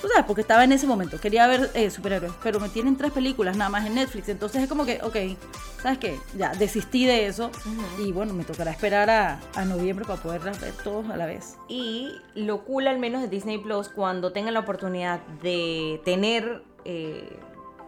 Tú 0.00 0.08
sabes, 0.08 0.24
porque 0.24 0.40
estaba 0.40 0.64
en 0.64 0.72
ese 0.72 0.86
momento, 0.86 1.20
quería 1.20 1.46
ver 1.46 1.70
eh, 1.74 1.90
superhéroes, 1.90 2.32
pero 2.42 2.58
me 2.58 2.70
tienen 2.70 2.96
tres 2.96 3.12
películas 3.12 3.54
nada 3.58 3.68
más 3.68 3.86
en 3.86 3.96
Netflix, 3.96 4.30
entonces 4.30 4.62
es 4.62 4.68
como 4.68 4.86
que, 4.86 4.98
ok, 5.02 5.38
¿sabes 5.82 5.98
qué? 5.98 6.18
Ya 6.38 6.54
desistí 6.54 7.04
de 7.04 7.26
eso 7.26 7.50
y 7.98 8.10
bueno, 8.10 8.32
me 8.32 8.44
tocará 8.44 8.70
esperar 8.70 9.10
a, 9.10 9.64
noviembre 9.66 10.06
para 10.06 10.22
poderlas 10.22 10.58
ver 10.58 10.72
todos 10.82 11.10
a 11.10 11.18
la 11.18 11.26
vez. 11.26 11.56
Y 11.68 12.12
lo 12.34 12.64
cool 12.64 12.88
al 12.88 12.98
menos 12.98 13.20
de 13.20 13.28
Disney 13.28 13.58
Plus, 13.58 13.90
cuando 13.90 14.32
tengan 14.32 14.54
la 14.54 14.60
oportunidad 14.60 15.20
de 15.42 16.00
tener, 16.02 16.62
eh, 16.86 17.38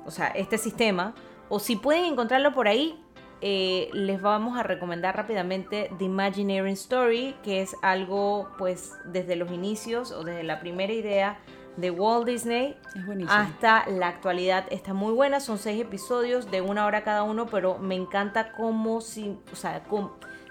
o 0.05 0.11
sea, 0.11 0.27
este 0.29 0.59
sistema, 0.59 1.15
o 1.49 1.61
si 1.61 1.77
pueden 1.77 2.05
encontrarlo 2.05 2.53
por 2.53 2.69
ahí, 2.69 3.03
eh, 3.43 3.91
les 3.93 4.23
vamos 4.23 4.57
a 4.57 4.63
recomendar 4.63 5.17
rápidamente 5.17 5.91
The 5.99 6.05
Imagineering 6.05 6.75
Story, 6.75 7.35
que 7.43 7.61
es 7.61 7.77
algo 7.83 8.49
pues 8.57 8.93
desde 9.05 9.35
los 9.35 9.51
inicios 9.51 10.13
o 10.13 10.23
desde 10.23 10.45
la 10.45 10.61
primera 10.61 10.93
idea 10.93 11.39
de 11.77 11.91
Walt 11.91 12.27
Disney 12.27 12.77
hasta 13.29 13.89
la 13.89 14.09
actualidad 14.09 14.67
está 14.71 14.95
muy 14.95 15.13
buena. 15.13 15.41
Son 15.41 15.59
seis 15.59 15.81
episodios 15.81 16.51
de 16.51 16.61
una 16.61 16.87
hora 16.87 17.03
cada 17.03 17.25
uno, 17.25 17.47
pero 17.47 17.79
me 17.79 17.97
encanta 17.97 18.53
cómo, 18.53 18.99
o 18.99 19.01
sea, 19.01 19.83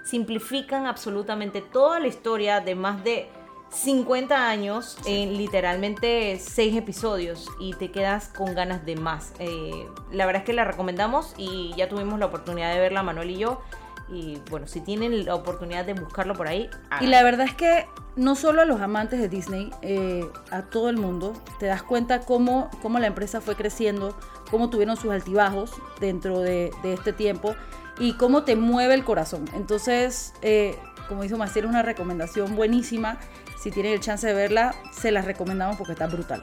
simplifican 0.04 0.86
absolutamente 0.86 1.62
toda 1.62 1.98
la 1.98 2.08
historia 2.08 2.60
de 2.60 2.74
más 2.74 3.02
de 3.04 3.28
50 3.72 4.48
años 4.48 4.98
en 5.06 5.36
literalmente 5.36 6.38
6 6.38 6.76
episodios 6.76 7.48
y 7.58 7.72
te 7.74 7.90
quedas 7.90 8.28
con 8.28 8.54
ganas 8.54 8.84
de 8.84 8.96
más. 8.96 9.32
Eh, 9.38 9.88
la 10.10 10.26
verdad 10.26 10.42
es 10.42 10.46
que 10.46 10.52
la 10.52 10.64
recomendamos 10.64 11.34
y 11.38 11.74
ya 11.76 11.88
tuvimos 11.88 12.18
la 12.18 12.26
oportunidad 12.26 12.72
de 12.72 12.80
verla 12.80 13.02
Manuel 13.02 13.30
y 13.30 13.38
yo. 13.38 13.62
Y 14.08 14.38
bueno, 14.50 14.66
si 14.66 14.80
tienen 14.82 15.24
la 15.24 15.34
oportunidad 15.34 15.86
de 15.86 15.94
buscarlo 15.94 16.34
por 16.34 16.46
ahí. 16.46 16.68
Y 17.00 17.06
la 17.06 17.22
verdad 17.22 17.46
es 17.46 17.54
que 17.54 17.86
no 18.14 18.34
solo 18.34 18.60
a 18.60 18.64
los 18.66 18.80
amantes 18.80 19.18
de 19.18 19.28
Disney, 19.28 19.70
eh, 19.80 20.28
a 20.50 20.62
todo 20.62 20.90
el 20.90 20.98
mundo, 20.98 21.32
te 21.58 21.64
das 21.66 21.82
cuenta 21.82 22.20
cómo, 22.20 22.68
cómo 22.82 22.98
la 22.98 23.06
empresa 23.06 23.40
fue 23.40 23.56
creciendo, 23.56 24.14
cómo 24.50 24.68
tuvieron 24.68 24.98
sus 24.98 25.12
altibajos 25.12 25.72
dentro 25.98 26.40
de, 26.40 26.72
este 26.84 27.14
tiempo 27.14 27.54
y 27.98 28.14
cómo 28.14 28.42
te 28.42 28.54
mueve 28.54 28.92
el 28.92 29.04
corazón. 29.04 29.46
Entonces, 29.54 30.34
eh, 30.42 30.76
como 31.08 31.22
dice 31.22 31.36
Maciel, 31.36 31.66
una 31.66 31.82
recomendación 31.82 32.54
buenísima. 32.54 33.18
Si 33.62 33.70
tienen 33.70 33.92
el 33.92 34.00
chance 34.00 34.26
de 34.26 34.34
verla, 34.34 34.74
se 34.90 35.12
la 35.12 35.22
recomendamos 35.22 35.76
porque 35.76 35.92
está 35.92 36.08
brutal. 36.08 36.42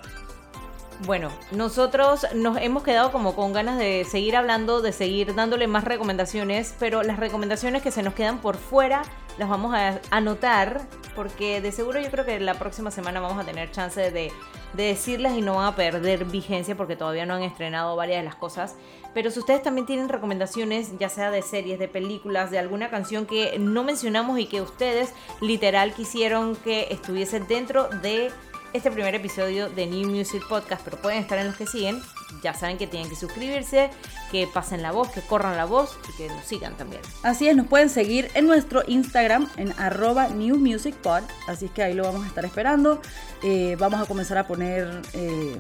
Bueno, 1.05 1.31
nosotros 1.51 2.27
nos 2.35 2.57
hemos 2.57 2.83
quedado 2.83 3.13
como 3.13 3.33
con 3.33 3.53
ganas 3.53 3.77
de 3.77 4.03
seguir 4.03 4.35
hablando, 4.35 4.81
de 4.81 4.91
seguir 4.91 5.33
dándole 5.33 5.65
más 5.65 5.85
recomendaciones, 5.85 6.75
pero 6.77 7.03
las 7.03 7.17
recomendaciones 7.17 7.81
que 7.81 7.89
se 7.89 8.03
nos 8.03 8.13
quedan 8.13 8.39
por 8.39 8.57
fuera 8.57 9.03
las 9.37 9.47
vamos 9.47 9.73
a 9.73 10.01
anotar 10.11 10.81
porque 11.15 11.61
de 11.61 11.71
seguro 11.71 12.01
yo 12.01 12.11
creo 12.11 12.25
que 12.25 12.39
la 12.41 12.55
próxima 12.55 12.91
semana 12.91 13.21
vamos 13.21 13.41
a 13.41 13.45
tener 13.45 13.71
chance 13.71 14.11
de, 14.11 14.33
de 14.73 14.83
decirlas 14.83 15.37
y 15.37 15.41
no 15.41 15.55
van 15.55 15.67
a 15.67 15.75
perder 15.77 16.25
vigencia 16.25 16.75
porque 16.75 16.97
todavía 16.97 17.25
no 17.25 17.35
han 17.35 17.43
estrenado 17.43 17.95
varias 17.95 18.19
de 18.19 18.25
las 18.25 18.35
cosas. 18.35 18.75
Pero 19.13 19.31
si 19.31 19.39
ustedes 19.39 19.63
también 19.63 19.87
tienen 19.87 20.09
recomendaciones, 20.09 20.91
ya 20.99 21.07
sea 21.07 21.31
de 21.31 21.41
series, 21.41 21.79
de 21.79 21.87
películas, 21.87 22.51
de 22.51 22.59
alguna 22.59 22.89
canción 22.89 23.25
que 23.25 23.57
no 23.57 23.85
mencionamos 23.85 24.37
y 24.37 24.47
que 24.47 24.61
ustedes 24.61 25.13
literal 25.39 25.93
quisieron 25.93 26.57
que 26.57 26.87
estuviese 26.91 27.39
dentro 27.39 27.87
de 28.01 28.31
este 28.73 28.91
primer 28.91 29.15
episodio 29.15 29.69
de 29.69 29.87
New 29.87 30.09
Music 30.09 30.43
Podcast, 30.47 30.83
pero 30.83 30.97
pueden 30.97 31.19
estar 31.19 31.37
en 31.39 31.47
los 31.47 31.55
que 31.55 31.65
siguen. 31.65 32.01
Ya 32.43 32.53
saben 32.53 32.77
que 32.77 32.87
tienen 32.87 33.09
que 33.09 33.15
suscribirse, 33.15 33.89
que 34.31 34.47
pasen 34.47 34.81
la 34.81 34.91
voz, 34.91 35.09
que 35.09 35.21
corran 35.21 35.57
la 35.57 35.65
voz 35.65 35.97
y 36.09 36.17
que 36.17 36.27
nos 36.27 36.45
sigan 36.45 36.75
también. 36.75 37.01
Así 37.23 37.47
es, 37.47 37.55
nos 37.55 37.67
pueden 37.67 37.89
seguir 37.89 38.29
en 38.35 38.45
nuestro 38.45 38.83
Instagram 38.87 39.49
en 39.57 39.73
arroba 39.79 40.27
New 40.27 40.57
Music 40.57 40.95
Pod, 40.95 41.23
así 41.47 41.65
es 41.65 41.71
que 41.71 41.83
ahí 41.83 41.93
lo 41.93 42.03
vamos 42.03 42.23
a 42.23 42.27
estar 42.27 42.45
esperando. 42.45 43.01
Eh, 43.41 43.75
vamos 43.79 44.01
a 44.01 44.05
comenzar 44.05 44.37
a 44.37 44.47
poner 44.47 45.01
eh, 45.13 45.59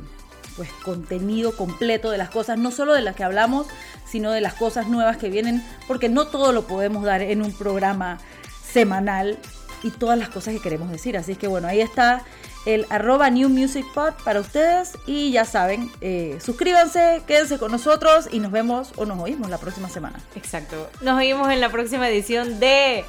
pues 0.55 0.69
contenido 0.83 1.55
completo 1.55 2.11
de 2.11 2.17
las 2.17 2.29
cosas, 2.29 2.57
no 2.57 2.71
solo 2.71 2.93
de 2.93 3.01
las 3.01 3.15
que 3.15 3.23
hablamos, 3.23 3.67
sino 4.05 4.31
de 4.31 4.41
las 4.41 4.53
cosas 4.53 4.87
nuevas 4.87 5.17
que 5.17 5.29
vienen, 5.29 5.65
porque 5.87 6.09
no 6.09 6.27
todo 6.27 6.51
lo 6.51 6.67
podemos 6.67 7.03
dar 7.03 7.21
en 7.21 7.41
un 7.41 7.53
programa 7.53 8.19
semanal 8.61 9.39
y 9.83 9.91
todas 9.91 10.17
las 10.17 10.29
cosas 10.29 10.53
que 10.53 10.61
queremos 10.61 10.91
decir. 10.91 11.17
Así 11.17 11.33
es 11.33 11.37
que 11.37 11.47
bueno, 11.47 11.67
ahí 11.67 11.81
está 11.81 12.23
el 12.65 12.85
arroba 12.89 13.29
New 13.29 13.49
Music 13.49 13.85
Pod 13.93 14.13
para 14.23 14.39
ustedes. 14.39 14.97
Y 15.05 15.31
ya 15.31 15.45
saben, 15.45 15.91
eh, 16.01 16.37
suscríbanse, 16.41 17.21
quédense 17.27 17.57
con 17.57 17.71
nosotros 17.71 18.27
y 18.31 18.39
nos 18.39 18.51
vemos 18.51 18.91
o 18.95 19.05
nos 19.05 19.19
oímos 19.19 19.49
la 19.49 19.57
próxima 19.57 19.89
semana. 19.89 20.19
Exacto. 20.35 20.89
Nos 21.01 21.17
oímos 21.17 21.49
en 21.51 21.61
la 21.61 21.69
próxima 21.69 22.09
edición 22.09 22.59
de 22.59 23.05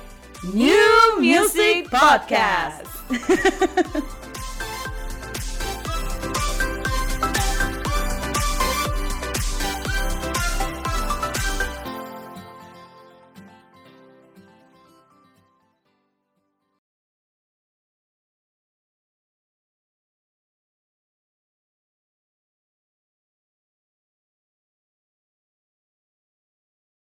New 0.55 1.21
Music 1.21 1.89
Podcast. 1.91 2.87